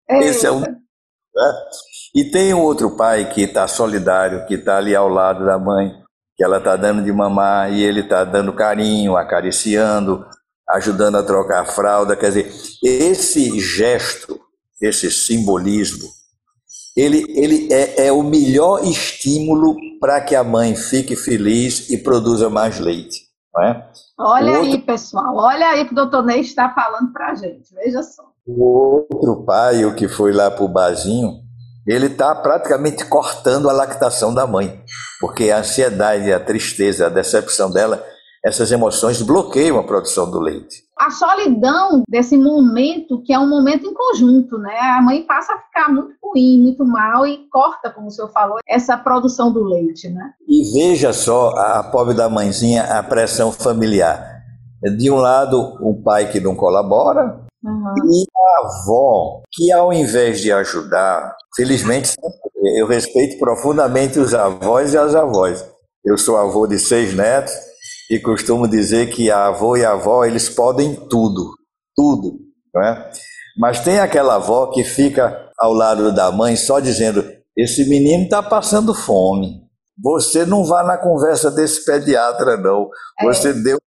Esse 0.09 0.45
é 0.45 0.51
um 0.51 0.63
né? 1.33 1.53
E 2.15 2.25
tem 2.25 2.53
um 2.53 2.61
outro 2.61 2.95
pai 2.95 3.29
que 3.29 3.43
está 3.43 3.67
solidário, 3.67 4.45
que 4.45 4.55
está 4.55 4.77
ali 4.77 4.95
ao 4.95 5.07
lado 5.07 5.45
da 5.45 5.57
mãe, 5.57 5.93
que 6.35 6.43
ela 6.43 6.57
está 6.57 6.75
dando 6.75 7.03
de 7.03 7.11
mamar 7.11 7.71
e 7.71 7.83
ele 7.83 8.01
está 8.01 8.23
dando 8.23 8.53
carinho, 8.53 9.15
acariciando, 9.15 10.25
ajudando 10.69 11.17
a 11.17 11.23
trocar 11.23 11.61
a 11.61 11.65
fralda. 11.65 12.15
Quer 12.15 12.27
dizer, 12.27 12.53
esse 12.83 13.59
gesto, 13.59 14.39
esse 14.81 15.09
simbolismo, 15.09 16.09
ele, 16.95 17.25
ele 17.29 17.71
é, 17.71 18.07
é 18.07 18.11
o 18.11 18.23
melhor 18.23 18.83
estímulo 18.83 19.77
para 19.99 20.19
que 20.19 20.35
a 20.35 20.43
mãe 20.43 20.75
fique 20.75 21.15
feliz 21.15 21.89
e 21.89 21.97
produza 21.97 22.49
mais 22.49 22.79
leite. 22.79 23.31
É? 23.59 23.83
Olha 24.17 24.59
outro... 24.59 24.71
aí, 24.71 24.81
pessoal, 24.81 25.35
olha 25.35 25.67
aí 25.67 25.85
que 25.85 25.91
o 25.91 25.95
doutor 25.95 26.23
Ney 26.23 26.39
está 26.39 26.73
falando 26.73 27.11
para 27.11 27.31
a 27.31 27.35
gente, 27.35 27.73
veja 27.73 28.01
só. 28.01 28.30
O 28.47 28.63
outro 28.65 29.45
pai, 29.45 29.85
o 29.85 29.95
que 29.95 30.07
foi 30.07 30.31
lá 30.31 30.49
para 30.49 30.63
o 30.63 30.67
barzinho, 30.67 31.41
ele 31.85 32.07
está 32.07 32.33
praticamente 32.33 33.05
cortando 33.05 33.69
a 33.69 33.73
lactação 33.73 34.33
da 34.33 34.47
mãe, 34.47 34.81
porque 35.19 35.51
a 35.51 35.59
ansiedade, 35.59 36.31
a 36.33 36.39
tristeza, 36.39 37.05
a 37.05 37.09
decepção 37.09 37.71
dela, 37.71 38.03
essas 38.43 38.71
emoções 38.71 39.21
bloqueiam 39.21 39.77
a 39.77 39.83
produção 39.83 40.29
do 40.29 40.39
leite. 40.39 40.81
A 40.99 41.11
solidão 41.11 42.01
desse 42.09 42.35
momento, 42.35 43.21
que 43.23 43.31
é 43.31 43.37
um 43.37 43.47
momento 43.47 43.85
em 43.85 43.93
conjunto, 43.93 44.57
né? 44.57 44.75
A 44.79 45.01
mãe 45.01 45.23
passa 45.23 45.53
a 45.53 45.59
ficar 45.59 45.93
muito 45.93 46.15
ruim, 46.23 46.59
muito 46.61 46.83
mal 46.83 47.25
e 47.27 47.47
corta, 47.51 47.91
como 47.91 48.07
o 48.07 48.11
senhor 48.11 48.31
falou, 48.31 48.57
essa 48.67 48.97
produção 48.97 49.53
do 49.53 49.63
leite, 49.63 50.09
né? 50.09 50.31
E 50.47 50.73
veja 50.73 51.13
só 51.13 51.49
a 51.49 51.83
pobre 51.83 52.15
da 52.15 52.27
mãezinha, 52.27 52.83
a 52.83 53.03
pressão 53.03 53.51
familiar. 53.51 54.41
De 54.97 55.11
um 55.11 55.17
lado, 55.17 55.77
o 55.79 56.01
pai 56.01 56.31
que 56.31 56.39
não 56.39 56.55
colabora, 56.55 57.39
Uhum. 57.63 57.93
E 58.11 58.25
a 58.35 58.65
avó, 58.65 59.41
que 59.51 59.71
ao 59.71 59.93
invés 59.93 60.41
de 60.41 60.51
ajudar, 60.51 61.35
felizmente 61.55 62.15
eu 62.77 62.87
respeito 62.87 63.37
profundamente 63.37 64.19
os 64.19 64.33
avós 64.33 64.93
e 64.93 64.97
as 64.97 65.13
avós. 65.13 65.63
Eu 66.03 66.17
sou 66.17 66.37
avô 66.37 66.65
de 66.65 66.79
seis 66.79 67.13
netos 67.13 67.53
e 68.09 68.19
costumo 68.19 68.67
dizer 68.67 69.09
que 69.09 69.29
a 69.29 69.47
avô 69.47 69.77
e 69.77 69.85
a 69.85 69.91
avó 69.91 70.25
eles 70.25 70.49
podem 70.49 70.95
tudo, 70.95 71.51
tudo, 71.95 72.39
não 72.73 72.83
é? 72.83 73.11
Mas 73.57 73.81
tem 73.81 73.99
aquela 73.99 74.35
avó 74.35 74.67
que 74.67 74.83
fica 74.83 75.49
ao 75.57 75.73
lado 75.73 76.13
da 76.13 76.31
mãe 76.31 76.55
só 76.55 76.79
dizendo: 76.79 77.23
esse 77.55 77.87
menino 77.87 78.23
está 78.23 78.41
passando 78.41 78.93
fome. 78.93 79.61
Você 80.01 80.45
não 80.45 80.65
vá 80.65 80.83
na 80.83 80.97
conversa 80.97 81.51
desse 81.51 81.85
pediatra, 81.85 82.57
não. 82.57 82.89
Você 83.21 83.49
é. 83.49 83.53
deu 83.53 83.77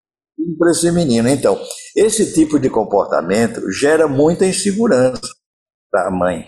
para 0.58 0.70
esse 0.70 0.90
menino. 0.90 1.28
Então, 1.28 1.58
esse 1.96 2.32
tipo 2.32 2.58
de 2.58 2.68
comportamento 2.68 3.70
gera 3.70 4.06
muita 4.08 4.46
insegurança 4.46 5.28
para 5.90 6.08
a 6.08 6.10
mãe. 6.10 6.46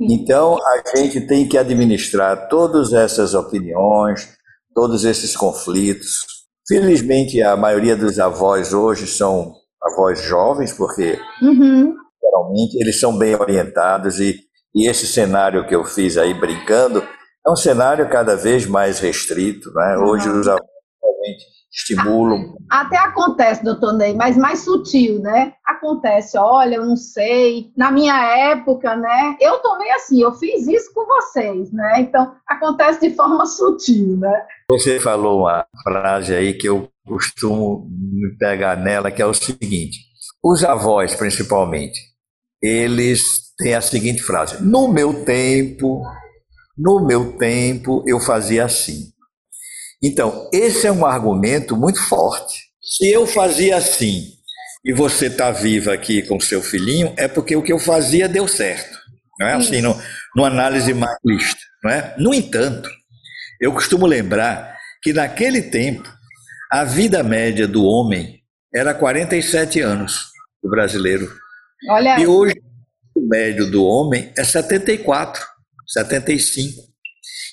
Então, 0.00 0.58
a 0.58 0.96
gente 0.96 1.20
tem 1.26 1.48
que 1.48 1.56
administrar 1.56 2.48
todas 2.48 2.92
essas 2.92 3.34
opiniões, 3.34 4.28
todos 4.74 5.04
esses 5.04 5.36
conflitos. 5.36 6.20
Felizmente, 6.66 7.40
a 7.42 7.56
maioria 7.56 7.96
dos 7.96 8.18
avós 8.18 8.72
hoje 8.72 9.06
são 9.06 9.54
avós 9.82 10.20
jovens, 10.22 10.72
porque 10.72 11.18
uhum. 11.42 11.94
geralmente 12.22 12.74
eles 12.80 12.98
são 12.98 13.16
bem 13.16 13.34
orientados 13.34 14.18
e, 14.18 14.40
e 14.74 14.88
esse 14.88 15.06
cenário 15.06 15.66
que 15.66 15.74
eu 15.74 15.84
fiz 15.84 16.16
aí 16.16 16.32
brincando 16.34 17.06
é 17.46 17.50
um 17.50 17.56
cenário 17.56 18.08
cada 18.08 18.34
vez 18.34 18.66
mais 18.66 18.98
restrito. 18.98 19.70
Né? 19.72 19.96
Uhum. 19.98 20.08
Hoje 20.08 20.28
os 20.28 20.48
avós 20.48 20.66
realmente 21.02 21.53
estimulam. 21.74 22.54
Até 22.70 22.96
acontece, 22.96 23.64
doutor 23.64 23.92
Ney, 23.94 24.14
mas 24.14 24.36
mais 24.36 24.60
sutil, 24.60 25.18
né? 25.18 25.52
Acontece, 25.66 26.38
olha, 26.38 26.76
eu 26.76 26.86
não 26.86 26.96
sei, 26.96 27.72
na 27.76 27.90
minha 27.90 28.16
época, 28.52 28.94
né? 28.94 29.36
Eu 29.40 29.58
tomei 29.58 29.90
assim, 29.90 30.22
eu 30.22 30.32
fiz 30.32 30.66
isso 30.68 30.94
com 30.94 31.04
vocês, 31.04 31.72
né? 31.72 32.00
Então, 32.00 32.32
acontece 32.46 33.00
de 33.00 33.14
forma 33.14 33.44
sutil, 33.44 34.16
né? 34.16 34.46
Você 34.70 35.00
falou 35.00 35.40
uma 35.40 35.66
frase 35.82 36.34
aí 36.34 36.54
que 36.54 36.68
eu 36.68 36.88
costumo 37.06 37.88
me 37.90 38.36
pegar 38.38 38.76
nela, 38.76 39.10
que 39.10 39.20
é 39.20 39.26
o 39.26 39.34
seguinte: 39.34 39.98
os 40.42 40.64
avós, 40.64 41.14
principalmente, 41.14 42.00
eles 42.62 43.22
têm 43.58 43.74
a 43.74 43.80
seguinte 43.80 44.22
frase: 44.22 44.62
no 44.62 44.88
meu 44.88 45.24
tempo, 45.24 46.02
no 46.78 47.04
meu 47.04 47.36
tempo 47.36 48.02
eu 48.06 48.20
fazia 48.20 48.64
assim. 48.64 49.13
Então, 50.04 50.50
esse 50.52 50.86
é 50.86 50.92
um 50.92 51.06
argumento 51.06 51.74
muito 51.74 51.98
forte. 51.98 52.64
Se 52.82 53.10
eu 53.10 53.26
fazia 53.26 53.78
assim 53.78 54.34
e 54.84 54.92
você 54.92 55.28
está 55.28 55.50
viva 55.50 55.94
aqui 55.94 56.20
com 56.20 56.38
seu 56.38 56.60
filhinho, 56.60 57.14
é 57.16 57.26
porque 57.26 57.56
o 57.56 57.62
que 57.62 57.72
eu 57.72 57.78
fazia 57.78 58.28
deu 58.28 58.46
certo. 58.46 58.98
Não 59.40 59.46
é 59.46 59.54
assim, 59.54 59.80
no, 59.80 59.98
numa 60.36 60.48
análise 60.48 60.92
maclista. 60.92 61.58
Não 61.82 61.90
é? 61.90 62.14
No 62.18 62.34
entanto, 62.34 62.90
eu 63.58 63.72
costumo 63.72 64.04
lembrar 64.06 64.76
que 65.02 65.14
naquele 65.14 65.62
tempo, 65.62 66.06
a 66.70 66.84
vida 66.84 67.22
média 67.22 67.66
do 67.66 67.82
homem 67.82 68.42
era 68.74 68.92
47 68.92 69.80
anos, 69.80 70.26
do 70.62 70.68
brasileiro. 70.68 71.32
Olha. 71.88 72.20
E 72.20 72.26
hoje, 72.26 72.60
o 73.14 73.26
médio 73.26 73.70
do 73.70 73.82
homem 73.82 74.30
é 74.36 74.44
74, 74.44 75.42
75. 75.86 76.82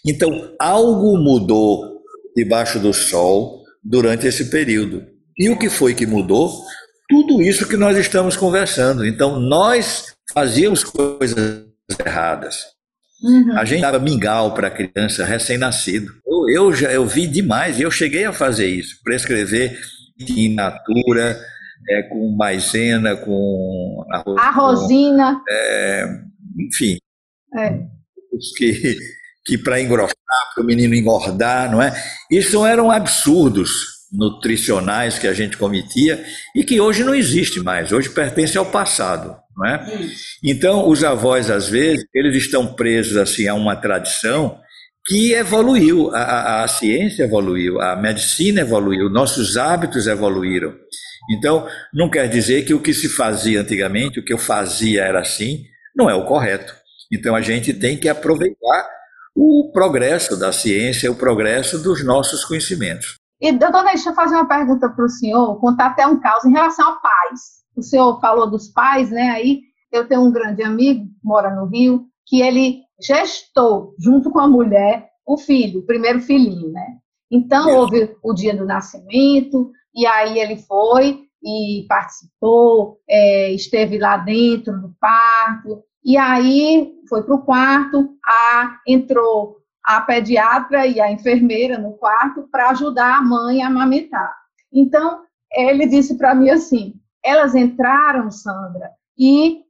Então, 0.06 0.54
algo 0.60 1.18
mudou 1.18 1.91
debaixo 2.44 2.80
do 2.80 2.94
sol 2.94 3.64
durante 3.84 4.28
esse 4.28 4.46
período. 4.50 5.06
E 5.38 5.50
o 5.50 5.58
que 5.58 5.70
foi 5.70 5.94
que 5.94 6.06
mudou? 6.06 6.52
Tudo 7.08 7.42
isso 7.42 7.68
que 7.68 7.78
nós 7.78 7.98
estamos 7.98 8.36
conversando. 8.36 9.06
Então, 9.06 9.40
nós 9.40 10.14
fazíamos 10.34 10.84
coisas 10.84 11.66
erradas. 12.06 12.66
Uhum. 13.24 13.58
A 13.58 13.66
gente 13.66 13.82
dava 13.82 14.00
mingau 14.00 14.54
para 14.54 14.72
criança 14.72 15.24
recém-nascido. 15.24 16.12
Eu, 16.26 16.50
eu, 16.50 16.74
já 16.74 16.92
eu 16.92 17.06
vi 17.06 17.28
demais, 17.28 17.80
e 17.80 17.84
eu 17.84 17.92
cheguei 17.92 18.26
a 18.26 18.34
fazer 18.34 18.68
isso, 18.68 18.96
prescrever 19.04 19.80
in 20.20 20.56
natura, 20.56 21.40
é, 21.90 22.04
com 22.04 22.36
maisena, 22.36 23.16
com 23.16 24.04
arroz, 24.12 24.42
Arrozina. 24.42 25.36
Com, 25.36 25.54
é, 25.54 26.22
enfim. 26.60 26.98
É. 27.58 27.80
Que, 28.58 28.98
que 29.46 29.58
para 29.58 29.82
engrossar, 29.82 30.16
para 30.54 30.64
o 30.64 30.66
menino 30.66 30.96
engordar, 30.96 31.72
não 31.72 31.82
é? 31.82 31.94
Isso 32.30 32.66
eram 32.66 32.92
absurdos 32.92 33.72
nutricionais 34.12 35.18
que 35.18 35.28
a 35.28 35.34
gente 35.34 35.58
cometia 35.58 36.24
e 36.56 36.64
que 36.64 36.82
hoje 36.82 37.04
não 37.04 37.16
existe 37.16 37.62
mais, 37.62 37.92
hoje 37.92 38.10
pertence 38.10 38.58
ao 38.58 38.66
passado, 38.66 39.36
não 39.56 39.66
é? 39.66 40.10
Então, 40.44 40.88
os 40.88 41.04
avós, 41.04 41.50
às 41.50 41.70
vezes, 41.70 42.06
eles 42.14 42.36
estão 42.36 42.74
presos 42.74 43.16
assim 43.16 43.48
a 43.48 43.54
uma 43.54 43.76
tradição 43.76 44.60
que 45.06 45.34
evoluiu, 45.34 46.14
a, 46.14 46.22
a, 46.22 46.64
a 46.64 46.68
ciência 46.68 47.24
evoluiu, 47.24 47.82
a 47.82 47.96
medicina 47.96 48.62
evoluiu, 48.62 49.10
nossos 49.10 49.58
hábitos 49.58 50.08
evoluíram. 50.08 50.76
Então, 51.32 51.68
não 51.94 52.10
quer 52.10 52.28
dizer 52.28 52.66
que 52.66 52.74
o 52.74 52.82
que 52.82 52.94
se 52.94 53.08
fazia 53.08 53.62
antigamente, 53.62 54.20
o 54.20 54.26
que 54.26 54.34
eu 54.34 54.38
fazia 54.38 55.04
era 55.04 55.22
assim, 55.22 55.64
não 55.96 56.10
é 56.10 56.14
o 56.14 56.26
correto. 56.26 56.76
Então, 57.12 57.36
a 57.36 57.42
gente 57.42 57.74
tem 57.74 57.98
que 57.98 58.10
aproveitar 58.10 59.01
o 59.36 59.72
progresso 59.72 60.38
da 60.38 60.52
ciência, 60.52 61.12
o 61.12 61.16
progresso 61.16 61.82
dos 61.82 62.06
nossos 62.06 62.44
conhecimentos. 62.44 63.16
E, 63.40 63.52
doutor, 63.52 63.84
deixa 63.84 64.10
eu 64.10 64.16
fazer 64.16 64.36
uma 64.36 64.48
pergunta 64.48 64.90
para 64.90 65.06
o 65.06 65.10
senhor, 65.10 65.60
contar 65.60 65.88
até 65.88 66.06
um 66.06 66.20
caso 66.20 66.48
em 66.48 66.52
relação 66.52 66.88
a 66.88 66.96
pais. 66.98 67.42
O 67.76 67.82
senhor 67.82 68.20
falou 68.20 68.50
dos 68.50 68.70
pais, 68.70 69.10
né? 69.10 69.30
Aí 69.32 69.62
eu 69.92 70.08
tenho 70.08 70.22
um 70.22 70.32
grande 70.32 70.62
amigo, 70.62 71.06
mora 71.24 71.54
no 71.56 71.66
Rio, 71.66 72.06
que 72.28 72.42
ele 72.42 72.82
gestou, 73.02 73.96
junto 74.00 74.30
com 74.30 74.40
a 74.40 74.48
mulher, 74.48 75.10
o 75.26 75.38
filho, 75.38 75.80
o 75.80 75.86
primeiro 75.86 76.22
filhinho, 76.22 76.72
né? 76.72 76.98
Então, 77.32 77.78
houve 77.78 78.16
o 78.22 78.34
dia 78.34 78.56
do 78.56 78.66
nascimento, 78.66 79.72
e 79.96 80.06
aí 80.06 80.38
ele 80.38 80.58
foi 80.58 81.22
e 81.44 81.86
participou, 81.88 83.00
é, 83.10 83.52
esteve 83.52 83.98
lá 83.98 84.18
dentro 84.18 84.80
do 84.80 84.94
parto, 85.00 85.84
e 86.04 86.18
aí 86.18 86.94
foi 87.08 87.24
para 87.24 87.36
o 87.36 87.42
quarto, 87.44 88.18
a, 88.26 88.80
entrou 88.88 89.58
a 89.84 90.02
pediatra 90.02 90.86
e 90.86 91.00
a 91.00 91.12
enfermeira 91.12 91.78
no 91.78 91.94
quarto 91.94 92.48
para 92.52 92.70
ajudar 92.70 93.18
a 93.18 93.22
mãe 93.22 93.62
a 93.62 93.68
amamentar. 93.68 94.36
Então, 94.72 95.24
ele 95.54 95.88
disse 95.88 96.18
para 96.18 96.34
mim 96.34 96.50
assim: 96.50 96.94
elas 97.24 97.56
entraram, 97.56 98.32
Sandra, 98.32 98.92
e 99.18 99.62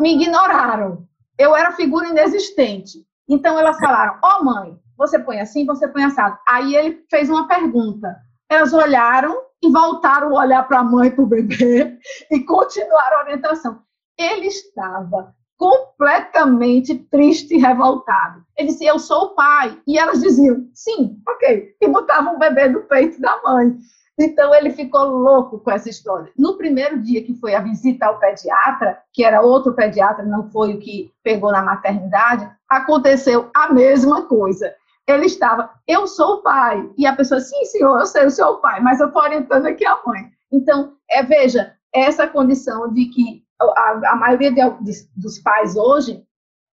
me 0.00 0.14
ignoraram. 0.14 1.06
Eu 1.38 1.54
era 1.54 1.72
figura 1.72 2.08
inexistente. 2.08 3.04
Então, 3.28 3.58
elas 3.58 3.78
falaram: 3.78 4.18
Ó, 4.22 4.38
oh, 4.38 4.44
mãe, 4.44 4.78
você 4.96 5.18
põe 5.18 5.40
assim, 5.40 5.66
você 5.66 5.86
põe 5.88 6.04
assado. 6.04 6.38
Aí 6.48 6.74
ele 6.74 7.04
fez 7.10 7.28
uma 7.28 7.46
pergunta. 7.46 8.16
Elas 8.48 8.72
olharam 8.72 9.42
e 9.62 9.70
voltaram 9.70 10.36
a 10.36 10.40
olhar 10.40 10.62
para 10.66 10.80
a 10.80 10.84
mãe 10.84 11.10
para 11.10 11.24
o 11.24 11.26
bebê 11.26 11.98
e 12.30 12.40
continuaram 12.40 13.18
a 13.18 13.22
orientação. 13.24 13.82
Ele 14.18 14.46
estava 14.46 15.34
completamente 15.56 16.94
triste 17.10 17.54
e 17.54 17.58
revoltado. 17.58 18.44
Ele 18.56 18.68
disse: 18.68 18.84
Eu 18.84 18.98
sou 18.98 19.24
o 19.24 19.34
pai. 19.34 19.78
E 19.86 19.98
elas 19.98 20.20
diziam: 20.20 20.68
Sim, 20.74 21.18
ok. 21.28 21.74
E 21.80 21.88
botavam 21.88 22.36
o 22.36 22.38
bebê 22.38 22.68
no 22.68 22.82
peito 22.82 23.20
da 23.20 23.40
mãe. 23.42 23.76
Então 24.18 24.54
ele 24.54 24.70
ficou 24.70 25.04
louco 25.04 25.58
com 25.58 25.70
essa 25.70 25.90
história. 25.90 26.32
No 26.38 26.56
primeiro 26.56 27.02
dia 27.02 27.22
que 27.22 27.34
foi 27.34 27.54
a 27.54 27.60
visita 27.60 28.06
ao 28.06 28.18
pediatra, 28.18 28.98
que 29.12 29.22
era 29.22 29.42
outro 29.42 29.74
pediatra, 29.74 30.24
não 30.24 30.50
foi 30.50 30.74
o 30.74 30.78
que 30.78 31.12
pegou 31.22 31.52
na 31.52 31.62
maternidade, 31.62 32.50
aconteceu 32.68 33.50
a 33.54 33.72
mesma 33.72 34.22
coisa. 34.22 34.74
Ele 35.06 35.26
estava, 35.26 35.70
eu 35.86 36.06
sou 36.06 36.36
o 36.36 36.42
pai. 36.42 36.90
E 36.96 37.06
a 37.06 37.14
pessoa, 37.14 37.40
sim, 37.40 37.64
senhor, 37.66 38.00
eu 38.00 38.06
sei, 38.06 38.24
eu 38.24 38.30
sou 38.30 38.54
o 38.54 38.58
pai, 38.58 38.80
mas 38.80 39.00
eu 39.00 39.08
estou 39.08 39.22
orientando 39.22 39.66
aqui 39.66 39.84
a 39.86 40.00
mãe. 40.04 40.32
Então, 40.50 40.94
é, 41.10 41.22
veja, 41.22 41.74
essa 41.92 42.26
condição 42.26 42.92
de 42.92 43.06
que 43.06 43.45
a, 43.60 44.12
a 44.12 44.16
maioria 44.16 44.50
de, 44.50 44.60
de, 44.84 44.92
dos 45.16 45.38
pais 45.38 45.76
hoje, 45.76 46.22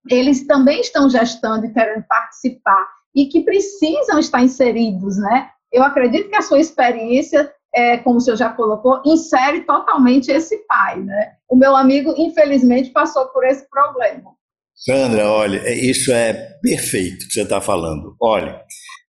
eles 0.09 0.45
também 0.45 0.81
estão 0.81 1.09
gestando 1.09 1.65
e 1.65 1.73
querendo 1.73 2.03
participar 2.03 2.87
e 3.15 3.25
que 3.27 3.41
precisam 3.41 4.19
estar 4.19 4.41
inseridos, 4.41 5.17
né? 5.17 5.49
Eu 5.71 5.83
acredito 5.83 6.29
que 6.29 6.35
a 6.35 6.41
sua 6.41 6.59
experiência, 6.59 7.51
é, 7.73 7.97
como 7.97 8.17
o 8.17 8.21
senhor 8.21 8.35
já 8.35 8.49
colocou, 8.49 9.01
insere 9.05 9.61
totalmente 9.61 10.31
esse 10.31 10.57
pai, 10.67 10.99
né? 10.99 11.33
O 11.49 11.55
meu 11.55 11.75
amigo, 11.75 12.13
infelizmente, 12.17 12.89
passou 12.89 13.27
por 13.27 13.45
esse 13.45 13.67
problema. 13.69 14.31
Sandra, 14.75 15.29
olha, 15.29 15.59
é, 15.59 15.73
isso 15.73 16.11
é 16.11 16.33
perfeito 16.61 17.27
que 17.27 17.33
você 17.33 17.43
está 17.43 17.61
falando. 17.61 18.15
Olha, 18.19 18.61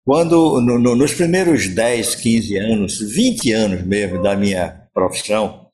quando 0.06 0.60
no, 0.62 0.80
no, 0.80 0.96
nos 0.96 1.14
primeiros 1.14 1.68
10, 1.68 2.16
15 2.16 2.58
anos, 2.58 3.00
20 3.00 3.54
anos 3.54 3.84
mesmo 3.84 4.22
da 4.22 4.36
minha 4.36 4.88
profissão, 4.94 5.68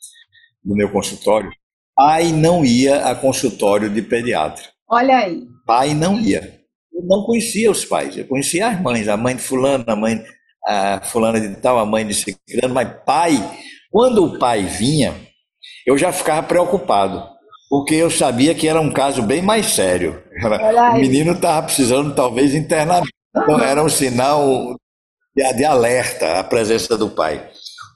do 0.64 0.76
meu 0.76 0.92
consultório, 0.92 1.50
pai 1.96 2.32
não 2.32 2.66
ia 2.66 3.06
a 3.08 3.16
consultório 3.16 3.90
de 3.90 4.02
pediatra. 4.02 4.64
Olha 4.90 5.18
aí. 5.18 5.44
Pai 5.66 5.94
não 5.94 6.20
ia. 6.20 6.60
Eu 6.94 7.04
não 7.04 7.24
conhecia 7.24 7.72
os 7.72 7.84
pais, 7.84 8.18
eu 8.18 8.26
conhecia 8.26 8.68
as 8.68 8.82
mães, 8.82 9.08
a 9.08 9.18
mãe 9.18 9.36
de 9.36 9.42
fulano, 9.42 9.84
a 9.88 9.96
mãe 9.96 10.24
a 10.66 11.00
fulana 11.02 11.40
de 11.40 11.56
tal, 11.58 11.78
a 11.78 11.86
mãe 11.86 12.06
de 12.06 12.14
ciclano, 12.14 12.74
mas 12.74 12.90
pai, 13.06 13.34
quando 13.92 14.26
o 14.26 14.40
pai 14.40 14.64
vinha, 14.64 15.14
eu 15.86 15.98
já 15.98 16.12
ficava 16.12 16.42
preocupado, 16.42 17.24
porque 17.70 17.94
eu 17.94 18.10
sabia 18.10 18.56
que 18.56 18.68
era 18.68 18.82
um 18.82 18.92
caso 18.92 19.22
bem 19.22 19.42
mais 19.42 19.68
sério. 19.68 20.24
O 20.96 21.00
menino 21.00 21.34
estava 21.34 21.66
precisando 21.66 22.16
talvez 22.16 22.56
internamento. 22.56 23.14
Então 23.36 23.60
era 23.60 23.84
um 23.84 23.90
sinal 23.90 24.76
de, 25.36 25.54
de 25.54 25.66
alerta 25.66 26.40
a 26.40 26.44
presença 26.44 26.98
do 26.98 27.10
pai. 27.10 27.48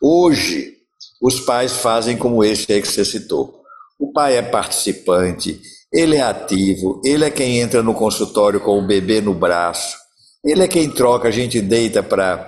Hoje, 0.02 0.74
os 1.22 1.39
pais 1.39 1.78
fazem 1.78 2.18
como 2.18 2.43
esse 2.43 2.72
aí 2.72 2.82
que 2.82 2.88
você 2.88 3.04
citou. 3.04 3.59
O 4.00 4.14
pai 4.14 4.38
é 4.38 4.41
participante, 4.41 5.60
ele 5.91 6.16
é 6.16 6.22
ativo, 6.22 7.02
ele 7.04 7.26
é 7.26 7.30
quem 7.30 7.60
entra 7.60 7.84
no 7.84 7.93
consultório 7.93 8.60
com 8.60 8.80
o 8.80 8.88
bebê 8.88 9.20
no 9.20 9.34
braço, 9.34 9.97
ele 10.43 10.64
é 10.64 10.68
quem 10.68 10.89
troca, 10.89 11.28
a 11.28 11.32
gente 11.32 11.60
deita 11.60 12.02
para 12.02 12.47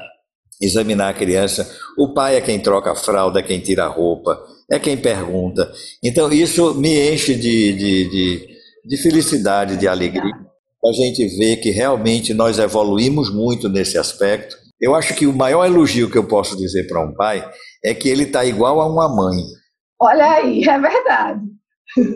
examinar 0.62 1.10
a 1.10 1.14
criança. 1.14 1.70
O 1.98 2.14
pai 2.14 2.38
é 2.38 2.42
quem 2.42 2.60
troca 2.60 2.92
a 2.92 2.96
fralda, 2.96 3.40
é 3.40 3.44
quem 3.44 3.60
tira 3.60 3.86
a 3.86 3.88
roupa, 3.88 4.40
é 4.72 4.80
quem 4.80 4.96
pergunta. 4.96 5.72
Então, 6.04 6.32
isso 6.32 6.74
me 6.76 7.12
enche 7.12 7.36
de, 7.36 7.74
de, 7.74 8.10
de, 8.10 8.48
de 8.86 8.98
felicidade, 8.98 9.76
de 9.76 9.88
alegria. 9.88 10.34
A 10.86 10.92
gente 10.94 11.28
vê 11.38 11.58
que 11.58 11.70
realmente 11.70 12.34
nós 12.34 12.58
evoluímos 12.60 13.30
muito 13.30 13.68
nesse 13.68 13.98
aspecto. 13.98 14.56
Eu 14.80 14.96
acho 14.96 15.14
que 15.14 15.28
o 15.28 15.34
maior 15.34 15.66
elogio 15.66 16.10
que 16.10 16.18
eu 16.18 16.24
posso 16.24 16.56
dizer 16.58 16.88
para 16.88 17.04
um 17.04 17.14
pai 17.14 17.48
é 17.84 17.94
que 17.94 18.08
ele 18.08 18.24
está 18.24 18.46
igual 18.46 18.80
a 18.80 18.88
uma 18.88 19.14
mãe. 19.14 19.44
Olha 20.02 20.26
aí, 20.32 20.64
é 20.64 20.80
verdade. 20.80 21.42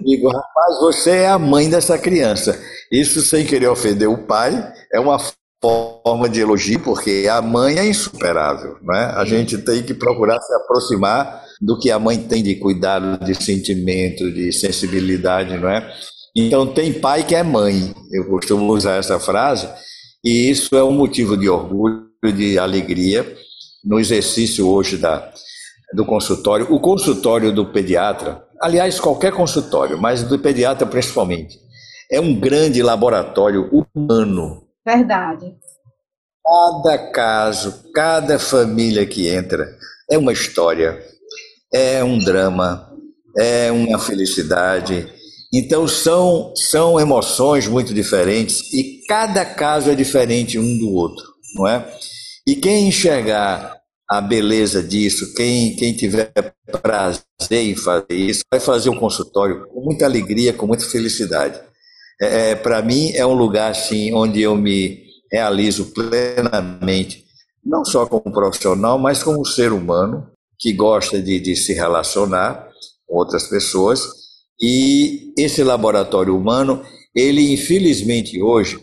Digo, 0.03 0.27
rapaz, 0.29 0.79
você 0.79 1.11
é 1.11 1.27
a 1.27 1.38
mãe 1.38 1.69
dessa 1.69 1.99
criança. 1.99 2.59
Isso 2.91 3.21
sem 3.21 3.45
querer 3.45 3.67
ofender 3.67 4.09
o 4.09 4.25
pai, 4.25 4.73
é 4.91 4.99
uma 4.99 5.19
forma 5.61 6.27
de 6.27 6.39
elogio, 6.39 6.79
porque 6.79 7.27
a 7.29 7.43
mãe 7.43 7.77
é 7.77 7.86
insuperável. 7.86 8.77
Né? 8.81 9.13
A 9.15 9.23
gente 9.23 9.59
tem 9.59 9.83
que 9.83 9.93
procurar 9.93 10.41
se 10.41 10.51
aproximar 10.55 11.43
do 11.61 11.77
que 11.77 11.91
a 11.91 11.99
mãe 11.99 12.17
tem 12.17 12.41
de 12.41 12.55
cuidado, 12.55 13.23
de 13.23 13.36
sentimento, 13.36 14.31
de 14.31 14.51
sensibilidade, 14.51 15.55
não 15.55 15.69
é? 15.69 15.88
Então, 16.36 16.65
tem 16.65 16.91
pai 16.91 17.23
que 17.23 17.36
é 17.36 17.43
mãe. 17.43 17.93
Eu 18.11 18.25
costumo 18.25 18.73
usar 18.73 18.95
essa 18.95 19.19
frase, 19.19 19.69
e 20.23 20.49
isso 20.49 20.75
é 20.75 20.83
um 20.83 20.91
motivo 20.91 21.38
de 21.38 21.47
orgulho, 21.47 22.09
de 22.36 22.57
alegria 22.57 23.38
no 23.83 23.99
exercício 23.99 24.67
hoje 24.67 24.97
da, 24.97 25.31
do 25.93 26.05
consultório. 26.05 26.67
O 26.73 26.79
consultório 26.79 27.51
do 27.51 27.65
pediatra, 27.65 28.45
aliás, 28.61 28.99
qualquer 28.99 29.31
consultório, 29.31 29.97
mas 29.97 30.23
do 30.23 30.39
pediatra 30.39 30.86
principalmente, 30.86 31.59
é 32.11 32.19
um 32.19 32.33
grande 32.39 32.81
laboratório 32.81 33.69
humano. 33.71 34.63
Verdade. 34.86 35.55
Cada 36.43 36.97
caso, 37.11 37.91
cada 37.93 38.38
família 38.38 39.05
que 39.05 39.27
entra 39.27 39.67
é 40.09 40.17
uma 40.17 40.31
história, 40.31 41.01
é 41.73 42.03
um 42.03 42.19
drama, 42.19 42.91
é 43.36 43.71
uma 43.71 43.97
felicidade. 43.97 45.11
Então 45.51 45.88
são, 45.88 46.53
são 46.55 46.99
emoções 46.99 47.67
muito 47.67 47.93
diferentes 47.93 48.71
e 48.73 49.01
cada 49.07 49.43
caso 49.43 49.89
é 49.89 49.95
diferente 49.95 50.59
um 50.59 50.77
do 50.77 50.91
outro, 50.91 51.25
não 51.55 51.67
é? 51.67 51.86
E 52.47 52.55
quem 52.55 52.88
enxergar 52.88 53.75
a 54.07 54.21
beleza 54.21 54.83
disso, 54.83 55.33
quem, 55.33 55.75
quem 55.75 55.93
tiver 55.93 56.31
prazer 56.81 57.23
em 57.51 57.75
fazer 57.75 58.13
isso, 58.13 58.43
vai 58.51 58.59
fazer 58.59 58.89
um 58.89 58.99
consultório 58.99 59.67
com 59.67 59.81
muita 59.81 60.05
alegria, 60.05 60.53
com 60.53 60.67
muita 60.67 60.85
felicidade. 60.85 61.59
É, 62.21 62.51
é 62.51 62.55
Para 62.55 62.81
mim, 62.81 63.11
é 63.13 63.25
um 63.25 63.33
lugar 63.33 63.71
assim, 63.71 64.13
onde 64.13 64.41
eu 64.41 64.55
me 64.55 65.03
realizo 65.31 65.91
plenamente, 65.91 67.25
não 67.63 67.83
só 67.83 68.05
como 68.05 68.31
profissional, 68.31 68.99
mas 68.99 69.23
como 69.23 69.45
ser 69.45 69.71
humano 69.71 70.29
que 70.57 70.71
gosta 70.71 71.21
de, 71.21 71.39
de 71.39 71.55
se 71.55 71.73
relacionar 71.73 72.69
com 73.07 73.17
outras 73.17 73.47
pessoas. 73.47 74.01
E 74.61 75.33
esse 75.37 75.63
laboratório 75.63 76.35
humano, 76.35 76.83
ele 77.13 77.51
infelizmente 77.51 78.41
hoje, 78.41 78.79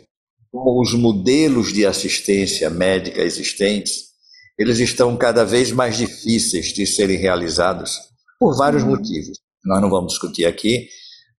com 0.50 0.80
os 0.80 0.92
modelos 0.92 1.72
de 1.72 1.86
assistência 1.86 2.68
médica 2.68 3.22
existentes, 3.22 4.11
eles 4.58 4.78
estão 4.78 5.16
cada 5.16 5.44
vez 5.44 5.72
mais 5.72 5.96
difíceis 5.96 6.66
de 6.66 6.86
serem 6.86 7.16
realizados 7.16 7.98
por 8.38 8.56
vários 8.56 8.82
motivos. 8.82 9.38
Nós 9.64 9.80
não 9.80 9.88
vamos 9.88 10.12
discutir 10.12 10.44
aqui, 10.44 10.88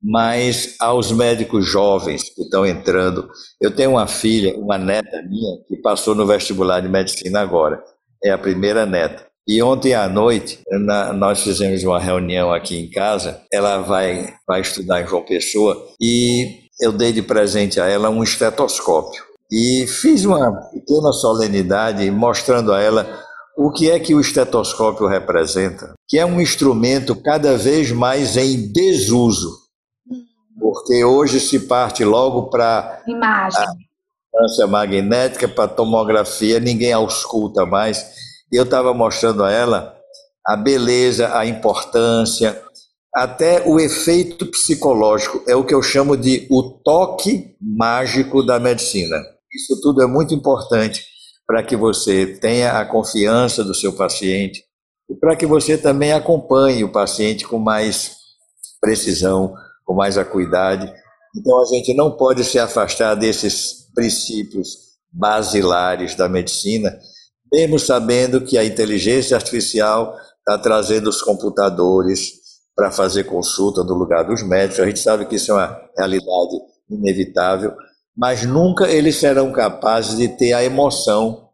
mas 0.02 0.76
aos 0.80 1.12
médicos 1.12 1.66
jovens 1.66 2.24
que 2.34 2.42
estão 2.42 2.66
entrando. 2.66 3.28
Eu 3.60 3.70
tenho 3.70 3.90
uma 3.90 4.06
filha, 4.06 4.56
uma 4.56 4.78
neta 4.78 5.22
minha, 5.22 5.58
que 5.66 5.76
passou 5.76 6.14
no 6.14 6.26
vestibular 6.26 6.80
de 6.80 6.88
medicina 6.88 7.40
agora. 7.40 7.82
É 8.22 8.30
a 8.30 8.38
primeira 8.38 8.86
neta. 8.86 9.26
E 9.46 9.60
ontem 9.60 9.92
à 9.92 10.08
noite, 10.08 10.60
na, 10.70 11.12
nós 11.12 11.42
fizemos 11.42 11.82
uma 11.82 11.98
reunião 11.98 12.52
aqui 12.52 12.76
em 12.76 12.88
casa. 12.88 13.42
Ela 13.52 13.78
vai, 13.78 14.34
vai 14.46 14.60
estudar 14.60 15.02
em 15.02 15.06
João 15.06 15.24
Pessoa 15.24 15.88
e 16.00 16.60
eu 16.80 16.92
dei 16.92 17.12
de 17.12 17.22
presente 17.22 17.80
a 17.80 17.86
ela 17.86 18.08
um 18.08 18.22
estetoscópio 18.22 19.31
e 19.54 19.86
fiz 19.86 20.24
uma 20.24 20.50
pequena 20.70 21.12
solenidade 21.12 22.10
mostrando 22.10 22.72
a 22.72 22.80
ela 22.80 23.20
o 23.54 23.70
que 23.70 23.90
é 23.90 24.00
que 24.00 24.14
o 24.14 24.20
estetoscópio 24.20 25.06
representa, 25.06 25.92
que 26.08 26.18
é 26.18 26.24
um 26.24 26.40
instrumento 26.40 27.14
cada 27.14 27.58
vez 27.58 27.92
mais 27.92 28.38
em 28.38 28.72
desuso, 28.72 29.58
porque 30.58 31.04
hoje 31.04 31.38
se 31.38 31.60
parte 31.60 32.02
logo 32.02 32.48
para 32.48 33.02
imagem, 33.06 33.66
ressonância 34.32 34.66
magnética, 34.66 35.46
para 35.46 35.68
tomografia, 35.68 36.58
ninguém 36.58 36.94
ausculta 36.94 37.66
mais. 37.66 38.06
Eu 38.50 38.64
estava 38.64 38.94
mostrando 38.94 39.44
a 39.44 39.52
ela 39.52 39.94
a 40.46 40.56
beleza, 40.56 41.36
a 41.36 41.44
importância, 41.44 42.60
até 43.14 43.68
o 43.68 43.78
efeito 43.78 44.46
psicológico, 44.46 45.44
é 45.46 45.54
o 45.54 45.62
que 45.62 45.74
eu 45.74 45.82
chamo 45.82 46.16
de 46.16 46.46
o 46.50 46.62
toque 46.62 47.54
mágico 47.60 48.42
da 48.42 48.58
medicina. 48.58 49.22
Isso 49.54 49.78
tudo 49.80 50.02
é 50.02 50.06
muito 50.06 50.34
importante 50.34 51.04
para 51.46 51.62
que 51.62 51.76
você 51.76 52.26
tenha 52.26 52.78
a 52.78 52.86
confiança 52.86 53.62
do 53.62 53.74
seu 53.74 53.92
paciente 53.92 54.64
e 55.10 55.14
para 55.14 55.36
que 55.36 55.44
você 55.44 55.76
também 55.76 56.12
acompanhe 56.12 56.82
o 56.84 56.92
paciente 56.92 57.46
com 57.46 57.58
mais 57.58 58.16
precisão, 58.80 59.54
com 59.84 59.94
mais 59.94 60.16
acuidade. 60.16 60.90
Então 61.36 61.62
a 61.62 61.66
gente 61.66 61.94
não 61.94 62.16
pode 62.16 62.44
se 62.44 62.58
afastar 62.58 63.14
desses 63.14 63.86
princípios 63.94 64.92
basilares 65.10 66.14
da 66.14 66.28
medicina, 66.28 66.98
mesmo 67.52 67.78
sabendo 67.78 68.40
que 68.40 68.56
a 68.56 68.64
inteligência 68.64 69.36
artificial 69.36 70.16
está 70.38 70.56
trazendo 70.58 71.10
os 71.10 71.20
computadores 71.20 72.40
para 72.74 72.90
fazer 72.90 73.24
consulta 73.24 73.84
no 73.84 73.94
lugar 73.94 74.24
dos 74.24 74.42
médicos. 74.42 74.80
A 74.80 74.86
gente 74.86 75.00
sabe 75.00 75.26
que 75.26 75.36
isso 75.36 75.52
é 75.52 75.54
uma 75.54 75.80
realidade 75.96 76.56
inevitável, 76.88 77.74
mas 78.16 78.44
nunca 78.44 78.88
eles 78.90 79.16
serão 79.16 79.52
capazes 79.52 80.16
de 80.16 80.28
ter 80.28 80.52
a 80.52 80.62
emoção, 80.62 81.48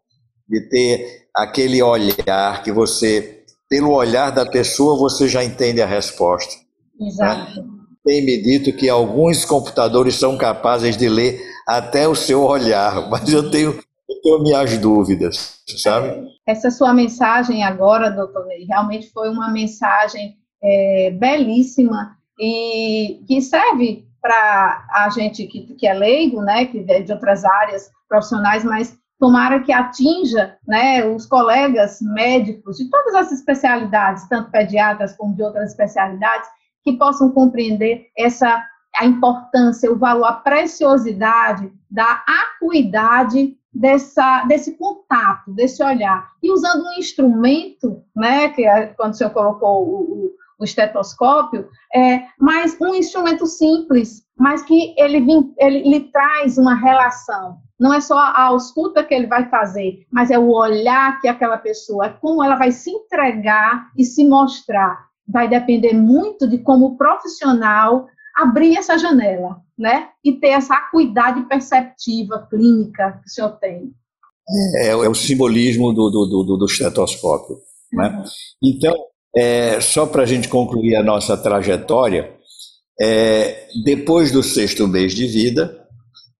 de 0.49 0.69
ter 0.69 1.29
aquele 1.35 1.83
olhar 1.83 2.63
que 2.63 2.73
você, 2.73 3.45
pelo 3.69 3.93
olhar 3.93 4.31
da 4.31 4.45
pessoa, 4.45 4.99
você 4.99 5.29
já 5.29 5.45
entende 5.45 5.81
a 5.81 5.87
resposta. 5.87 6.55
Né? 6.99 7.07
Exato. 7.07 7.63
Né? 7.63 7.69
Tem 8.05 8.25
me 8.25 8.43
dito 8.43 8.73
que 8.77 8.89
alguns 8.89 9.45
computadores 9.45 10.15
são 10.15 10.37
capazes 10.37 10.97
de 10.97 11.09
ler 11.09 11.41
até 11.67 12.09
o 12.09 12.15
seu 12.15 12.43
olhar, 12.43 13.07
mas 13.11 13.33
eu 13.33 13.51
tenho, 13.51 13.79
eu 14.09 14.23
tenho 14.23 14.43
minhas 14.43 14.79
dúvidas, 14.79 15.61
sabe? 15.77 16.27
Essa 16.47 16.71
sua 16.71 16.93
mensagem 16.93 17.63
agora, 17.63 18.11
doutor 18.11 18.47
Ney, 18.47 18.65
realmente 18.65 19.11
foi 19.11 19.29
uma 19.29 19.51
mensagem 19.51 20.37
é, 20.63 21.11
belíssima 21.11 22.17
e 22.41 23.23
que 23.27 23.41
serve 23.41 24.08
para 24.21 24.87
a 24.93 25.09
gente 25.11 25.47
que, 25.47 25.75
que 25.75 25.87
é 25.87 25.95
leigo, 25.95 26.43
né, 26.43 26.67
que 26.67 26.85
é 26.89 27.01
de 27.01 27.13
outras 27.13 27.45
áreas 27.45 27.91
profissionais, 28.09 28.65
mas 28.65 28.99
tomara 29.19 29.61
que 29.61 29.73
atinja 29.73 30.57
né, 30.67 31.05
os 31.05 31.27
colegas 31.27 31.99
médicos 32.01 32.77
de 32.77 32.89
todas 32.89 33.15
as 33.15 33.33
especialidades, 33.33 34.29
tanto 34.29 34.51
pediatras 34.51 35.17
como 35.17 35.35
de 35.35 35.43
outras 35.43 35.71
especialidades, 35.71 36.49
que 36.85 36.93
possam 36.93 37.31
compreender 37.31 38.07
essa 38.17 38.65
a 38.97 39.07
importância, 39.07 39.93
o 39.93 39.97
valor, 39.97 40.27
a 40.27 40.33
preciosidade 40.33 41.71
da 41.89 42.25
acuidade 42.27 43.57
dessa, 43.73 44.45
desse 44.45 44.77
contato, 44.77 45.53
desse 45.53 45.83
olhar. 45.83 46.31
E 46.43 46.51
usando 46.51 46.85
um 46.85 46.99
instrumento, 46.99 48.03
né, 48.17 48.49
que 48.49 48.67
é, 48.67 48.89
quando 48.89 49.13
o 49.13 49.17
senhor 49.17 49.31
colocou 49.31 49.87
o, 49.89 50.31
o, 50.59 50.65
estetoscópio, 50.65 51.69
é, 51.95 52.23
mas 52.39 52.77
um 52.81 52.95
instrumento 52.95 53.47
simples, 53.47 54.23
mas 54.37 54.63
que 54.63 54.95
ele, 54.99 55.19
ele, 55.59 55.79
ele 55.79 56.01
traz 56.13 56.59
uma 56.59 56.75
relação. 56.75 57.59
Não 57.79 57.95
é 57.95 58.01
só 58.01 58.19
a 58.19 58.47
ausculta 58.47 59.05
que 59.05 59.15
ele 59.15 59.27
vai 59.27 59.49
fazer, 59.49 60.05
mas 60.11 60.31
é 60.31 60.39
o 60.39 60.51
olhar 60.51 61.21
que 61.21 61.29
aquela 61.29 61.57
pessoa, 61.57 62.11
como 62.21 62.43
ela 62.43 62.57
vai 62.57 62.73
se 62.73 62.91
entregar 62.91 63.91
e 63.97 64.05
se 64.05 64.27
mostrar. 64.27 65.07
Vai 65.27 65.49
depender 65.49 65.93
muito 65.93 66.49
de 66.49 66.59
como 66.59 66.87
o 66.87 66.97
profissional 66.97 68.07
abrir 68.35 68.77
essa 68.77 68.97
janela, 68.99 69.61
né? 69.77 70.09
E 70.25 70.33
ter 70.33 70.49
essa 70.49 70.75
acuidade 70.75 71.43
perceptiva, 71.43 72.47
clínica 72.51 73.21
que 73.23 73.29
o 73.29 73.31
senhor 73.31 73.51
tem. 73.59 73.93
É, 74.77 74.89
é 74.89 75.09
o 75.09 75.15
simbolismo 75.15 75.93
do, 75.93 76.09
do, 76.09 76.45
do, 76.45 76.57
do 76.57 76.67
estetoscópio. 76.67 77.59
Né? 77.93 78.25
Então, 78.63 78.95
é, 79.37 79.81
só 79.81 80.07
para 80.07 80.23
a 80.23 80.27
gente 80.27 80.49
concluir 80.49 80.97
a 80.97 81.03
nossa 81.03 81.37
trajetória, 81.37 82.33
é, 83.01 83.69
depois 83.85 84.33
do 84.33 84.43
sexto 84.43 84.89
mês 84.89 85.15
de 85.15 85.27
vida, 85.27 85.87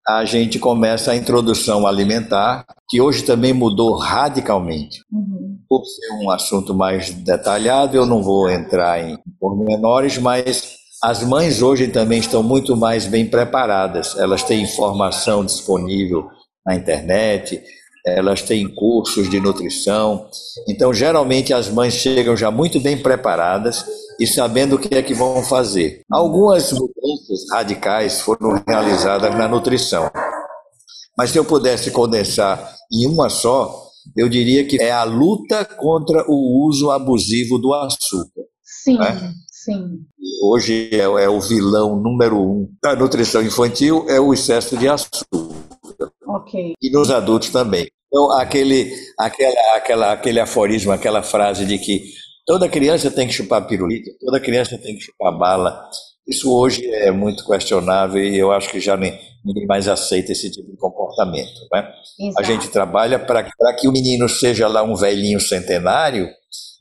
a 0.07 0.25
gente 0.25 0.57
começa 0.57 1.11
a 1.11 1.15
introdução 1.15 1.85
alimentar, 1.85 2.65
que 2.89 2.99
hoje 2.99 3.23
também 3.23 3.53
mudou 3.53 3.95
radicalmente. 3.95 5.01
Uhum. 5.11 5.59
Por 5.69 5.85
ser 5.85 6.11
um 6.23 6.31
assunto 6.31 6.73
mais 6.73 7.11
detalhado, 7.11 7.95
eu 7.95 8.05
não 8.05 8.23
vou 8.23 8.49
entrar 8.49 8.99
em 8.99 9.17
pormenores, 9.39 10.17
mas 10.17 10.77
as 11.03 11.23
mães 11.23 11.61
hoje 11.61 11.87
também 11.87 12.19
estão 12.19 12.41
muito 12.41 12.75
mais 12.75 13.05
bem 13.05 13.25
preparadas. 13.25 14.17
Elas 14.17 14.43
têm 14.43 14.63
informação 14.63 15.45
disponível 15.45 16.27
na 16.65 16.75
internet, 16.75 17.61
elas 18.05 18.41
têm 18.41 18.67
cursos 18.67 19.29
de 19.29 19.39
nutrição. 19.39 20.27
Então, 20.67 20.93
geralmente, 20.93 21.53
as 21.53 21.69
mães 21.69 21.93
chegam 21.93 22.35
já 22.35 22.49
muito 22.49 22.79
bem 22.79 22.97
preparadas 22.97 23.85
e 24.19 24.27
sabendo 24.27 24.75
o 24.75 24.79
que 24.79 24.93
é 24.95 25.01
que 25.01 25.13
vão 25.13 25.43
fazer. 25.43 26.01
Algumas 26.11 26.71
mudanças 26.71 27.49
radicais 27.51 28.21
foram 28.21 28.61
realizadas 28.67 29.35
na 29.35 29.47
nutrição. 29.47 30.09
Mas 31.17 31.31
se 31.31 31.37
eu 31.37 31.45
pudesse 31.45 31.91
condensar 31.91 32.75
em 32.91 33.05
uma 33.05 33.29
só, 33.29 33.89
eu 34.15 34.29
diria 34.29 34.65
que 34.65 34.81
é 34.81 34.91
a 34.91 35.03
luta 35.03 35.65
contra 35.65 36.25
o 36.27 36.67
uso 36.67 36.91
abusivo 36.91 37.57
do 37.59 37.73
açúcar. 37.73 38.43
Sim. 38.63 38.97
Né? 38.97 39.33
Sim. 39.51 39.99
Hoje 40.41 40.89
é, 40.93 40.99
é, 40.99 41.29
o 41.29 41.41
vilão 41.41 41.99
número 42.01 42.39
um 42.39 42.69
da 42.81 42.95
nutrição 42.95 43.41
infantil 43.41 44.05
é 44.07 44.19
o 44.19 44.33
excesso 44.33 44.77
de 44.77 44.87
açúcar. 44.87 45.48
Ok. 46.27 46.73
E 46.81 46.91
nos 46.91 47.09
adultos 47.09 47.49
também. 47.49 47.87
Então, 48.07 48.31
aquele, 48.39 48.91
aquela, 49.17 49.75
aquela, 49.75 50.11
aquele 50.13 50.39
aforismo, 50.39 50.91
aquela 50.91 51.21
frase 51.21 51.65
de 51.65 51.77
que 51.77 52.03
toda 52.45 52.67
criança 52.67 53.11
tem 53.11 53.27
que 53.27 53.33
chupar 53.33 53.67
pirulito, 53.67 54.09
toda 54.19 54.39
criança 54.39 54.77
tem 54.77 54.95
que 54.95 55.01
chupar 55.01 55.37
bala, 55.37 55.87
isso 56.27 56.51
hoje 56.51 56.85
é 56.93 57.11
muito 57.11 57.43
questionável 57.45 58.23
e 58.23 58.37
eu 58.37 58.51
acho 58.51 58.69
que 58.69 58.79
já 58.79 58.95
nem, 58.95 59.19
ninguém 59.43 59.65
mais 59.65 59.87
aceita 59.87 60.31
esse 60.31 60.51
tipo 60.51 60.69
de 60.69 60.77
comportamento. 60.77 61.67
Né? 61.73 61.91
A 62.37 62.43
gente 62.43 62.67
trabalha 62.69 63.17
para 63.17 63.73
que 63.73 63.87
o 63.87 63.91
menino 63.91 64.29
seja 64.29 64.67
lá 64.67 64.83
um 64.83 64.95
velhinho 64.95 65.39
centenário 65.39 66.29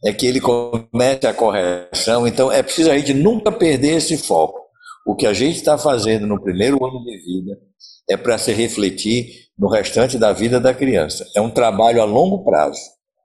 é 0.04 0.12
que 0.12 0.26
ele 0.26 0.40
comete 0.40 1.26
a 1.26 1.34
correção. 1.34 2.26
Então, 2.26 2.52
é 2.52 2.62
preciso 2.62 2.90
a 2.90 2.98
gente 2.98 3.14
nunca 3.14 3.50
perder 3.50 3.96
esse 3.96 4.16
foco. 4.16 4.67
O 5.08 5.16
que 5.16 5.26
a 5.26 5.32
gente 5.32 5.56
está 5.56 5.78
fazendo 5.78 6.26
no 6.26 6.38
primeiro 6.38 6.84
ano 6.84 7.02
de 7.02 7.16
vida 7.16 7.58
é 8.10 8.14
para 8.14 8.36
se 8.36 8.52
refletir 8.52 9.46
no 9.58 9.66
restante 9.66 10.18
da 10.18 10.34
vida 10.34 10.60
da 10.60 10.74
criança. 10.74 11.24
É 11.34 11.40
um 11.40 11.48
trabalho 11.48 12.02
a 12.02 12.04
longo 12.04 12.44
prazo. 12.44 12.78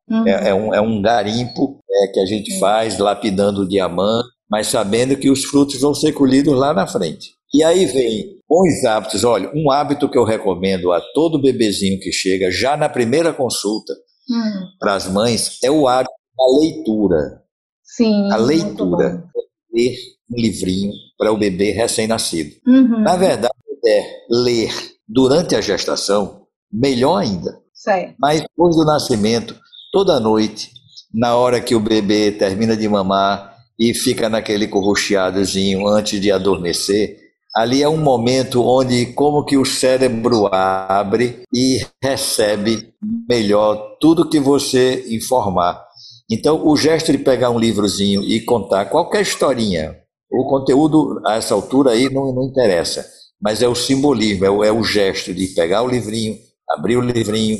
Uhum. 0.10 0.26
É, 0.26 0.50
é, 0.50 0.54
um, 0.54 0.74
é, 0.74 0.80
um, 0.80 1.02
garimpo 1.02 1.80
é, 1.92 2.08
que 2.08 2.22
a 2.22 2.26
gente 2.26 2.58
faz 2.58 2.98
lapidando 2.98 3.64
o 3.64 3.68
diamante, 3.68 4.30
mas 4.50 4.68
sabendo 4.68 5.18
que 5.18 5.30
os 5.30 5.44
frutos 5.44 5.82
vão 5.82 5.94
ser 5.94 6.14
colhidos 6.14 6.58
lá 6.58 6.74
na 6.74 6.88
frente. 6.88 7.32
E 7.54 7.62
aí 7.62 7.86
vem 7.86 8.38
bons 8.50 8.86
hábitos. 8.86 9.26
Olha, 9.26 9.52
um 9.54 9.70
hábito 9.70 10.08
que 10.08 10.18
eu 10.18 10.24
recomendo 10.24 10.90
a 10.94 11.02
todo 11.14 11.42
bebezinho 11.42 12.00
que 12.00 12.14
chega, 12.14 12.50
já 12.50 12.78
na 12.78 12.88
primeira 12.88 13.34
consulta, 13.34 13.92
uhum. 14.30 14.68
para 14.80 14.94
as 14.94 15.06
mães, 15.10 15.60
é 15.62 15.70
o 15.70 15.86
hábito 15.86 16.14
a 16.40 16.60
leitura. 16.62 17.42
Sim. 17.84 18.32
A 18.32 18.38
leitura. 18.38 19.26
Ler 19.74 19.96
um 20.32 20.40
livrinho 20.40 20.92
para 21.18 21.32
o 21.32 21.38
bebê 21.38 21.72
recém-nascido. 21.72 22.56
Uhum. 22.66 23.02
Na 23.02 23.16
verdade, 23.16 23.54
é 23.86 24.06
ler 24.30 24.72
durante 25.08 25.56
a 25.56 25.62
gestação, 25.62 26.44
melhor 26.72 27.18
ainda. 27.18 27.60
Certo. 27.74 28.16
Mas 28.18 28.42
depois 28.42 28.76
do 28.76 28.86
nascimento, 28.86 29.56
toda 29.92 30.20
noite, 30.20 30.72
na 31.14 31.36
hora 31.36 31.60
que 31.60 31.76
o 31.76 31.80
bebê 31.80 32.32
termina 32.32 32.78
de 32.78 32.88
mamar 32.88 33.58
e 33.78 33.94
fica 33.94 34.30
naquele 34.30 34.68
corrocheadozinho 34.68 35.88
antes 35.88 36.20
de 36.22 36.32
adormecer, 36.32 37.20
ali 37.56 37.84
é 37.84 37.90
um 37.90 37.98
momento 37.98 38.64
onde 38.64 39.08
como 39.08 39.46
que 39.46 39.58
o 39.58 39.66
cérebro 39.66 40.48
abre 40.52 41.44
e 41.54 41.86
recebe 42.02 42.94
melhor 43.30 43.98
tudo 44.00 44.30
que 44.30 44.40
você 44.40 45.06
informar. 45.10 45.86
Então, 46.34 46.68
o 46.68 46.76
gesto 46.76 47.12
de 47.12 47.20
pegar 47.20 47.52
um 47.52 47.60
livrozinho 47.60 48.24
e 48.24 48.42
contar 48.42 48.86
qualquer 48.86 49.22
historinha, 49.22 49.96
o 50.32 50.46
conteúdo 50.46 51.22
a 51.28 51.36
essa 51.36 51.54
altura 51.54 51.92
aí 51.92 52.12
não, 52.12 52.34
não 52.34 52.48
interessa, 52.48 53.06
mas 53.40 53.62
é 53.62 53.68
o 53.68 53.76
simbolismo, 53.76 54.44
é 54.44 54.50
o, 54.50 54.64
é 54.64 54.72
o 54.72 54.84
gesto 54.84 55.32
de 55.32 55.46
pegar 55.50 55.84
o 55.84 55.88
livrinho, 55.88 56.36
abrir 56.68 56.98
o 56.98 57.02
livrinho, 57.02 57.60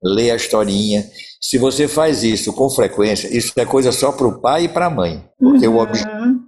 ler 0.00 0.30
a 0.30 0.36
historinha. 0.36 1.04
Se 1.40 1.58
você 1.58 1.88
faz 1.88 2.22
isso 2.22 2.52
com 2.52 2.70
frequência, 2.70 3.26
isso 3.36 3.52
é 3.56 3.66
coisa 3.66 3.90
só 3.90 4.12
para 4.12 4.28
o 4.28 4.40
pai 4.40 4.66
e 4.66 4.68
para 4.68 4.86
a 4.86 4.90
mãe, 4.90 5.28
porque 5.36 5.66
uhum. 5.66 5.78
o 5.78 5.82
objetivo 5.82 6.46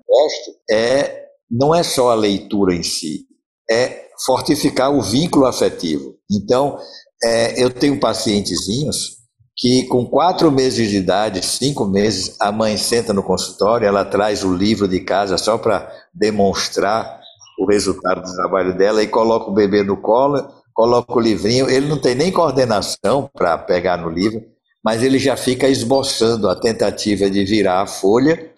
é 0.70 1.24
não 1.50 1.74
é 1.74 1.82
só 1.82 2.12
a 2.12 2.14
leitura 2.14 2.72
em 2.72 2.84
si, 2.84 3.26
é 3.68 4.04
fortificar 4.24 4.94
o 4.94 5.02
vínculo 5.02 5.44
afetivo. 5.44 6.14
Então, 6.30 6.78
é, 7.24 7.60
eu 7.60 7.68
tenho 7.68 7.98
pacientezinhos 7.98 9.13
que 9.57 9.84
com 9.84 10.05
quatro 10.05 10.50
meses 10.50 10.90
de 10.90 10.96
idade, 10.96 11.44
cinco 11.44 11.84
meses, 11.84 12.36
a 12.40 12.50
mãe 12.50 12.76
senta 12.76 13.12
no 13.12 13.22
consultório, 13.22 13.86
ela 13.86 14.05
traz 14.05 14.42
o 14.42 14.52
livro 14.52 14.88
de 14.88 15.00
casa 15.00 15.38
só 15.38 15.57
para 15.57 15.88
demonstrar 16.12 17.20
o 17.59 17.66
resultado 17.66 18.22
do 18.22 18.34
trabalho 18.34 18.76
dela 18.76 19.02
e 19.02 19.07
coloca 19.07 19.50
o 19.50 19.55
bebê 19.55 19.84
no 19.84 19.96
colo, 19.96 20.48
coloca 20.72 21.14
o 21.14 21.20
livrinho, 21.20 21.70
ele 21.70 21.86
não 21.86 22.00
tem 22.00 22.16
nem 22.16 22.32
coordenação 22.32 23.30
para 23.32 23.57
pegar 23.57 23.96
no 23.96 24.11
livro, 24.11 24.42
mas 24.84 25.05
ele 25.05 25.18
já 25.20 25.36
fica 25.36 25.68
esboçando 25.68 26.48
a 26.48 26.57
tentativa 26.57 27.30
de 27.30 27.44
virar 27.44 27.82
a 27.82 27.86
folha 27.86 28.50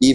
e 0.00 0.14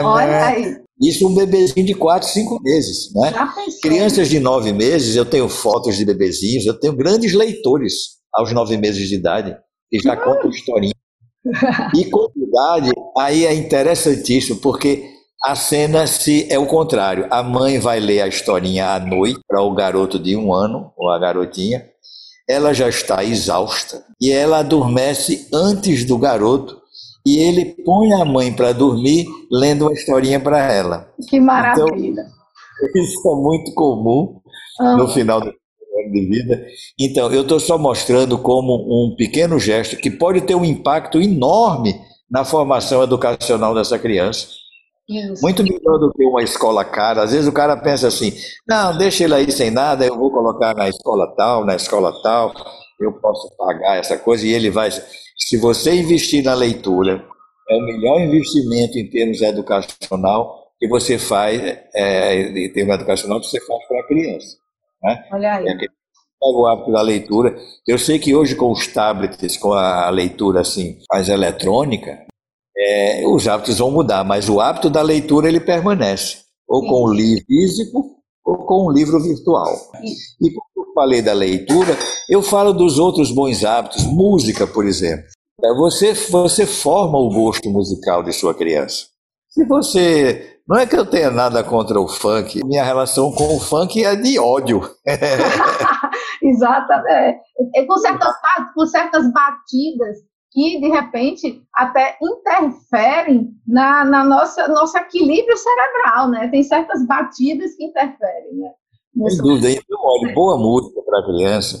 Olha 0.00 0.46
aí. 0.46 0.76
Isso 1.00 1.28
um 1.28 1.34
bebezinho 1.34 1.86
de 1.86 1.94
4, 1.94 2.28
5 2.28 2.60
meses. 2.62 3.12
Né? 3.14 3.32
Crianças 3.80 4.28
de 4.28 4.40
9 4.40 4.72
meses, 4.72 5.14
eu 5.14 5.24
tenho 5.24 5.48
fotos 5.48 5.96
de 5.96 6.04
bebezinhos, 6.04 6.66
eu 6.66 6.78
tenho 6.78 6.92
grandes 6.94 7.32
leitores 7.34 8.17
aos 8.34 8.52
nove 8.52 8.76
meses 8.76 9.08
de 9.08 9.14
idade, 9.16 9.56
e 9.92 9.98
já 9.98 10.16
conta 10.16 10.48
historinha. 10.48 10.92
E 11.96 12.04
com 12.06 12.28
idade, 12.36 12.92
aí 13.16 13.46
é 13.46 13.54
interessantíssimo, 13.54 14.60
porque 14.60 15.08
A 15.44 15.54
cena 15.54 16.06
se 16.06 16.52
é 16.52 16.58
o 16.58 16.66
contrário. 16.66 17.26
A 17.30 17.42
mãe 17.42 17.78
vai 17.78 18.00
ler 18.00 18.22
a 18.22 18.26
historinha 18.26 18.94
à 18.94 18.98
noite 18.98 19.38
para 19.46 19.62
o 19.62 19.72
garoto 19.72 20.18
de 20.18 20.36
um 20.36 20.52
ano, 20.52 20.92
ou 20.96 21.10
a 21.10 21.18
garotinha. 21.18 21.84
Ela 22.48 22.72
já 22.72 22.88
está 22.88 23.22
exausta 23.22 24.04
e 24.20 24.30
ela 24.30 24.58
adormece 24.58 25.46
antes 25.52 26.04
do 26.04 26.18
garoto 26.18 26.80
e 27.26 27.38
ele 27.38 27.76
põe 27.84 28.12
a 28.14 28.24
mãe 28.24 28.52
para 28.52 28.72
dormir 28.72 29.26
lendo 29.52 29.82
uma 29.82 29.92
historinha 29.92 30.40
para 30.40 30.72
ela. 30.72 31.08
Que 31.28 31.38
maravilha! 31.38 32.26
Então, 32.82 33.02
isso 33.02 33.28
é 33.28 33.34
muito 33.36 33.72
comum 33.74 34.40
no 34.80 35.08
final 35.08 35.40
do 35.40 35.52
de 36.10 36.26
vida. 36.26 36.66
Então, 36.98 37.32
eu 37.32 37.42
estou 37.42 37.60
só 37.60 37.78
mostrando 37.78 38.38
como 38.38 38.74
um 38.74 39.14
pequeno 39.16 39.58
gesto 39.58 39.96
que 39.96 40.10
pode 40.10 40.42
ter 40.42 40.54
um 40.54 40.64
impacto 40.64 41.20
enorme 41.20 41.94
na 42.30 42.44
formação 42.44 43.02
educacional 43.02 43.74
dessa 43.74 43.98
criança. 43.98 44.48
Muito 45.40 45.62
melhor 45.62 45.98
do 45.98 46.12
que 46.12 46.22
uma 46.22 46.42
escola 46.42 46.84
cara. 46.84 47.22
Às 47.22 47.32
vezes 47.32 47.46
o 47.46 47.52
cara 47.52 47.76
pensa 47.76 48.08
assim: 48.08 48.32
não, 48.68 48.96
deixa 48.96 49.24
ele 49.24 49.34
aí 49.34 49.50
sem 49.50 49.70
nada, 49.70 50.04
eu 50.04 50.16
vou 50.16 50.30
colocar 50.30 50.74
na 50.74 50.86
escola 50.86 51.34
tal, 51.34 51.64
na 51.64 51.76
escola 51.76 52.12
tal, 52.22 52.52
eu 53.00 53.12
posso 53.14 53.48
pagar 53.56 53.96
essa 53.96 54.18
coisa 54.18 54.46
e 54.46 54.52
ele 54.52 54.70
vai. 54.70 54.90
Se 54.90 55.56
você 55.56 55.94
investir 55.94 56.44
na 56.44 56.52
leitura, 56.52 57.24
é 57.70 57.76
o 57.76 57.80
melhor 57.80 58.20
investimento 58.20 58.98
em 58.98 59.08
termos 59.08 59.40
educacional 59.40 60.58
que 60.78 60.86
você 60.86 61.18
faz, 61.18 61.60
é, 61.94 62.42
em 62.42 62.72
termos 62.72 62.94
educacional, 62.94 63.40
que 63.40 63.46
você 63.46 63.60
faz 63.64 63.88
para 63.88 64.00
a 64.00 64.06
criança. 64.06 64.56
Né? 65.02 65.24
Olha 65.32 65.54
aí. 65.54 65.68
É 65.68 65.76
o 66.40 66.66
hábito 66.66 66.92
da 66.92 67.02
leitura. 67.02 67.56
Eu 67.86 67.98
sei 67.98 68.18
que 68.18 68.34
hoje 68.34 68.54
com 68.54 68.70
os 68.70 68.86
tablets, 68.86 69.56
com 69.56 69.72
a 69.72 70.08
leitura 70.10 70.60
assim, 70.60 70.98
mais 71.10 71.28
eletrônica, 71.28 72.26
é, 72.76 73.26
os 73.26 73.48
hábitos 73.48 73.78
vão 73.78 73.90
mudar, 73.90 74.24
mas 74.24 74.48
o 74.48 74.60
hábito 74.60 74.88
da 74.88 75.02
leitura 75.02 75.48
ele 75.48 75.60
permanece, 75.60 76.38
ou 76.68 76.86
com 76.86 77.04
o 77.04 77.12
livro 77.12 77.44
físico 77.46 78.18
ou 78.48 78.56
com 78.64 78.86
o 78.86 78.90
livro 78.90 79.20
virtual. 79.20 79.74
E 80.40 80.50
como 80.50 80.88
eu 80.88 80.94
falei 80.94 81.20
da 81.20 81.34
leitura, 81.34 81.94
eu 82.30 82.42
falo 82.42 82.72
dos 82.72 82.98
outros 82.98 83.30
bons 83.30 83.62
hábitos, 83.62 84.04
música, 84.04 84.66
por 84.66 84.86
exemplo. 84.86 85.26
É, 85.62 85.74
você, 85.74 86.14
você 86.14 86.64
forma 86.64 87.18
o 87.18 87.28
gosto 87.28 87.68
musical 87.68 88.22
de 88.22 88.32
sua 88.32 88.54
criança. 88.54 89.06
Se 89.50 89.64
você. 89.66 90.57
Não 90.68 90.76
é 90.76 90.86
que 90.86 90.94
eu 90.94 91.06
tenha 91.06 91.30
nada 91.30 91.64
contra 91.64 91.98
o 91.98 92.06
funk, 92.06 92.62
minha 92.62 92.84
relação 92.84 93.32
com 93.32 93.56
o 93.56 93.58
funk 93.58 94.04
é 94.04 94.14
de 94.14 94.38
ódio. 94.38 94.82
Exatamente. 96.42 97.40
É 97.74 97.84
com 97.86 97.96
certas, 97.96 98.34
com 98.74 98.86
certas 98.86 99.32
batidas 99.32 100.18
que, 100.52 100.78
de 100.78 100.88
repente, 100.88 101.62
até 101.74 102.18
interferem 102.22 103.48
na, 103.66 104.04
na 104.04 104.22
nossa 104.22 104.68
nosso 104.68 104.98
equilíbrio 104.98 105.56
cerebral, 105.56 106.28
né? 106.28 106.48
Tem 106.48 106.62
certas 106.62 107.06
batidas 107.06 107.74
que 107.74 107.84
interferem, 107.84 108.54
né? 108.54 108.70
Sem 109.30 109.38
dúvida. 109.38 109.70
Então, 109.70 109.98
olha, 110.02 110.34
boa 110.34 110.58
música 110.58 111.00
para 111.02 111.20
a 111.20 111.24
criança, 111.24 111.78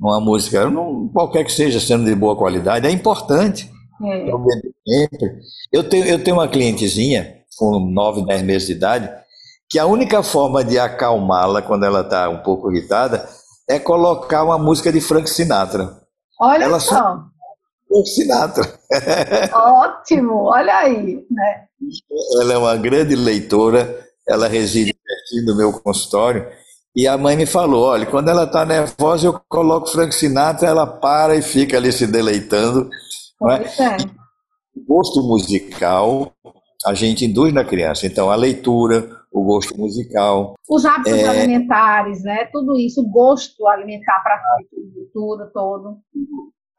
uma 0.00 0.20
música, 0.20 0.70
não, 0.70 1.08
qualquer 1.08 1.44
que 1.44 1.50
seja, 1.52 1.80
sendo 1.80 2.04
de 2.04 2.14
boa 2.14 2.36
qualidade, 2.36 2.86
é 2.86 2.90
importante. 2.90 3.68
É. 4.00 4.30
Eu, 5.72 5.88
tenho, 5.88 6.04
eu 6.04 6.22
tenho 6.22 6.36
uma 6.36 6.46
clientezinha 6.46 7.37
com 7.58 7.80
9, 7.80 8.24
10 8.24 8.42
meses 8.42 8.68
de 8.68 8.74
idade, 8.74 9.10
que 9.68 9.78
a 9.78 9.86
única 9.86 10.22
forma 10.22 10.64
de 10.64 10.78
acalmá-la 10.78 11.60
quando 11.60 11.84
ela 11.84 12.00
está 12.00 12.28
um 12.28 12.38
pouco 12.38 12.70
irritada 12.70 13.28
é 13.68 13.78
colocar 13.78 14.44
uma 14.44 14.58
música 14.58 14.92
de 14.92 15.00
Frank 15.00 15.28
Sinatra. 15.28 16.00
Olha 16.40 16.64
ela 16.64 16.80
só. 16.80 16.94
só 16.94 17.24
o 17.90 18.04
Sinatra. 18.04 18.78
Ótimo, 19.52 20.44
olha 20.44 20.76
aí. 20.76 21.26
Né? 21.30 21.64
Ela 22.40 22.54
é 22.54 22.58
uma 22.58 22.76
grande 22.76 23.14
leitora, 23.14 24.06
ela 24.26 24.48
reside 24.48 24.94
pertinho 24.94 25.46
do 25.46 25.56
meu 25.56 25.72
consultório. 25.72 26.46
E 26.94 27.06
a 27.06 27.16
mãe 27.16 27.36
me 27.36 27.46
falou: 27.46 27.84
olha, 27.84 28.06
quando 28.06 28.28
ela 28.28 28.44
está 28.44 28.64
nervosa, 28.64 29.26
eu 29.26 29.40
coloco 29.48 29.88
Frank 29.88 30.14
Sinatra, 30.14 30.68
ela 30.68 30.86
para 30.86 31.36
e 31.36 31.42
fica 31.42 31.76
ali 31.76 31.92
se 31.92 32.06
deleitando. 32.06 32.90
Pois 33.38 33.78
é? 33.80 33.96
O 34.76 34.84
gosto 34.86 35.22
musical 35.22 36.32
a 36.86 36.94
gente 36.94 37.24
induz 37.24 37.52
na 37.52 37.64
criança. 37.64 38.06
Então, 38.06 38.30
a 38.30 38.36
leitura, 38.36 39.08
o 39.32 39.44
gosto 39.44 39.76
musical. 39.78 40.54
Os 40.68 40.84
hábitos 40.84 41.18
é... 41.18 41.28
alimentares, 41.28 42.22
né? 42.22 42.44
Tudo 42.52 42.76
isso, 42.76 43.00
o 43.00 43.08
gosto 43.08 43.66
alimentar 43.66 44.20
para 44.22 44.34
a 44.34 44.58
cultura 44.70 45.50
todo 45.52 45.98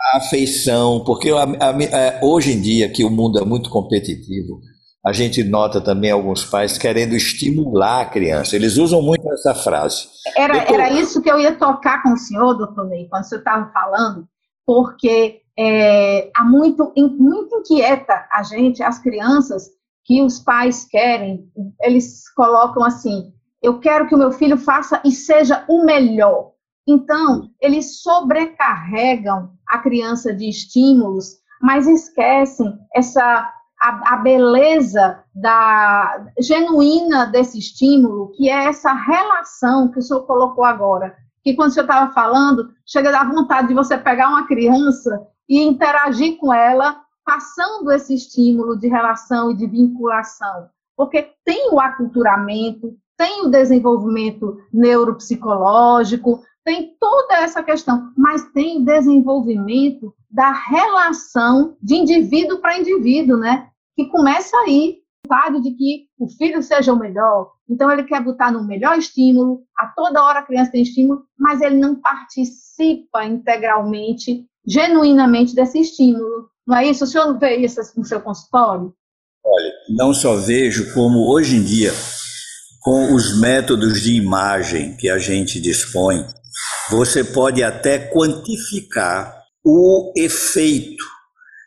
a 0.01 0.17
afeição, 0.17 1.03
porque 1.03 1.29
a, 1.29 1.43
a, 1.43 1.83
é, 1.83 2.19
hoje 2.23 2.53
em 2.53 2.61
dia, 2.61 2.89
que 2.89 3.03
o 3.03 3.09
mundo 3.09 3.39
é 3.39 3.45
muito 3.45 3.69
competitivo, 3.69 4.61
a 5.05 5.11
gente 5.11 5.43
nota 5.43 5.81
também 5.81 6.11
alguns 6.11 6.45
pais 6.45 6.77
querendo 6.77 7.15
estimular 7.15 8.01
a 8.01 8.05
criança. 8.05 8.55
Eles 8.55 8.77
usam 8.77 9.01
muito 9.01 9.29
essa 9.31 9.53
frase. 9.53 10.07
Era, 10.35 10.59
Depois... 10.59 10.79
era 10.79 10.91
isso 10.93 11.21
que 11.21 11.29
eu 11.29 11.39
ia 11.39 11.55
tocar 11.55 12.01
com 12.03 12.13
o 12.13 12.17
senhor, 12.17 12.53
doutor 12.53 12.87
Ney, 12.87 13.07
quando 13.09 13.23
você 13.23 13.37
estava 13.37 13.71
falando, 13.71 14.27
porque 14.65 15.41
é, 15.57 16.29
há 16.35 16.43
muito, 16.43 16.93
muito 17.17 17.57
inquieta 17.57 18.25
a 18.31 18.43
gente, 18.43 18.83
as 18.83 18.99
crianças, 18.99 19.69
que 20.09 20.23
os 20.23 20.39
pais 20.39 20.85
querem, 20.85 21.47
eles 21.79 22.27
colocam 22.33 22.83
assim: 22.83 23.31
eu 23.61 23.79
quero 23.79 24.07
que 24.07 24.15
o 24.15 24.17
meu 24.17 24.31
filho 24.31 24.57
faça 24.57 24.99
e 25.05 25.11
seja 25.11 25.63
o 25.69 25.85
melhor. 25.85 26.53
Então, 26.87 27.51
eles 27.61 28.01
sobrecarregam 28.01 29.51
a 29.67 29.77
criança 29.77 30.33
de 30.33 30.49
estímulos, 30.49 31.35
mas 31.61 31.85
esquecem 31.87 32.75
essa 32.95 33.53
a, 33.79 34.13
a, 34.15 34.17
beleza 34.17 35.23
da 35.35 36.25
genuína 36.39 37.27
desse 37.27 37.59
estímulo, 37.59 38.31
que 38.31 38.49
é 38.49 38.65
essa 38.65 38.91
relação 38.91 39.91
que 39.91 39.99
o 39.99 40.01
senhor 40.01 40.25
colocou 40.25 40.65
agora. 40.65 41.15
Que 41.43 41.53
quando 41.53 41.69
o 41.69 41.73
senhor 41.73 41.85
estava 41.85 42.11
falando, 42.11 42.71
chega 42.83 43.09
a 43.09 43.11
dar 43.11 43.31
vontade 43.31 43.67
de 43.67 43.75
você 43.75 43.95
pegar 43.95 44.29
uma 44.29 44.47
criança 44.47 45.21
e 45.47 45.61
interagir 45.61 46.37
com 46.39 46.51
ela, 46.51 46.99
passando 47.29 47.91
esse 47.91 48.15
estímulo 48.15 48.75
de 48.75 48.87
relação 48.87 49.51
e 49.51 49.55
de 49.55 49.67
vinculação. 49.67 50.67
Porque 50.97 51.31
tem 51.45 51.69
o 51.71 51.79
aculturamento, 51.79 52.97
tem 53.15 53.45
o 53.45 53.49
desenvolvimento 53.49 54.57
neuropsicológico, 54.73 56.41
tem 56.65 56.95
toda 56.99 57.35
essa 57.35 57.61
questão, 57.61 58.11
mas 58.17 58.51
tem 58.51 58.83
desenvolvimento 58.83 60.11
da 60.27 60.51
relação 60.51 61.77
de 61.79 61.95
indivíduo 61.95 62.57
para 62.57 62.79
indivíduo, 62.79 63.37
né? 63.37 63.69
Que 63.95 64.07
começa 64.07 64.57
aí, 64.57 64.97
vontade 65.23 65.61
de 65.61 65.71
que 65.71 66.07
o 66.17 66.27
filho 66.29 66.63
seja 66.63 66.91
o 66.91 66.99
melhor. 66.99 67.51
Então 67.69 67.91
ele 67.91 68.05
quer 68.05 68.23
botar 68.23 68.51
no 68.51 68.63
melhor 68.63 68.97
estímulo, 68.97 69.61
a 69.77 69.85
toda 69.87 70.23
hora 70.23 70.39
a 70.39 70.43
criança 70.43 70.71
tem 70.71 70.81
estímulo, 70.81 71.23
mas 71.37 71.61
ele 71.61 71.77
não 71.77 71.93
participa 71.95 73.23
integralmente, 73.23 74.47
genuinamente 74.65 75.53
desse 75.53 75.79
estímulo. 75.79 76.49
Não 76.69 76.77
é 76.77 76.85
isso? 76.85 77.03
O 77.03 77.07
senhor 77.07 77.25
não 77.25 77.39
vê 77.39 77.55
isso 77.55 77.81
no 77.97 78.05
seu 78.05 78.21
consultório? 78.21 78.93
Olha, 79.43 79.71
não 79.89 80.13
só 80.13 80.35
vejo 80.35 80.93
como 80.93 81.27
hoje 81.27 81.55
em 81.55 81.63
dia, 81.63 81.91
com 82.81 83.15
os 83.15 83.39
métodos 83.39 84.03
de 84.03 84.13
imagem 84.13 84.95
que 84.95 85.09
a 85.09 85.17
gente 85.17 85.59
dispõe, 85.59 86.23
você 86.91 87.23
pode 87.23 87.63
até 87.63 87.97
quantificar 87.97 89.35
o 89.65 90.13
efeito 90.15 91.03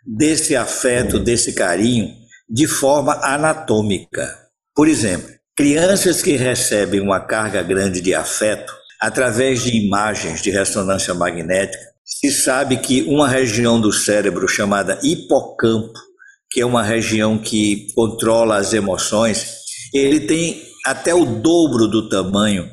desse 0.07 0.55
afeto, 0.55 1.19
desse 1.19 1.53
carinho, 1.53 2.09
de 2.49 2.69
forma 2.69 3.15
anatômica. 3.25 4.39
Por 4.73 4.87
exemplo, 4.87 5.29
crianças 5.57 6.23
que 6.23 6.37
recebem 6.37 7.01
uma 7.01 7.19
carga 7.19 7.61
grande 7.61 8.01
de 8.01 8.15
afeto, 8.15 8.73
através 9.01 9.63
de 9.63 9.77
imagens 9.85 10.41
de 10.41 10.51
ressonância 10.51 11.13
magnética, 11.13 11.92
se 12.05 12.31
sabe 12.31 12.77
que 12.79 13.03
uma 13.03 13.29
região 13.29 13.81
do 13.81 13.93
cérebro 13.93 14.47
chamada 14.49 14.99
hipocampo, 15.03 15.99
que 16.51 16.61
é 16.61 16.67
uma 16.67 16.83
região 16.83 17.39
que 17.39 17.89
controla 17.95 18.57
as 18.57 18.73
emoções, 18.73 19.47
ele 19.93 20.21
tem 20.21 20.63
até 20.85 21.15
o 21.15 21.25
dobro 21.25 21.89
do 21.89 22.09
tamanho 22.09 22.69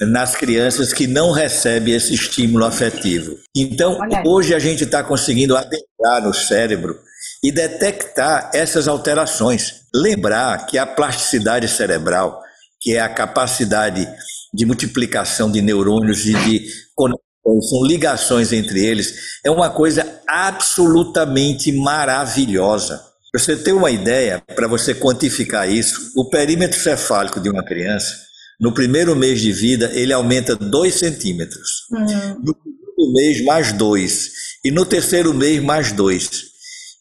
nas 0.00 0.34
crianças 0.34 0.92
que 0.92 1.06
não 1.06 1.30
recebem 1.30 1.94
esse 1.94 2.14
estímulo 2.14 2.64
afetivo. 2.64 3.36
Então, 3.56 3.98
hoje 4.26 4.54
a 4.54 4.58
gente 4.58 4.84
está 4.84 5.02
conseguindo 5.02 5.56
adentrar 5.56 6.22
no 6.22 6.34
cérebro 6.34 6.98
e 7.42 7.50
detectar 7.50 8.50
essas 8.52 8.88
alterações. 8.88 9.82
Lembrar 9.94 10.66
que 10.66 10.76
a 10.76 10.86
plasticidade 10.86 11.66
cerebral, 11.68 12.42
que 12.80 12.94
é 12.94 13.00
a 13.00 13.08
capacidade 13.08 14.06
de 14.52 14.66
multiplicação 14.66 15.50
de 15.50 15.62
neurônios 15.62 16.26
e 16.26 16.34
de 16.34 16.66
conexões, 16.94 17.25
são 17.62 17.84
ligações 17.84 18.52
entre 18.52 18.84
eles, 18.84 19.14
é 19.44 19.50
uma 19.50 19.70
coisa 19.70 20.20
absolutamente 20.26 21.72
maravilhosa. 21.72 23.02
Para 23.30 23.40
você 23.40 23.56
ter 23.56 23.72
uma 23.72 23.90
ideia, 23.90 24.42
para 24.54 24.66
você 24.66 24.94
quantificar 24.94 25.70
isso, 25.70 26.12
o 26.16 26.28
perímetro 26.28 26.78
cefálico 26.78 27.40
de 27.40 27.48
uma 27.48 27.64
criança 27.64 28.26
no 28.58 28.72
primeiro 28.72 29.14
mês 29.14 29.40
de 29.40 29.52
vida, 29.52 29.90
ele 29.92 30.12
aumenta 30.12 30.56
2 30.56 30.94
centímetros. 30.94 31.86
Uhum. 31.92 32.40
No 32.42 32.56
segundo 32.56 33.12
mês, 33.12 33.44
mais 33.44 33.72
2. 33.72 34.30
E 34.64 34.70
no 34.70 34.86
terceiro 34.86 35.34
mês, 35.34 35.62
mais 35.62 35.92
2. 35.92 36.30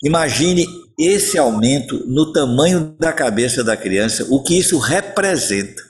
Imagine 0.03 0.67
esse 0.99 1.37
aumento 1.37 2.03
no 2.07 2.33
tamanho 2.33 2.95
da 2.99 3.13
cabeça 3.13 3.63
da 3.63 3.77
criança, 3.77 4.25
o 4.29 4.43
que 4.43 4.57
isso 4.57 4.77
representa 4.77 5.81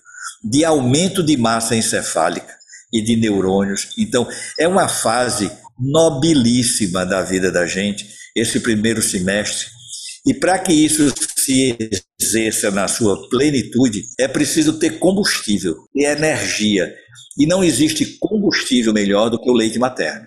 de 0.43 0.63
aumento 0.63 1.23
de 1.23 1.35
massa 1.35 1.75
encefálica 1.75 2.55
e 2.97 3.01
de 3.01 3.15
neurônios. 3.15 3.89
Então, 3.97 4.27
é 4.59 4.67
uma 4.67 4.87
fase 4.87 5.51
nobilíssima 5.77 7.05
da 7.05 7.21
vida 7.21 7.51
da 7.51 7.65
gente, 7.65 8.07
esse 8.35 8.59
primeiro 8.59 9.01
semestre. 9.01 9.67
E 10.25 10.33
para 10.33 10.57
que 10.57 10.73
isso 10.73 11.13
se 11.37 11.77
exerça 12.19 12.71
na 12.71 12.87
sua 12.87 13.29
plenitude, 13.29 14.01
é 14.19 14.27
preciso 14.27 14.79
ter 14.79 14.97
combustível 14.97 15.75
e 15.93 16.05
energia. 16.05 16.91
E 17.37 17.45
não 17.45 17.63
existe 17.63 18.17
combustível 18.19 18.93
melhor 18.93 19.29
do 19.29 19.39
que 19.39 19.49
o 19.49 19.53
leite 19.53 19.77
materno. 19.77 20.25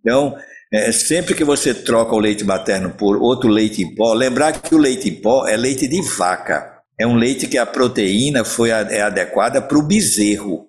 Então, 0.00 0.34
é, 0.72 0.92
sempre 0.92 1.34
que 1.34 1.44
você 1.44 1.74
troca 1.74 2.14
o 2.14 2.18
leite 2.18 2.44
materno 2.44 2.90
por 2.90 3.16
outro 3.16 3.48
leite 3.48 3.82
em 3.82 3.94
pó, 3.94 4.12
lembrar 4.14 4.52
que 4.52 4.74
o 4.74 4.78
leite 4.78 5.08
em 5.08 5.14
pó 5.14 5.46
é 5.46 5.56
leite 5.56 5.86
de 5.88 6.00
vaca. 6.02 6.78
É 7.00 7.06
um 7.06 7.14
leite 7.14 7.46
que 7.46 7.56
a 7.56 7.64
proteína 7.64 8.44
foi 8.44 8.70
é 8.70 9.02
adequada 9.02 9.62
para 9.62 9.78
o 9.78 9.86
bezerro. 9.86 10.67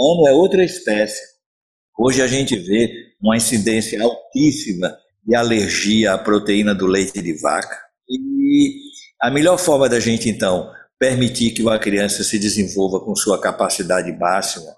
Humano 0.00 0.26
é 0.26 0.32
outra 0.32 0.64
espécie. 0.64 1.20
Hoje 1.98 2.22
a 2.22 2.26
gente 2.26 2.56
vê 2.56 2.90
uma 3.20 3.36
incidência 3.36 4.02
altíssima 4.02 4.96
de 5.22 5.34
alergia 5.34 6.14
à 6.14 6.18
proteína 6.18 6.74
do 6.74 6.86
leite 6.86 7.20
de 7.20 7.34
vaca. 7.34 7.76
E 8.08 8.72
a 9.20 9.30
melhor 9.30 9.58
forma 9.58 9.90
da 9.90 10.00
gente, 10.00 10.28
então, 10.30 10.72
permitir 10.98 11.50
que 11.50 11.60
uma 11.60 11.78
criança 11.78 12.24
se 12.24 12.38
desenvolva 12.38 13.00
com 13.00 13.14
sua 13.14 13.38
capacidade 13.38 14.10
máxima, 14.12 14.74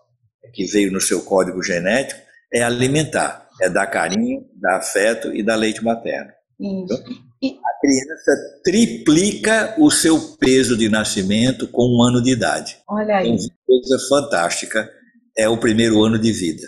que 0.53 0.65
veio 0.67 0.91
no 0.91 1.01
seu 1.01 1.23
código 1.23 1.63
genético, 1.63 2.21
é 2.53 2.63
alimentar 2.63 3.43
é 3.61 3.69
dar 3.69 3.87
carinho, 3.87 4.45
dar 4.61 4.79
afeto 4.79 5.33
e 5.33 5.43
dar 5.43 5.55
leite 5.55 5.85
materno. 5.85 6.33
Então, 6.59 6.97
a 6.97 7.81
criança 7.81 8.61
triplica 8.65 9.75
o 9.79 9.91
seu 9.91 10.19
peso 10.37 10.77
de 10.77 10.89
nascimento 10.89 11.69
com 11.69 11.85
um 11.85 12.03
ano 12.03 12.21
de 12.21 12.33
idade. 12.33 12.79
Olha 12.89 13.19
aí. 13.19 13.29
Então, 13.29 13.49
coisa 13.67 13.99
fantástica 14.09 14.91
é 15.37 15.49
o 15.49 15.57
primeiro 15.57 16.03
ano 16.03 16.19
de 16.19 16.33
vida. 16.33 16.67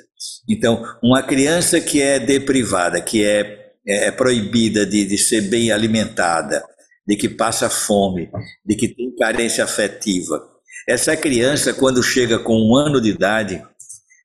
Então, 0.49 0.83
uma 1.03 1.23
criança 1.23 1.81
que 1.81 2.01
é 2.01 2.19
deprivada, 2.19 3.01
que 3.01 3.25
é, 3.25 3.73
é 3.87 4.11
proibida 4.11 4.87
de, 4.87 5.05
de 5.05 5.19
ser 5.19 5.43
bem 5.43 5.71
alimentada, 5.71 6.65
de 7.07 7.17
que 7.17 7.29
passa 7.29 7.69
fome, 7.69 8.31
de 8.65 8.75
que 8.75 8.89
tem 8.89 9.15
carência 9.17 9.65
afetiva, 9.65 10.55
essa 10.87 11.17
criança, 11.17 11.73
quando 11.73 12.03
chega 12.03 12.39
com 12.39 12.57
um 12.57 12.77
ano 12.77 13.01
de 13.01 13.09
idade, 13.09 13.63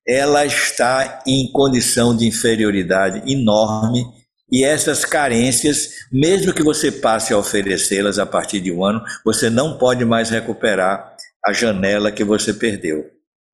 ela 0.05 0.45
está 0.45 1.23
em 1.25 1.49
condição 1.51 2.15
de 2.15 2.27
inferioridade 2.27 3.31
enorme 3.31 4.03
e 4.51 4.63
essas 4.63 5.05
carências, 5.05 5.91
mesmo 6.11 6.53
que 6.53 6.63
você 6.63 6.91
passe 6.91 7.33
a 7.33 7.37
oferecê-las 7.37 8.19
a 8.19 8.25
partir 8.25 8.59
de 8.59 8.71
um 8.71 8.83
ano, 8.83 9.01
você 9.23 9.49
não 9.49 9.77
pode 9.77 10.03
mais 10.03 10.29
recuperar 10.29 11.15
a 11.45 11.53
janela 11.53 12.11
que 12.11 12.23
você 12.23 12.53
perdeu. 12.53 13.05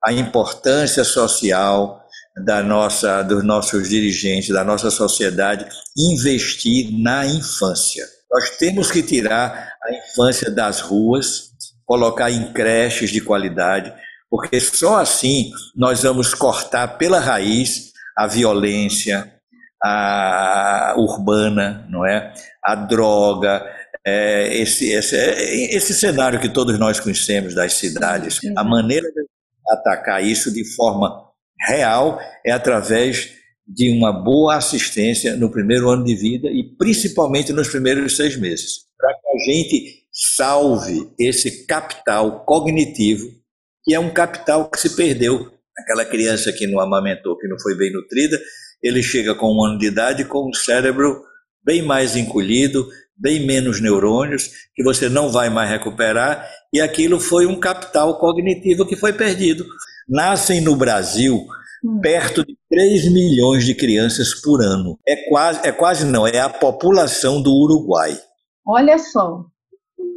A 0.05 0.13
importância 0.13 1.03
social 1.03 2.05
da 2.43 2.61
nossa, 2.61 3.23
dos 3.23 3.43
nossos 3.43 3.89
dirigentes, 3.89 4.49
da 4.49 4.63
nossa 4.63 4.91
sociedade, 4.91 5.65
investir 5.97 6.91
na 7.01 7.25
infância. 7.25 8.05
Nós 8.31 8.51
temos 8.57 8.91
que 8.91 9.01
tirar 9.01 9.73
a 9.81 9.93
infância 9.93 10.51
das 10.51 10.81
ruas, 10.81 11.51
colocar 11.85 12.29
em 12.29 12.51
creches 12.51 13.09
de 13.09 13.21
qualidade, 13.21 13.93
porque 14.29 14.59
só 14.59 14.97
assim 14.97 15.51
nós 15.75 16.03
vamos 16.03 16.33
cortar 16.33 16.97
pela 16.97 17.19
raiz 17.19 17.93
a 18.17 18.27
violência 18.27 19.31
a 19.83 20.95
urbana, 20.97 21.85
não 21.89 22.05
é? 22.05 22.33
A 22.63 22.75
droga, 22.75 23.63
é, 24.05 24.57
esse, 24.57 24.91
esse, 24.91 25.15
esse 25.15 25.93
cenário 25.93 26.39
que 26.39 26.49
todos 26.49 26.77
nós 26.79 26.99
conhecemos 26.99 27.53
das 27.53 27.73
cidades. 27.73 28.39
A 28.57 28.63
maneira 28.63 29.07
de 29.11 29.25
atacar 29.69 30.23
isso 30.23 30.51
de 30.51 30.63
forma 30.75 31.25
real 31.67 32.19
é 32.45 32.51
através 32.51 33.33
de 33.67 33.89
uma 33.91 34.11
boa 34.11 34.55
assistência 34.55 35.35
no 35.35 35.49
primeiro 35.49 35.89
ano 35.89 36.03
de 36.03 36.15
vida 36.15 36.49
e 36.49 36.63
principalmente 36.77 37.51
nos 37.51 37.67
primeiros 37.67 38.15
seis 38.15 38.37
meses, 38.37 38.85
para 38.97 39.13
que 39.13 39.27
a 39.27 39.51
gente 39.51 40.05
salve 40.11 41.09
esse 41.19 41.65
capital 41.65 42.45
cognitivo 42.45 43.27
que 43.85 43.93
é 43.93 43.99
um 43.99 44.11
capital 44.11 44.69
que 44.69 44.79
se 44.79 44.95
perdeu. 44.95 45.51
Aquela 45.77 46.03
criança 46.03 46.51
que 46.51 46.65
não 46.65 46.79
amamentou, 46.79 47.37
que 47.37 47.47
não 47.47 47.59
foi 47.59 47.75
bem 47.75 47.91
nutrida, 47.91 48.39
ele 48.81 49.03
chega 49.03 49.35
com 49.35 49.53
um 49.53 49.63
ano 49.63 49.77
de 49.77 49.87
idade 49.87 50.25
com 50.25 50.49
um 50.49 50.53
cérebro 50.53 51.21
bem 51.63 51.81
mais 51.81 52.15
encolhido, 52.15 52.87
bem 53.17 53.45
menos 53.45 53.81
neurônios, 53.81 54.49
que 54.75 54.83
você 54.83 55.07
não 55.07 55.29
vai 55.29 55.49
mais 55.49 55.69
recuperar, 55.69 56.47
e 56.73 56.81
aquilo 56.81 57.19
foi 57.19 57.45
um 57.45 57.59
capital 57.59 58.17
cognitivo 58.19 58.85
que 58.85 58.95
foi 58.95 59.13
perdido. 59.13 59.65
Nascem 60.07 60.61
no 60.61 60.75
Brasil 60.75 61.45
hum. 61.83 61.99
perto 62.01 62.45
de 62.45 62.57
3 62.69 63.11
milhões 63.11 63.65
de 63.65 63.73
crianças 63.73 64.33
por 64.41 64.61
ano. 64.61 64.99
É 65.07 65.27
quase, 65.29 65.67
é 65.67 65.71
quase 65.71 66.05
não, 66.05 66.27
é 66.27 66.39
a 66.39 66.49
população 66.49 67.41
do 67.41 67.51
Uruguai. 67.51 68.19
Olha 68.67 68.97
só. 68.97 69.45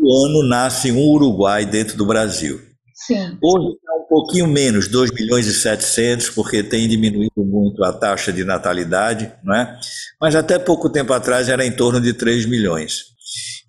O 0.01 0.27
ano 0.27 0.49
nasce 0.49 0.91
um 0.93 1.09
Uruguai 1.11 1.65
dentro 1.67 1.97
do 1.97 2.07
Brasil. 2.07 2.68
Sim. 3.07 3.39
Hoje 3.41 3.77
está 3.77 3.95
um 3.95 4.09
pouquinho 4.09 4.49
menos, 4.49 4.89
2 4.89 5.13
milhões 5.13 5.47
e 5.47 5.53
700, 5.55 6.31
porque 6.31 6.65
tem 6.65 6.89
diminuído 6.89 7.45
muito 7.45 7.85
a 7.85 7.93
taxa 7.93 8.33
de 8.33 8.43
natalidade, 8.43 9.33
não 9.45 9.55
é? 9.55 9.79
Mas 10.21 10.35
até 10.35 10.59
pouco 10.59 10.91
tempo 10.91 11.13
atrás 11.13 11.49
era 11.49 11.65
em 11.65 11.71
torno 11.71 12.01
de 12.01 12.13
3 12.13 12.47
milhões. 12.47 13.05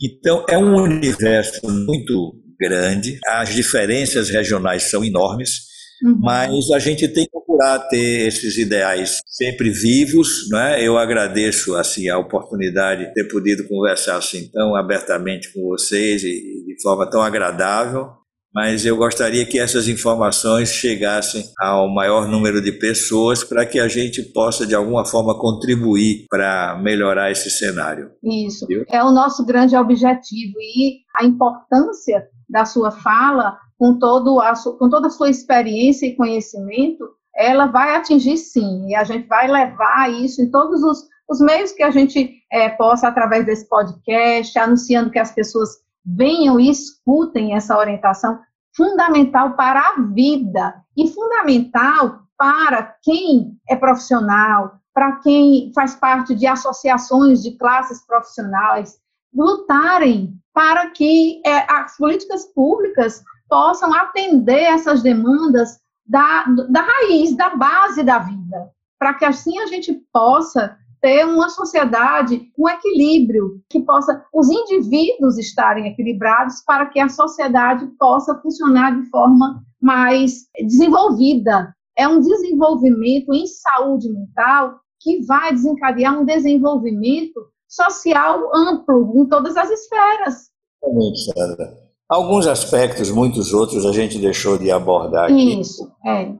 Então, 0.01 0.43
é 0.49 0.57
um 0.57 0.75
universo 0.81 1.61
muito 1.69 2.33
grande, 2.59 3.19
as 3.27 3.53
diferenças 3.53 4.29
regionais 4.29 4.83
são 4.83 5.05
enormes, 5.05 5.59
uhum. 6.03 6.17
mas 6.19 6.71
a 6.71 6.79
gente 6.79 7.07
tem 7.07 7.25
que 7.25 7.31
procurar 7.31 7.79
ter 7.87 8.27
esses 8.27 8.57
ideais 8.57 9.19
sempre 9.27 9.69
vivos, 9.69 10.49
né? 10.49 10.83
Eu 10.83 10.97
agradeço 10.97 11.75
assim 11.75 12.09
a 12.09 12.17
oportunidade 12.17 13.05
de 13.05 13.13
ter 13.13 13.25
podido 13.25 13.67
conversar 13.67 14.17
assim 14.17 14.49
tão 14.51 14.75
abertamente 14.75 15.53
com 15.53 15.61
vocês 15.67 16.23
e 16.23 16.65
de 16.65 16.81
forma 16.81 17.07
tão 17.07 17.21
agradável 17.21 18.18
mas 18.53 18.85
eu 18.85 18.97
gostaria 18.97 19.45
que 19.45 19.59
essas 19.59 19.87
informações 19.87 20.69
chegassem 20.69 21.43
ao 21.59 21.87
maior 21.87 22.27
número 22.27 22.61
de 22.61 22.71
pessoas 22.71 23.43
para 23.43 23.65
que 23.65 23.79
a 23.79 23.87
gente 23.87 24.23
possa, 24.33 24.65
de 24.65 24.73
alguma 24.73 25.05
forma, 25.05 25.37
contribuir 25.39 26.25
para 26.29 26.79
melhorar 26.81 27.31
esse 27.31 27.49
cenário. 27.49 28.11
Isso, 28.23 28.65
Viu? 28.67 28.83
é 28.89 29.03
o 29.03 29.11
nosso 29.11 29.45
grande 29.45 29.75
objetivo 29.75 30.59
e 30.59 30.99
a 31.15 31.25
importância 31.25 32.27
da 32.49 32.65
sua 32.65 32.91
fala, 32.91 33.57
com, 33.77 33.99
todo 33.99 34.39
a, 34.41 34.53
com 34.77 34.89
toda 34.89 35.07
a 35.07 35.11
sua 35.11 35.29
experiência 35.29 36.07
e 36.07 36.15
conhecimento, 36.15 37.05
ela 37.35 37.67
vai 37.67 37.95
atingir 37.95 38.37
sim, 38.37 38.87
e 38.87 38.95
a 38.95 39.03
gente 39.03 39.27
vai 39.27 39.47
levar 39.47 40.11
isso 40.11 40.41
em 40.41 40.49
todos 40.49 40.83
os, 40.83 41.07
os 41.29 41.39
meios 41.39 41.71
que 41.71 41.83
a 41.83 41.91
gente 41.91 42.33
é, 42.51 42.69
possa, 42.69 43.07
através 43.07 43.45
desse 43.45 43.69
podcast, 43.69 44.57
anunciando 44.57 45.11
que 45.11 45.19
as 45.19 45.31
pessoas 45.31 45.69
venham 46.15 46.59
e 46.59 46.69
escutem 46.69 47.55
essa 47.55 47.77
orientação 47.77 48.39
fundamental 48.75 49.55
para 49.55 49.79
a 49.79 50.01
vida 50.01 50.83
e 50.95 51.07
fundamental 51.07 52.23
para 52.37 52.95
quem 53.01 53.57
é 53.69 53.75
profissional, 53.75 54.79
para 54.93 55.17
quem 55.17 55.71
faz 55.73 55.95
parte 55.95 56.33
de 56.33 56.47
associações 56.47 57.41
de 57.41 57.57
classes 57.57 58.05
profissionais, 58.05 58.97
lutarem 59.33 60.33
para 60.53 60.89
que 60.89 61.41
é, 61.45 61.71
as 61.71 61.97
políticas 61.97 62.45
públicas 62.53 63.23
possam 63.47 63.93
atender 63.93 64.63
essas 64.63 65.01
demandas 65.01 65.79
da, 66.05 66.45
da 66.69 66.81
raiz, 66.81 67.35
da 67.35 67.55
base 67.55 68.03
da 68.03 68.19
vida, 68.19 68.71
para 68.97 69.13
que 69.13 69.25
assim 69.25 69.59
a 69.59 69.67
gente 69.67 69.93
possa 70.11 70.77
ter 71.01 71.25
uma 71.25 71.49
sociedade 71.49 72.39
com 72.55 72.63
um 72.63 72.69
equilíbrio, 72.69 73.61
que 73.69 73.81
possa 73.81 74.23
os 74.33 74.49
indivíduos 74.49 75.37
estarem 75.37 75.87
equilibrados 75.87 76.61
para 76.65 76.85
que 76.87 76.99
a 76.99 77.09
sociedade 77.09 77.85
possa 77.97 78.39
funcionar 78.41 78.99
de 78.99 79.09
forma 79.09 79.63
mais 79.81 80.45
desenvolvida. 80.59 81.73
É 81.97 82.07
um 82.07 82.19
desenvolvimento 82.19 83.33
em 83.33 83.45
saúde 83.47 84.09
mental 84.09 84.79
que 85.01 85.25
vai 85.25 85.53
desencadear 85.53 86.19
um 86.19 86.25
desenvolvimento 86.25 87.39
social 87.67 88.49
amplo 88.53 89.13
em 89.15 89.25
todas 89.27 89.55
as 89.55 89.69
esferas. 89.69 90.49
Exatamente, 90.83 91.33
Sandra. 91.33 91.89
Alguns 92.09 92.47
aspectos, 92.47 93.11
muitos 93.11 93.53
outros 93.53 93.85
a 93.85 93.91
gente 93.91 94.17
deixou 94.17 94.57
de 94.57 94.71
abordar 94.71 95.25
aqui. 95.25 95.59
Isso, 95.59 95.91
é. 96.05 96.33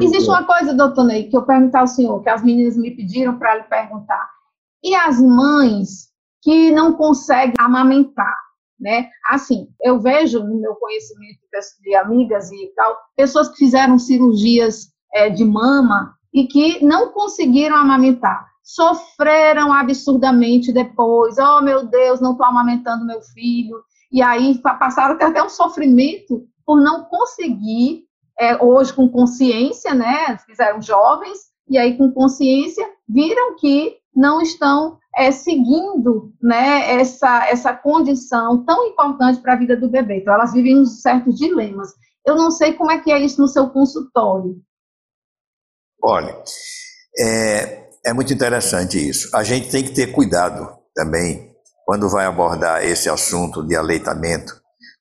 Existe 0.00 0.28
uma 0.28 0.44
coisa, 0.44 0.74
doutor 0.74 1.04
Ney, 1.04 1.28
que 1.28 1.36
eu 1.36 1.44
perguntar 1.44 1.80
ao 1.80 1.86
senhor, 1.86 2.22
que 2.22 2.28
as 2.28 2.42
meninas 2.42 2.76
me 2.76 2.90
pediram 2.90 3.38
para 3.38 3.56
lhe 3.56 3.62
perguntar. 3.64 4.28
E 4.82 4.94
as 4.94 5.20
mães 5.20 6.08
que 6.42 6.70
não 6.70 6.92
conseguem 6.92 7.54
amamentar, 7.58 8.36
né? 8.78 9.08
Assim, 9.28 9.68
eu 9.80 9.98
vejo 9.98 10.40
no 10.40 10.60
meu 10.60 10.74
conhecimento 10.74 11.38
de 11.82 11.94
amigas 11.94 12.52
e 12.52 12.72
tal, 12.76 12.96
pessoas 13.16 13.48
que 13.48 13.56
fizeram 13.56 13.98
cirurgias 13.98 14.92
é, 15.14 15.30
de 15.30 15.44
mama 15.44 16.14
e 16.32 16.46
que 16.46 16.84
não 16.84 17.12
conseguiram 17.12 17.76
amamentar. 17.76 18.46
sofreram 18.62 19.72
absurdamente 19.72 20.72
depois. 20.72 21.36
Oh, 21.38 21.60
meu 21.60 21.86
Deus, 21.86 22.20
não 22.20 22.32
estou 22.32 22.46
amamentando 22.46 23.04
meu 23.06 23.20
filho. 23.20 23.76
E 24.10 24.22
aí 24.22 24.58
passaram 24.58 25.14
até 25.20 25.42
um 25.42 25.50
sofrimento 25.50 26.46
por 26.64 26.80
não 26.80 27.04
conseguir, 27.04 28.03
é, 28.38 28.62
hoje 28.62 28.92
com 28.92 29.08
consciência, 29.08 29.94
né? 29.94 30.36
Fizeram 30.46 30.80
jovens, 30.80 31.38
e 31.68 31.78
aí 31.78 31.96
com 31.96 32.12
consciência 32.12 32.86
viram 33.08 33.56
que 33.56 33.96
não 34.14 34.40
estão 34.40 34.98
é, 35.16 35.30
seguindo 35.30 36.32
né, 36.42 36.94
essa, 37.00 37.48
essa 37.48 37.72
condição 37.72 38.64
tão 38.64 38.86
importante 38.86 39.40
para 39.40 39.54
a 39.54 39.58
vida 39.58 39.76
do 39.76 39.88
bebê. 39.88 40.18
Então, 40.18 40.34
elas 40.34 40.52
vivem 40.52 40.78
uns 40.78 41.00
certos 41.00 41.36
dilemas. 41.36 41.90
Eu 42.24 42.36
não 42.36 42.50
sei 42.50 42.72
como 42.72 42.90
é 42.90 43.00
que 43.00 43.12
é 43.12 43.18
isso 43.20 43.40
no 43.40 43.48
seu 43.48 43.68
consultório. 43.70 44.56
Olha, 46.02 46.36
é, 47.18 47.88
é 48.04 48.12
muito 48.12 48.32
interessante 48.32 49.08
isso. 49.08 49.34
A 49.34 49.42
gente 49.42 49.70
tem 49.70 49.82
que 49.84 49.92
ter 49.92 50.08
cuidado 50.08 50.68
também 50.94 51.54
quando 51.84 52.08
vai 52.08 52.26
abordar 52.26 52.82
esse 52.82 53.08
assunto 53.08 53.66
de 53.66 53.76
aleitamento, 53.76 54.60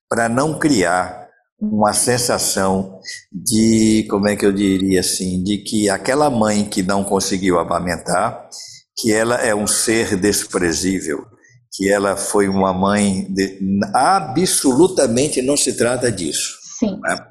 para 0.09 0.27
não 0.27 0.59
criar 0.59 1.22
uma 1.71 1.93
sensação 1.93 2.99
de, 3.31 4.05
como 4.09 4.27
é 4.27 4.35
que 4.35 4.45
eu 4.45 4.51
diria 4.51 4.99
assim, 4.99 5.41
de 5.43 5.59
que 5.59 5.89
aquela 5.89 6.29
mãe 6.29 6.65
que 6.65 6.83
não 6.83 7.03
conseguiu 7.03 7.57
amamentar, 7.57 8.49
que 8.97 9.13
ela 9.13 9.35
é 9.35 9.55
um 9.55 9.65
ser 9.65 10.17
desprezível, 10.17 11.25
que 11.71 11.89
ela 11.89 12.17
foi 12.17 12.49
uma 12.49 12.73
mãe 12.73 13.25
de, 13.29 13.59
absolutamente 13.93 15.41
não 15.41 15.55
se 15.55 15.73
trata 15.73 16.11
disso. 16.11 16.57
Sim. 16.79 16.99
Né? 17.01 17.27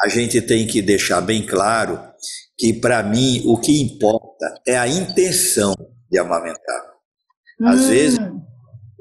A 0.00 0.08
gente 0.08 0.40
tem 0.40 0.66
que 0.66 0.80
deixar 0.80 1.20
bem 1.20 1.44
claro 1.44 2.00
que 2.56 2.72
para 2.72 3.02
mim 3.02 3.42
o 3.44 3.58
que 3.58 3.82
importa 3.82 4.60
é 4.66 4.78
a 4.78 4.86
intenção 4.86 5.74
de 6.10 6.18
amamentar. 6.18 6.82
Às 7.64 7.80
hum. 7.80 7.88
vezes 7.88 8.18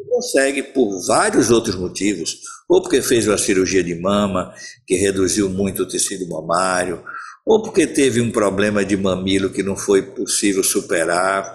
consegue 0.10 0.62
por 0.62 1.06
vários 1.08 1.50
outros 1.50 1.76
motivos, 1.76 2.38
ou 2.72 2.82
porque 2.82 3.02
fez 3.02 3.28
uma 3.28 3.38
cirurgia 3.38 3.84
de 3.84 3.94
mama 3.94 4.54
que 4.88 4.96
reduziu 4.96 5.50
muito 5.50 5.84
o 5.84 5.88
tecido 5.88 6.26
mamário, 6.30 7.04
ou 7.46 7.62
porque 7.62 7.86
teve 7.86 8.22
um 8.22 8.32
problema 8.32 8.86
de 8.86 8.96
mamilo 8.96 9.50
que 9.50 9.62
não 9.62 9.76
foi 9.76 10.02
possível 10.02 10.64
superar, 10.64 11.54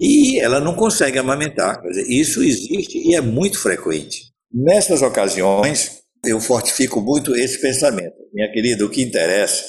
e 0.00 0.40
ela 0.40 0.58
não 0.58 0.74
consegue 0.74 1.16
amamentar. 1.16 1.80
Isso 2.08 2.42
existe 2.42 2.98
e 2.98 3.14
é 3.14 3.20
muito 3.20 3.56
frequente. 3.56 4.32
Nessas 4.52 5.00
ocasiões, 5.00 6.00
eu 6.24 6.40
fortifico 6.40 7.00
muito 7.00 7.36
esse 7.36 7.60
pensamento. 7.60 8.16
Minha 8.34 8.50
querida, 8.50 8.84
o 8.84 8.90
que 8.90 9.00
interessa 9.00 9.62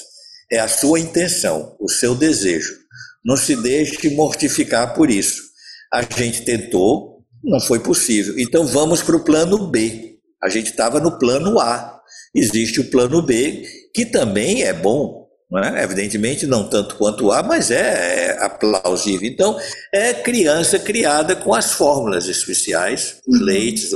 é 0.50 0.58
a 0.58 0.66
sua 0.66 0.98
intenção, 0.98 1.76
o 1.78 1.88
seu 1.88 2.16
desejo. 2.16 2.74
Não 3.24 3.36
se 3.36 3.54
deixe 3.54 4.10
mortificar 4.10 4.92
por 4.94 5.08
isso. 5.08 5.40
A 5.92 6.02
gente 6.02 6.44
tentou, 6.44 7.24
não 7.44 7.60
foi 7.60 7.78
possível. 7.78 8.36
Então 8.36 8.66
vamos 8.66 9.02
para 9.02 9.14
o 9.14 9.24
plano 9.24 9.68
B. 9.68 10.09
A 10.42 10.48
gente 10.48 10.70
estava 10.70 11.00
no 11.00 11.18
plano 11.18 11.58
A. 11.60 12.00
Existe 12.34 12.80
o 12.80 12.90
plano 12.90 13.22
B, 13.22 13.64
que 13.94 14.06
também 14.06 14.62
é 14.62 14.72
bom, 14.72 15.28
é? 15.58 15.82
evidentemente 15.82 16.46
não 16.46 16.68
tanto 16.68 16.96
quanto 16.96 17.26
o 17.26 17.32
A, 17.32 17.42
mas 17.42 17.70
é, 17.70 18.28
é 18.28 18.44
aplausível. 18.44 19.28
Então, 19.28 19.58
é 19.92 20.14
criança 20.14 20.78
criada 20.78 21.34
com 21.34 21.52
as 21.52 21.72
fórmulas 21.72 22.28
especiais, 22.28 23.20
os 23.26 23.38
uhum. 23.38 23.44
leites, 23.44 23.90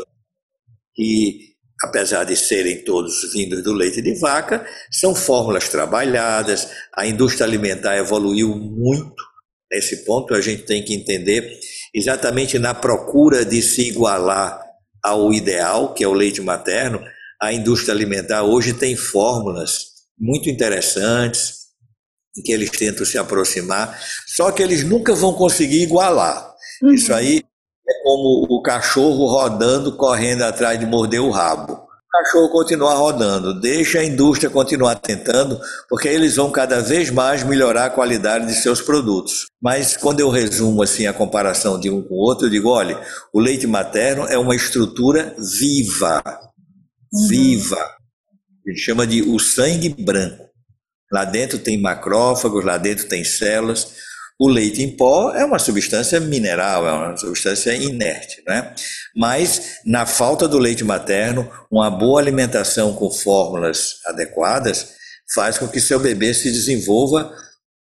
que 0.95 1.55
apesar 1.83 2.25
de 2.25 2.37
serem 2.37 2.83
todos 2.83 3.33
vindos 3.33 3.63
do 3.63 3.73
leite 3.73 4.01
de 4.01 4.15
vaca, 4.15 4.67
são 4.91 5.15
fórmulas 5.15 5.69
trabalhadas, 5.69 6.69
a 6.97 7.07
indústria 7.07 7.47
alimentar 7.47 7.97
evoluiu 7.97 8.57
muito. 8.57 9.23
Nesse 9.71 10.05
ponto, 10.05 10.35
a 10.35 10.41
gente 10.41 10.63
tem 10.63 10.83
que 10.83 10.95
entender 10.95 11.59
exatamente 11.93 12.59
na 12.59 12.75
procura 12.75 13.45
de 13.45 13.61
se 13.61 13.89
igualar 13.89 14.64
ao 15.05 15.33
ideal, 15.33 15.93
que 15.93 16.03
é 16.03 16.09
o 16.09 16.15
leite 16.15 16.41
materno, 16.41 17.05
a 17.41 17.53
indústria 17.53 17.95
alimentar 17.95 18.43
hoje 18.43 18.73
tem 18.73 18.97
fórmulas 18.97 19.93
muito 20.19 20.49
interessantes 20.49 21.65
em 22.37 22.43
que 22.43 22.53
eles 22.53 22.71
tentam 22.71 23.05
se 23.05 23.19
aproximar, 23.19 24.01
só 24.27 24.51
que 24.51 24.63
eles 24.63 24.83
nunca 24.83 25.15
vão 25.15 25.35
conseguir 25.35 25.83
igualar. 25.83 26.53
Uhum. 26.83 26.93
Isso 26.93 27.13
aí 27.13 27.43
é 27.87 28.03
como 28.03 28.47
o 28.49 28.63
cachorro 28.63 29.27
rodando, 29.27 29.97
correndo 29.97 30.43
atrás 30.43 30.81
de 30.81 30.87
morder 30.87 31.21
o 31.21 31.31
rabo 31.31 31.85
cachorro 32.15 32.49
continuar 32.49 32.95
rodando, 32.95 33.59
deixa 33.61 33.99
a 33.99 34.05
indústria 34.05 34.49
continuar 34.49 34.95
tentando, 34.95 35.61
porque 35.89 36.07
eles 36.07 36.37
vão 36.37 36.49
cada 36.49 36.81
vez 36.81 37.11
mais 37.11 37.43
melhorar 37.43 37.87
a 37.87 37.91
qualidade 37.91 38.47
de 38.47 38.55
seus 38.55 38.81
produtos. 38.81 39.47
Mas 39.61 39.97
quando 39.97 40.21
eu 40.21 40.31
resumo 40.31 40.81
assim 40.83 41.09
a 41.09 41.13
comparação 41.13 41.79
de 41.79 41.91
um 41.91 42.01
com 42.01 42.15
o 42.15 42.19
outro, 42.19 42.47
eu 42.47 42.51
digo, 42.51 42.69
olha, 42.69 43.01
o 43.33 43.41
leite 43.41 43.67
materno 43.67 44.27
é 44.29 44.39
uma 44.39 44.55
estrutura 44.55 45.35
viva, 45.59 46.23
uhum. 47.13 47.29
viva. 47.29 47.81
A 47.81 48.71
gente 48.71 48.81
chama 48.81 49.07
de 49.07 49.23
o 49.23 49.39
sangue 49.41 49.89
branco. 49.89 50.45
Lá 51.13 51.25
dentro 51.25 51.59
tem 51.59 51.81
macrófagos, 51.81 52.65
lá 52.65 52.79
dentro 52.79 53.09
tem 53.09 53.25
células. 53.25 53.89
O 54.39 54.49
leite 54.49 54.83
em 54.83 54.97
pó 54.97 55.33
é 55.33 55.45
uma 55.45 55.61
substância 55.61 56.19
mineral, 56.19 56.87
é 56.87 56.93
uma 56.93 57.17
substância 57.17 57.73
inerte, 57.75 58.43
né? 58.47 58.75
Mas, 59.17 59.79
na 59.87 60.07
falta 60.07 60.49
do 60.49 60.59
leite 60.59 60.83
materno, 60.83 61.49
uma 61.71 61.89
boa 61.89 62.21
alimentação 62.21 62.95
com 62.95 63.11
fórmulas 63.11 64.01
adequadas 64.07 64.95
faz 65.33 65.57
com 65.57 65.69
que 65.69 65.81
seu 65.81 66.01
bebê 66.01 66.35
se 66.35 66.51
desenvolva 66.51 67.33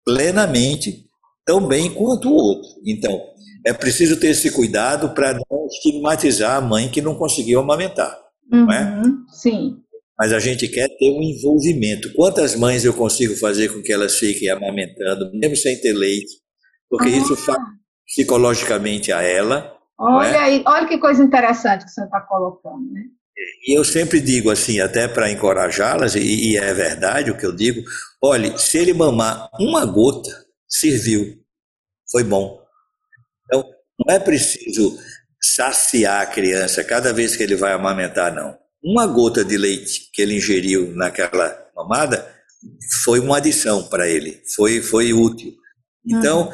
plenamente, 0.05 1.05
tão 1.43 1.67
bem 1.67 1.91
quanto 1.91 2.29
o 2.29 2.35
outro. 2.35 2.69
Então, 2.85 3.19
é 3.65 3.73
preciso 3.73 4.17
ter 4.17 4.27
esse 4.27 4.51
cuidado 4.51 5.13
para 5.13 5.33
não 5.33 5.67
estigmatizar 5.67 6.57
a 6.57 6.61
mãe 6.61 6.87
que 6.87 7.01
não 7.01 7.15
conseguiu 7.15 7.61
amamentar, 7.61 8.15
uhum, 8.51 8.65
não 8.65 8.71
é? 8.71 9.01
Uhum, 9.01 9.25
sim. 9.31 9.77
Mas 10.19 10.31
a 10.31 10.39
gente 10.39 10.67
quer 10.67 10.87
ter 10.87 11.11
um 11.11 11.23
envolvimento. 11.23 12.13
Quantas 12.13 12.55
mães 12.55 12.85
eu 12.85 12.93
consigo 12.93 13.35
fazer 13.37 13.73
com 13.73 13.81
que 13.81 13.91
elas 13.91 14.19
fiquem 14.19 14.49
amamentando, 14.49 15.31
mesmo 15.33 15.55
sem 15.57 15.79
ter 15.81 15.93
leite, 15.93 16.42
porque 16.89 17.09
ah. 17.09 17.17
isso 17.17 17.35
faz 17.35 17.59
psicologicamente 18.05 19.11
a 19.11 19.21
ela. 19.21 19.75
Olha 19.97 20.35
é? 20.35 20.39
aí, 20.39 20.63
olha 20.65 20.87
que 20.87 20.97
coisa 20.97 21.23
interessante 21.23 21.85
que 21.85 21.91
você 21.91 22.03
está 22.03 22.21
colocando, 22.21 22.91
né? 22.91 23.03
E 23.67 23.77
eu 23.77 23.83
sempre 23.83 24.21
digo 24.21 24.51
assim, 24.51 24.79
até 24.79 25.07
para 25.07 25.31
encorajá-las, 25.31 26.15
e, 26.15 26.51
e, 26.51 26.57
é 26.57 26.73
verdade 26.73 27.31
o 27.31 27.37
que 27.37 27.45
eu 27.45 27.51
digo: 27.51 27.81
olhe, 28.21 28.57
se 28.59 28.77
ele 28.77 28.93
mamar 28.93 29.49
uma 29.59 29.85
gota, 29.85 30.29
serviu, 30.67 31.41
foi 32.11 32.23
bom. 32.23 32.61
Então, 33.45 33.63
não 34.05 34.15
é 34.15 34.19
preciso 34.19 34.97
saciar 35.41 36.21
a 36.21 36.25
criança 36.25 36.83
cada 36.83 37.11
vez 37.11 37.35
que 37.35 37.43
ele 37.43 37.55
vai 37.55 37.73
amamentar, 37.73 38.33
não. 38.33 38.55
Uma 38.83 39.07
gota 39.07 39.43
de 39.43 39.57
leite 39.57 40.09
que 40.13 40.21
ele 40.21 40.37
ingeriu 40.37 40.93
naquela 40.95 41.57
mamada 41.75 42.31
foi 43.03 43.19
uma 43.19 43.37
adição 43.37 43.87
para 43.89 44.07
ele, 44.07 44.41
foi, 44.55 44.81
foi 44.81 45.11
útil. 45.11 45.53
Então, 46.05 46.49
uhum 46.49 46.53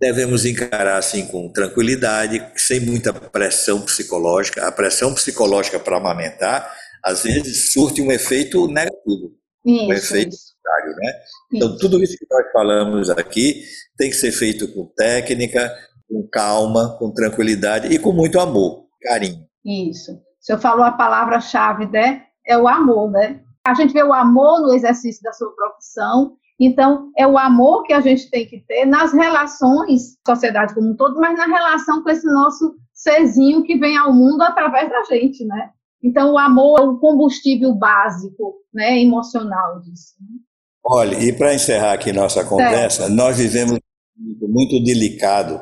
devemos 0.00 0.44
encarar 0.44 0.98
assim 0.98 1.26
com 1.26 1.50
tranquilidade, 1.50 2.44
sem 2.56 2.80
muita 2.80 3.12
pressão 3.12 3.80
psicológica. 3.80 4.66
A 4.66 4.72
pressão 4.72 5.14
psicológica 5.14 5.78
para 5.78 5.96
amamentar, 5.96 6.72
às 7.02 7.22
vezes, 7.22 7.72
surte 7.72 8.02
um 8.02 8.10
efeito 8.10 8.66
negativo, 8.66 9.32
isso, 9.64 9.84
um 9.84 9.92
efeito 9.92 10.36
contrário, 10.36 10.96
né? 10.96 11.12
Então, 11.52 11.76
tudo 11.78 12.02
isso 12.02 12.16
que 12.16 12.26
nós 12.30 12.50
falamos 12.52 13.10
aqui 13.10 13.62
tem 13.96 14.10
que 14.10 14.16
ser 14.16 14.32
feito 14.32 14.72
com 14.72 14.86
técnica, 14.96 15.72
com 16.08 16.26
calma, 16.30 16.96
com 16.98 17.12
tranquilidade 17.12 17.88
e 17.88 17.98
com 17.98 18.12
muito 18.12 18.40
amor, 18.40 18.86
carinho. 19.02 19.44
Isso. 19.64 20.12
O 20.12 20.44
senhor 20.44 20.58
falou 20.58 20.84
a 20.84 20.92
palavra-chave, 20.92 21.86
né? 21.86 22.24
É 22.46 22.58
o 22.58 22.68
amor, 22.68 23.10
né? 23.10 23.40
A 23.66 23.72
gente 23.72 23.94
vê 23.94 24.02
o 24.02 24.12
amor 24.12 24.60
no 24.60 24.74
exercício 24.74 25.22
da 25.22 25.32
sua 25.32 25.54
profissão 25.54 26.36
então, 26.58 27.10
é 27.16 27.26
o 27.26 27.36
amor 27.36 27.82
que 27.82 27.92
a 27.92 28.00
gente 28.00 28.30
tem 28.30 28.46
que 28.46 28.60
ter 28.66 28.84
nas 28.84 29.12
relações, 29.12 30.16
sociedade 30.26 30.74
como 30.74 30.90
um 30.90 30.96
todo, 30.96 31.20
mas 31.20 31.36
na 31.36 31.46
relação 31.46 32.02
com 32.02 32.10
esse 32.10 32.26
nosso 32.26 32.76
serzinho 32.92 33.64
que 33.64 33.76
vem 33.76 33.96
ao 33.96 34.12
mundo 34.12 34.42
através 34.42 34.88
da 34.88 35.02
gente, 35.04 35.44
né? 35.44 35.70
Então, 36.02 36.32
o 36.32 36.38
amor 36.38 36.80
é 36.80 36.82
o 36.82 36.98
combustível 36.98 37.74
básico, 37.74 38.54
né, 38.72 39.00
emocional 39.00 39.80
disso. 39.80 40.14
Né? 40.20 40.38
Olha, 40.84 41.16
e 41.18 41.32
para 41.32 41.54
encerrar 41.54 41.94
aqui 41.94 42.12
nossa 42.12 42.44
conversa, 42.44 43.08
nós 43.08 43.38
vivemos 43.38 43.78
um 44.18 44.48
muito 44.48 44.82
delicado, 44.84 45.60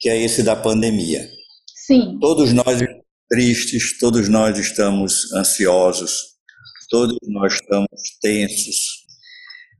que 0.00 0.08
é 0.08 0.20
esse 0.20 0.42
da 0.42 0.56
pandemia. 0.56 1.28
Sim. 1.86 2.18
Todos 2.18 2.52
nós 2.52 2.80
tristes, 3.28 3.98
todos 3.98 4.28
nós 4.28 4.58
estamos 4.58 5.32
ansiosos, 5.34 6.34
todos 6.88 7.16
nós 7.28 7.54
estamos 7.54 7.88
tensos, 8.22 9.03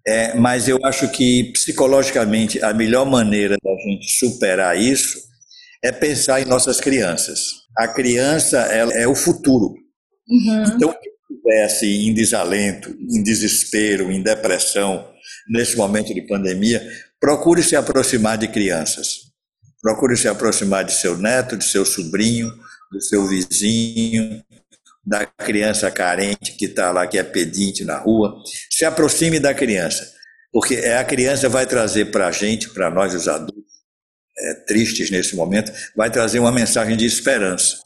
é, 0.07 0.35
mas 0.35 0.69
eu 0.69 0.79
acho 0.85 1.09
que 1.09 1.53
psicologicamente 1.53 2.63
a 2.63 2.75
melhor 2.75 3.07
maneira 3.07 3.57
da 3.63 3.75
gente 3.77 4.19
superar 4.19 4.79
isso 4.79 5.19
é 5.83 5.91
pensar 5.91 6.41
em 6.41 6.45
nossas 6.45 6.81
crianças. 6.81 7.65
A 7.77 7.89
criança 7.89 8.59
ela 8.59 8.93
é 8.93 9.07
o 9.07 9.15
futuro. 9.15 9.75
Uhum. 10.29 10.65
Então, 10.65 10.93
quem 10.93 11.13
estiver 11.31 11.65
assim, 11.65 12.09
em 12.09 12.15
desalento, 12.15 12.91
em 12.91 13.23
desespero, 13.23 14.11
em 14.11 14.23
depressão, 14.23 15.09
nesse 15.49 15.77
momento 15.77 16.15
de 16.15 16.23
pandemia, 16.23 16.87
procure 17.21 17.63
se 17.63 17.75
aproximar 17.75 18.39
de 18.39 18.49
crianças. 18.49 19.33
Procure 19.83 20.17
se 20.17 20.29
aproximar 20.29 20.85
de 20.85 20.93
seu 20.93 21.19
neto, 21.19 21.57
de 21.57 21.65
seu 21.65 21.85
sobrinho, 21.85 22.51
do 22.91 23.01
seu 23.03 23.27
vizinho, 23.27 24.43
da 25.07 25.27
criança 25.27 25.91
carente 25.91 26.57
que 26.57 26.67
está 26.67 26.91
lá, 26.91 27.07
que 27.07 27.19
é 27.19 27.23
pedinte 27.23 27.85
na 27.85 27.99
rua. 27.99 28.43
Se 28.71 28.85
aproxime 28.85 29.39
da 29.39 29.53
criança, 29.53 30.11
porque 30.53 30.75
é 30.75 30.97
a 30.97 31.05
criança 31.05 31.49
vai 31.49 31.67
trazer 31.67 32.11
para 32.11 32.29
a 32.29 32.33
gente, 32.33 32.71
para 32.71 32.91
nós 32.91 33.15
os 33.15 33.29
adultos, 33.29 33.65
é, 34.37 34.55
tristes 34.67 35.11
nesse 35.11 35.37
momento, 35.37 35.73
vai 35.97 36.11
trazer 36.11 36.39
uma 36.39 36.53
mensagem 36.53 36.97
de 36.97 37.05
esperança. 37.05 37.77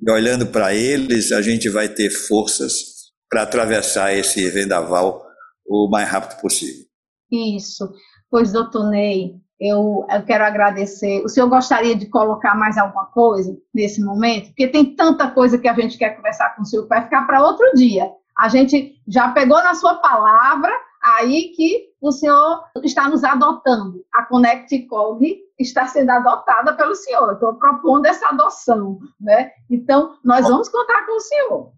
E 0.00 0.10
olhando 0.10 0.46
para 0.46 0.74
eles, 0.74 1.32
a 1.32 1.40
gente 1.40 1.68
vai 1.68 1.88
ter 1.88 2.10
forças 2.10 2.94
para 3.30 3.42
atravessar 3.42 4.14
esse 4.14 4.48
vendaval 4.50 5.24
o 5.66 5.88
mais 5.88 6.08
rápido 6.08 6.40
possível. 6.40 6.84
Isso. 7.30 7.90
Pois, 8.30 8.52
doutor 8.52 8.90
Ney, 8.90 9.34
eu, 9.60 10.06
eu, 10.10 10.22
quero 10.24 10.44
agradecer. 10.44 11.22
O 11.24 11.28
senhor 11.28 11.48
gostaria 11.48 11.94
de 11.94 12.06
colocar 12.06 12.54
mais 12.54 12.76
alguma 12.76 13.06
coisa 13.06 13.56
nesse 13.72 14.02
momento? 14.02 14.48
Porque 14.48 14.68
tem 14.68 14.94
tanta 14.96 15.30
coisa 15.30 15.58
que 15.58 15.68
a 15.68 15.74
gente 15.74 15.96
quer 15.96 16.16
conversar 16.16 16.54
com 16.56 16.62
o 16.62 16.66
senhor 16.66 16.82
que 16.82 16.88
vai 16.88 17.04
ficar 17.04 17.26
para 17.26 17.42
outro 17.42 17.64
dia. 17.74 18.10
A 18.36 18.48
gente 18.48 19.00
já 19.06 19.30
pegou 19.30 19.62
na 19.62 19.74
sua 19.74 19.94
palavra 19.96 20.72
aí 21.02 21.52
que 21.54 21.90
o 22.00 22.10
senhor 22.10 22.64
está 22.82 23.08
nos 23.08 23.22
adotando. 23.22 24.04
A 24.12 24.24
Connect 24.24 24.76
Cog 24.86 25.36
está 25.58 25.86
sendo 25.86 26.10
adotada 26.10 26.74
pelo 26.74 26.94
senhor. 26.94 27.32
Estou 27.32 27.54
propondo 27.54 28.06
essa 28.06 28.28
adoção, 28.28 28.98
né? 29.20 29.52
Então, 29.70 30.16
nós 30.24 30.48
vamos 30.48 30.68
contar 30.68 31.06
com 31.06 31.16
o 31.16 31.20
senhor. 31.20 31.72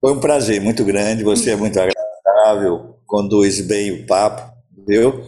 Foi 0.00 0.12
um 0.12 0.20
prazer 0.20 0.60
muito 0.60 0.84
grande. 0.84 1.22
Você 1.24 1.50
é 1.50 1.56
muito 1.56 1.78
agradável, 1.78 2.98
conduz 3.06 3.60
bem 3.60 4.02
o 4.02 4.06
papo, 4.06 4.42
viu? 4.86 5.22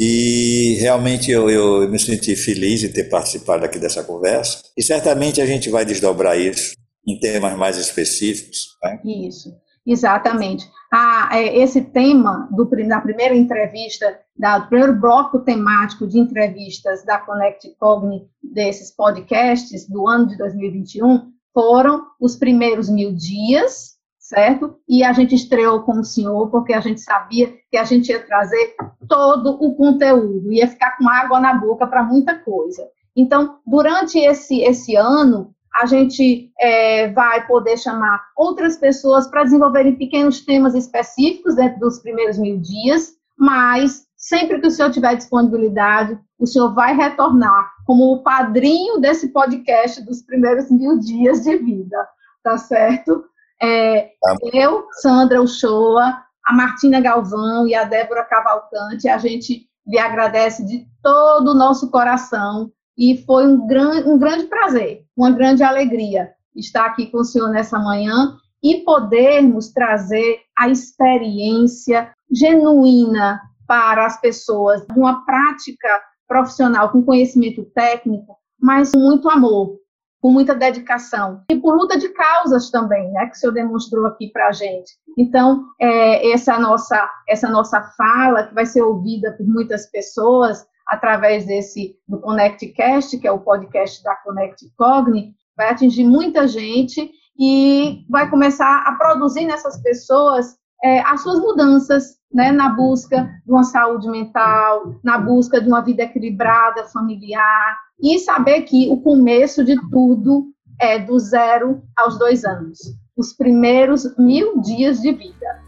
E 0.00 0.76
realmente 0.80 1.30
eu, 1.30 1.50
eu 1.50 1.88
me 1.88 1.98
senti 1.98 2.36
feliz 2.36 2.84
em 2.84 2.92
ter 2.92 3.04
participado 3.04 3.64
aqui 3.64 3.78
dessa 3.78 4.04
conversa. 4.04 4.62
E 4.76 4.82
certamente 4.82 5.40
a 5.40 5.46
gente 5.46 5.68
vai 5.70 5.84
desdobrar 5.84 6.38
isso 6.38 6.74
em 7.06 7.18
temas 7.18 7.56
mais 7.56 7.76
específicos. 7.76 8.76
Né? 8.82 9.00
Isso, 9.04 9.52
exatamente. 9.84 10.68
Ah, 10.92 11.30
é, 11.32 11.58
esse 11.58 11.82
tema 11.82 12.48
do, 12.52 12.64
da 12.86 13.00
primeira 13.00 13.34
entrevista, 13.34 14.20
da, 14.36 14.58
do 14.58 14.68
primeiro 14.68 14.98
bloco 14.98 15.40
temático 15.40 16.06
de 16.06 16.18
entrevistas 16.18 17.04
da 17.04 17.18
Connect 17.18 17.74
Cogni, 17.78 18.28
desses 18.42 18.94
podcasts 18.94 19.88
do 19.88 20.06
ano 20.06 20.28
de 20.28 20.38
2021, 20.38 21.32
foram 21.52 22.06
os 22.20 22.36
primeiros 22.36 22.88
mil 22.88 23.12
dias 23.12 23.97
certo? 24.28 24.76
E 24.86 25.02
a 25.02 25.12
gente 25.14 25.34
estreou 25.34 25.80
com 25.82 26.00
o 26.00 26.04
senhor 26.04 26.50
porque 26.50 26.74
a 26.74 26.80
gente 26.80 27.00
sabia 27.00 27.50
que 27.70 27.78
a 27.78 27.84
gente 27.84 28.10
ia 28.10 28.20
trazer 28.20 28.74
todo 29.08 29.56
o 29.58 29.74
conteúdo, 29.74 30.52
ia 30.52 30.68
ficar 30.68 30.98
com 30.98 31.08
água 31.08 31.40
na 31.40 31.54
boca 31.54 31.86
para 31.86 32.02
muita 32.02 32.34
coisa. 32.34 32.86
Então, 33.16 33.58
durante 33.66 34.18
esse, 34.18 34.60
esse 34.60 34.94
ano, 34.94 35.54
a 35.74 35.86
gente 35.86 36.52
é, 36.60 37.10
vai 37.10 37.46
poder 37.46 37.78
chamar 37.78 38.22
outras 38.36 38.76
pessoas 38.76 39.26
para 39.26 39.44
desenvolverem 39.44 39.96
pequenos 39.96 40.44
temas 40.44 40.74
específicos 40.74 41.54
dentro 41.54 41.80
dos 41.80 41.98
primeiros 41.98 42.36
mil 42.36 42.58
dias, 42.58 43.14
mas 43.36 44.06
sempre 44.14 44.60
que 44.60 44.66
o 44.66 44.70
senhor 44.70 44.90
tiver 44.90 45.16
disponibilidade, 45.16 46.18
o 46.38 46.46
senhor 46.46 46.74
vai 46.74 46.94
retornar 46.94 47.70
como 47.86 48.12
o 48.12 48.22
padrinho 48.22 49.00
desse 49.00 49.28
podcast 49.28 50.04
dos 50.04 50.20
primeiros 50.20 50.70
mil 50.70 50.98
dias 50.98 51.42
de 51.44 51.56
vida, 51.56 52.06
tá 52.42 52.58
certo? 52.58 53.24
É, 53.60 54.12
tá 54.20 54.36
eu, 54.52 54.86
Sandra 55.00 55.42
Uchoa, 55.42 56.22
a 56.46 56.52
Martina 56.52 57.00
Galvão 57.00 57.66
e 57.66 57.74
a 57.74 57.84
Débora 57.84 58.24
Cavalcante, 58.24 59.08
a 59.08 59.18
gente 59.18 59.68
lhe 59.86 59.98
agradece 59.98 60.64
de 60.64 60.86
todo 61.02 61.50
o 61.50 61.54
nosso 61.54 61.90
coração 61.90 62.70
e 62.96 63.22
foi 63.24 63.46
um, 63.46 63.66
gran, 63.66 64.06
um 64.06 64.18
grande 64.18 64.44
prazer, 64.44 65.04
uma 65.16 65.30
grande 65.30 65.62
alegria 65.62 66.30
estar 66.54 66.86
aqui 66.86 67.06
com 67.06 67.18
o 67.18 67.24
senhor 67.24 67.50
nessa 67.50 67.78
manhã 67.78 68.36
e 68.62 68.78
podermos 68.84 69.72
trazer 69.72 70.40
a 70.58 70.68
experiência 70.68 72.12
genuína 72.30 73.40
para 73.66 74.04
as 74.06 74.20
pessoas, 74.20 74.84
uma 74.96 75.24
prática 75.24 76.02
profissional 76.26 76.90
com 76.90 77.04
conhecimento 77.04 77.64
técnico, 77.74 78.36
mas 78.60 78.92
muito 78.94 79.30
amor, 79.30 79.78
com 80.20 80.30
muita 80.30 80.54
dedicação 80.54 81.42
e 81.50 81.56
por 81.56 81.76
luta 81.76 81.98
de 81.98 82.08
causas 82.08 82.70
também, 82.70 83.10
né, 83.12 83.26
que 83.26 83.36
o 83.36 83.38
senhor 83.38 83.52
demonstrou 83.52 84.06
aqui 84.06 84.30
para 84.32 84.48
a 84.48 84.52
gente. 84.52 84.92
Então, 85.16 85.64
é, 85.80 86.30
essa 86.32 86.58
nossa 86.58 87.08
essa 87.28 87.48
nossa 87.48 87.80
fala 87.96 88.44
que 88.44 88.54
vai 88.54 88.66
ser 88.66 88.82
ouvida 88.82 89.32
por 89.32 89.46
muitas 89.46 89.86
pessoas 89.90 90.66
através 90.86 91.46
desse 91.46 91.96
do 92.08 92.18
ConnectCast, 92.20 93.18
que 93.18 93.28
é 93.28 93.32
o 93.32 93.40
podcast 93.40 94.02
da 94.02 94.16
Connect 94.16 94.68
Cogni, 94.76 95.34
vai 95.56 95.70
atingir 95.70 96.04
muita 96.04 96.48
gente 96.48 97.10
e 97.38 98.04
vai 98.08 98.28
começar 98.28 98.82
a 98.86 98.92
produzir 98.92 99.44
nessas 99.44 99.80
pessoas 99.82 100.56
é, 100.82 101.00
as 101.00 101.22
suas 101.22 101.40
mudanças, 101.40 102.18
né, 102.32 102.52
na 102.52 102.68
busca 102.70 103.28
de 103.44 103.50
uma 103.50 103.64
saúde 103.64 104.08
mental, 104.08 104.94
na 105.02 105.18
busca 105.18 105.60
de 105.60 105.68
uma 105.68 105.80
vida 105.80 106.02
equilibrada, 106.02 106.84
familiar, 106.84 107.76
e 108.00 108.18
saber 108.18 108.62
que 108.62 108.88
o 108.90 109.00
começo 109.00 109.64
de 109.64 109.76
tudo 109.90 110.46
é 110.80 110.98
do 110.98 111.18
zero 111.18 111.82
aos 111.96 112.18
dois 112.18 112.44
anos, 112.44 112.78
os 113.16 113.32
primeiros 113.32 114.16
mil 114.16 114.60
dias 114.60 115.00
de 115.00 115.12
vida. 115.12 115.60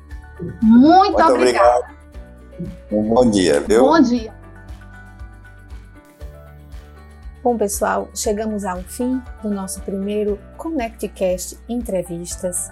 Muito, 0.63 1.13
Muito 1.13 1.23
obrigada. 1.23 1.89
Um 2.93 3.03
bom 3.15 3.31
dia, 3.31 3.61
viu? 3.61 3.83
Bom 3.83 4.01
dia. 4.01 4.33
Bom, 7.43 7.57
pessoal, 7.57 8.09
chegamos 8.15 8.65
ao 8.65 8.79
fim 8.83 9.21
do 9.43 9.49
nosso 9.49 9.81
primeiro 9.81 10.39
ConnectCast 10.59 11.59
Entrevistas 11.69 12.71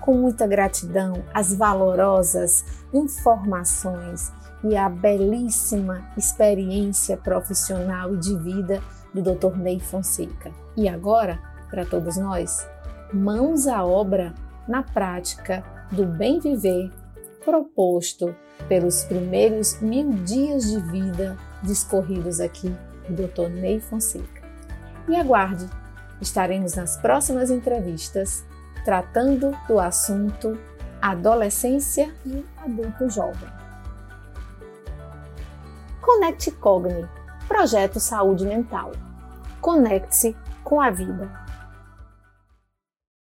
com 0.00 0.14
muita 0.14 0.46
gratidão 0.46 1.22
as 1.32 1.54
valorosas 1.54 2.64
informações 2.92 4.32
e 4.64 4.76
a 4.76 4.88
belíssima 4.88 6.04
experiência 6.16 7.16
profissional 7.16 8.14
e 8.14 8.18
de 8.18 8.36
vida 8.36 8.82
do 9.14 9.22
Dr. 9.22 9.56
Ney 9.56 9.80
Fonseca. 9.80 10.52
E 10.76 10.88
agora, 10.88 11.38
para 11.70 11.84
todos 11.84 12.16
nós, 12.16 12.68
mãos 13.12 13.66
à 13.66 13.84
obra 13.84 14.34
na 14.68 14.82
prática 14.82 15.64
do 15.90 16.06
bem 16.06 16.38
viver 16.38 16.90
proposto 17.44 18.34
pelos 18.68 19.04
primeiros 19.04 19.80
mil 19.80 20.10
dias 20.24 20.70
de 20.70 20.80
vida 20.90 21.36
discorridos 21.62 22.40
aqui 22.40 22.74
do 23.08 23.26
Dr. 23.26 23.48
Ney 23.48 23.80
Fonseca. 23.80 24.42
E 25.08 25.16
aguarde, 25.16 25.66
estaremos 26.20 26.74
nas 26.74 26.96
próximas 26.98 27.50
entrevistas 27.50 28.44
tratando 28.84 29.56
do 29.66 29.78
assunto 29.78 30.58
adolescência 31.00 32.14
e 32.26 32.44
adulto 32.62 33.08
jovem. 33.08 33.48
Conecte 36.00 36.50
Cogni, 36.50 37.08
projeto 37.48 37.98
Saúde 37.98 38.44
Mental. 38.44 38.92
Conecte-se 39.60 40.36
com 40.62 40.80
a 40.80 40.90
vida. 40.90 41.39